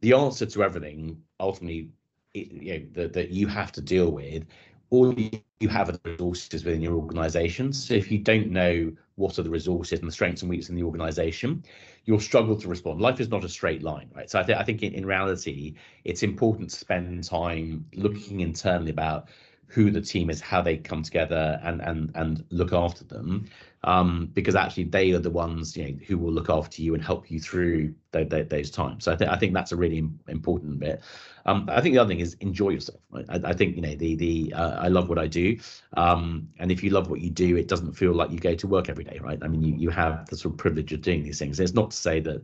the 0.01 0.13
answer 0.13 0.47
to 0.47 0.63
everything 0.63 1.21
ultimately, 1.41 1.91
you 2.35 2.79
know, 2.79 2.87
that 2.93 3.13
that 3.13 3.31
you 3.31 3.47
have 3.47 3.73
to 3.73 3.81
deal 3.81 4.11
with 4.11 4.45
all 4.91 5.15
you 5.61 5.69
have 5.69 5.89
are 5.89 5.93
the 5.93 6.11
resources 6.11 6.65
within 6.65 6.81
your 6.81 6.95
organization. 6.95 7.73
So 7.73 7.95
if 7.95 8.11
you 8.11 8.19
don't 8.19 8.51
know 8.51 8.93
what 9.17 9.39
are 9.39 9.43
the 9.43 9.51
resources 9.51 10.01
and 10.01 10.09
the 10.09 10.13
strengths 10.13 10.43
and 10.43 10.51
weaknesses 10.51 10.71
in 10.71 10.77
the 10.77 10.83
organization, 10.83 11.65
you'll 12.05 12.21
struggle 12.21 12.57
to 12.57 12.69
respond. 12.69 13.01
Life 13.01 13.21
is 13.21 13.29
not 13.29 13.45
a 13.45 13.49
straight 13.49 13.83
line, 13.83 14.11
right? 14.15 14.29
So 14.31 14.41
I, 14.41 14.43
th- 14.43 14.59
I 14.59 14.65
think 14.65 14.83
in, 14.83 14.93
in 14.93 15.07
reality, 15.07 15.75
it's 16.05 16.23
important 16.23 16.71
to 16.71 16.77
spend 16.77 17.25
time 17.25 17.87
looking 17.95 18.41
internally 18.41 18.91
about 18.91 19.29
who 19.67 19.91
the 19.91 20.01
team 20.01 20.31
is, 20.31 20.41
how 20.41 20.61
they 20.63 20.77
come 20.77 21.03
together, 21.03 21.59
and 21.65 21.81
and 21.81 22.13
and 22.15 22.45
look 22.51 22.73
after 22.73 23.05
them, 23.05 23.47
um, 23.83 24.31
because 24.33 24.55
actually 24.55 24.85
they 24.85 25.13
are 25.13 25.19
the 25.19 25.31
ones 25.31 25.77
you 25.77 25.85
know 25.85 25.99
who 26.07 26.19
will 26.19 26.33
look 26.33 26.51
after 26.51 26.83
you 26.83 26.95
and 26.95 27.03
help 27.03 27.31
you 27.31 27.41
through 27.41 27.93
the, 28.13 28.25
the, 28.25 28.45
those 28.45 28.71
times. 28.71 29.05
So 29.05 29.13
I 29.13 29.17
think 29.17 29.31
I 29.31 29.37
think 29.37 29.55
that's 29.55 29.73
a 29.73 29.77
really 29.77 30.09
important 30.29 30.79
bit. 30.79 31.03
Um, 31.47 31.69
I 31.71 31.81
think 31.81 31.95
the 31.95 31.99
other 31.99 32.09
thing 32.09 32.21
is 32.21 32.35
enjoy 32.41 32.71
yourself. 32.71 33.01
I, 33.29 33.41
I, 33.45 33.53
think 33.53 33.77
you 33.77 33.83
know 33.83 33.95
the 33.95 34.15
the 34.15 34.55
uh, 34.55 34.77
I 34.79 34.89
love 34.89 35.09
what 35.09 35.19
I 35.19 35.27
do, 35.27 35.59
um, 35.97 36.49
and 36.59 36.73
if 36.73 36.83
you 36.83 36.91
love 36.91 37.11
what 37.11 37.21
you 37.21 37.31
do, 37.31 37.57
it 37.57 37.69
doesn't 37.69 37.93
feel 37.93 38.13
like 38.13 38.31
you 38.31 38.39
go 38.39 38.55
to 38.55 38.67
work 38.67 38.89
every 38.89 39.05
day, 39.05 39.19
right? 39.23 39.39
I 39.43 39.49
mean, 39.49 39.63
you 39.63 39.75
you 39.75 39.91
have 39.91 40.27
the 40.29 40.37
sort 40.37 40.55
of 40.55 40.59
privilege 40.59 40.93
of 40.93 41.03
doing 41.03 41.23
these 41.23 41.39
things. 41.39 41.61
It's 41.61 41.75
not 41.75 41.91
to 41.91 41.97
say 41.97 42.21
that 42.21 42.43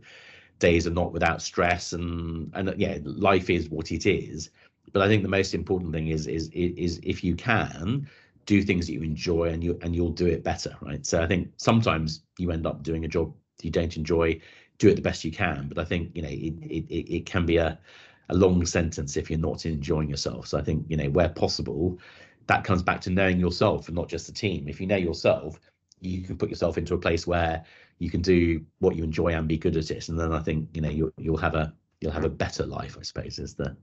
days 0.59 0.85
are 0.85 0.91
not 0.91 1.11
without 1.11 1.41
stress 1.41 1.93
and 1.93 2.51
and 2.53 2.73
yeah, 2.77 2.99
life 3.03 3.49
is 3.49 3.69
what 3.69 3.91
it 3.91 4.05
is. 4.05 4.51
But 4.93 5.01
I 5.01 5.07
think 5.07 5.23
the 5.23 5.29
most 5.29 5.53
important 5.55 5.93
thing 5.93 6.09
is 6.09 6.27
is 6.27 6.49
is 6.53 6.99
if 7.03 7.23
you 7.23 7.35
can 7.35 8.07
do 8.45 8.61
things 8.61 8.87
that 8.87 8.93
you 8.93 9.01
enjoy 9.01 9.49
and 9.49 9.63
you 9.63 9.79
and 9.81 9.95
you'll 9.95 10.09
do 10.09 10.27
it 10.27 10.43
better, 10.43 10.75
right? 10.81 11.05
So 11.05 11.21
I 11.21 11.27
think 11.27 11.51
sometimes 11.57 12.21
you 12.37 12.51
end 12.51 12.67
up 12.67 12.83
doing 12.83 13.05
a 13.05 13.07
job 13.07 13.33
you 13.61 13.71
don't 13.71 13.95
enjoy, 13.95 14.39
do 14.77 14.89
it 14.89 14.95
the 14.95 15.01
best 15.01 15.23
you 15.23 15.31
can. 15.31 15.67
But 15.67 15.77
I 15.77 15.85
think 15.85 16.11
you 16.15 16.21
know 16.21 16.29
it 16.29 16.53
it, 16.61 17.15
it 17.15 17.25
can 17.25 17.45
be 17.45 17.57
a 17.57 17.79
a 18.31 18.35
long 18.35 18.65
sentence 18.65 19.17
if 19.17 19.29
you're 19.29 19.39
not 19.39 19.65
enjoying 19.65 20.09
yourself. 20.09 20.47
So 20.47 20.57
I 20.57 20.61
think 20.61 20.85
you 20.87 20.97
know 20.97 21.09
where 21.09 21.29
possible, 21.29 21.99
that 22.47 22.63
comes 22.63 22.81
back 22.81 23.01
to 23.01 23.09
knowing 23.09 23.39
yourself 23.39 23.87
and 23.87 23.95
not 23.95 24.09
just 24.09 24.25
the 24.25 24.33
team. 24.33 24.67
If 24.67 24.81
you 24.81 24.87
know 24.87 24.95
yourself, 24.95 25.59
you 25.99 26.21
can 26.23 26.37
put 26.37 26.49
yourself 26.49 26.77
into 26.77 26.95
a 26.95 26.97
place 26.97 27.27
where 27.27 27.63
you 27.99 28.09
can 28.09 28.21
do 28.21 28.65
what 28.79 28.95
you 28.95 29.03
enjoy 29.03 29.29
and 29.29 29.47
be 29.47 29.57
good 29.57 29.77
at 29.77 29.91
it, 29.91 30.09
and 30.09 30.19
then 30.19 30.31
I 30.31 30.39
think 30.39 30.69
you 30.73 30.81
know 30.81 30.89
you'll 30.89 31.13
you'll 31.17 31.37
have 31.37 31.55
a 31.55 31.73
you'll 31.99 32.13
have 32.13 32.25
a 32.25 32.29
better 32.29 32.65
life. 32.65 32.97
I 32.97 33.03
suppose 33.03 33.37
is 33.37 33.53
the 33.53 33.75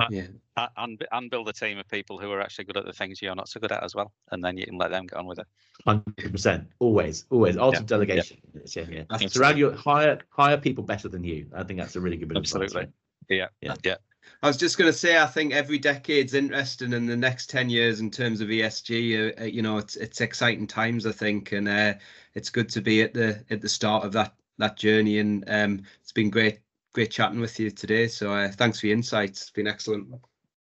uh, 0.00 0.06
yeah. 0.10 0.26
Uh, 0.56 0.68
and, 0.76 1.04
and 1.10 1.30
build 1.30 1.48
a 1.48 1.52
team 1.52 1.78
of 1.78 1.88
people 1.88 2.18
who 2.18 2.30
are 2.30 2.40
actually 2.40 2.64
good 2.66 2.76
at 2.76 2.84
the 2.84 2.92
things 2.92 3.20
you're 3.20 3.34
not 3.34 3.48
so 3.48 3.58
good 3.58 3.72
at 3.72 3.82
as 3.82 3.94
well. 3.94 4.12
And 4.30 4.42
then 4.42 4.56
you 4.56 4.64
can 4.64 4.78
let 4.78 4.90
them 4.90 5.06
get 5.06 5.18
on 5.18 5.26
with 5.26 5.40
it. 5.40 5.46
100%. 5.86 6.66
Always, 6.78 7.24
always. 7.30 7.56
Ultimate 7.56 7.82
yeah. 7.82 7.86
delegation. 7.86 8.38
Yeah. 8.54 8.84
yeah, 8.88 9.02
yeah. 9.20 9.28
Surround 9.28 9.58
you, 9.58 9.72
hire, 9.72 10.20
hire 10.30 10.56
people 10.56 10.84
better 10.84 11.08
than 11.08 11.24
you. 11.24 11.46
I 11.52 11.64
think 11.64 11.80
that's 11.80 11.96
a 11.96 12.00
really 12.00 12.16
good 12.16 12.28
bit 12.28 12.38
Absolutely. 12.38 12.66
Advice, 12.66 12.84
right? 12.84 12.92
Yeah. 13.28 13.48
Yeah. 13.60 13.74
Yeah. 13.84 13.96
I 14.42 14.46
was 14.46 14.56
just 14.56 14.78
going 14.78 14.90
to 14.90 14.96
say, 14.96 15.18
I 15.18 15.26
think 15.26 15.52
every 15.52 15.78
decade's 15.78 16.34
interesting, 16.34 16.92
in 16.92 17.06
the 17.06 17.16
next 17.16 17.50
ten 17.50 17.68
years 17.68 18.00
in 18.00 18.10
terms 18.10 18.40
of 18.40 18.48
ESG, 18.48 19.38
uh, 19.38 19.42
uh, 19.42 19.44
you 19.46 19.62
know, 19.62 19.78
it's 19.78 19.96
it's 19.96 20.20
exciting 20.20 20.66
times, 20.66 21.06
I 21.06 21.12
think, 21.12 21.52
and 21.52 21.68
uh, 21.68 21.94
it's 22.34 22.50
good 22.50 22.68
to 22.70 22.80
be 22.80 23.02
at 23.02 23.14
the 23.14 23.44
at 23.50 23.60
the 23.60 23.68
start 23.68 24.04
of 24.04 24.12
that 24.12 24.34
that 24.58 24.76
journey. 24.76 25.18
And 25.18 25.44
um, 25.48 25.82
it's 26.00 26.12
been 26.12 26.30
great 26.30 26.60
great 26.92 27.10
chatting 27.10 27.40
with 27.40 27.58
you 27.58 27.70
today. 27.70 28.06
So 28.06 28.32
uh, 28.32 28.48
thanks 28.52 28.80
for 28.80 28.86
your 28.86 28.96
insights. 28.96 29.42
It's 29.42 29.50
been 29.50 29.66
excellent. 29.66 30.08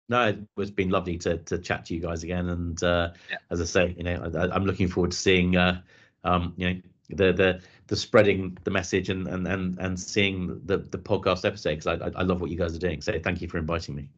No, 0.09 0.37
it's 0.59 0.71
been 0.71 0.91
lovely 0.91 1.17
to 1.19 1.39
to 1.39 1.59
chat 1.59 1.87
to 1.87 1.95
you 1.95 2.01
guys 2.01 2.23
again. 2.25 2.51
And 2.51 2.83
uh, 2.83 3.13
yeah. 3.31 3.39
as 3.51 3.61
I 3.61 3.65
say, 3.65 3.95
you 3.97 4.05
know, 4.05 4.31
I, 4.35 4.55
am 4.55 4.67
looking 4.67 4.89
forward 4.89 5.13
to 5.13 5.17
seeing, 5.17 5.57
uh, 5.57 5.81
um, 6.25 6.53
you 6.57 6.69
know, 6.69 6.81
the 7.09 7.33
the 7.33 7.61
the 7.87 7.97
spreading 7.97 8.57
the 8.65 8.71
message 8.71 9.11
and 9.11 9.27
and 9.27 9.47
and 9.47 9.79
and 9.79 9.99
seeing 9.99 10.61
the 10.65 10.79
the 10.79 10.99
podcast 10.99 11.45
episode 11.45 11.79
because 11.79 11.87
I 11.87 12.21
I 12.21 12.23
love 12.23 12.41
what 12.41 12.51
you 12.51 12.57
guys 12.57 12.75
are 12.75 12.79
doing. 12.79 13.01
So 13.01 13.19
thank 13.19 13.41
you 13.41 13.49
for 13.49 13.59
inviting 13.59 13.95
me. 13.95 14.09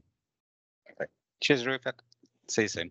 Cheers, 1.40 1.66
Rupert. 1.66 1.96
See 2.48 2.62
you 2.62 2.68
soon. 2.68 2.90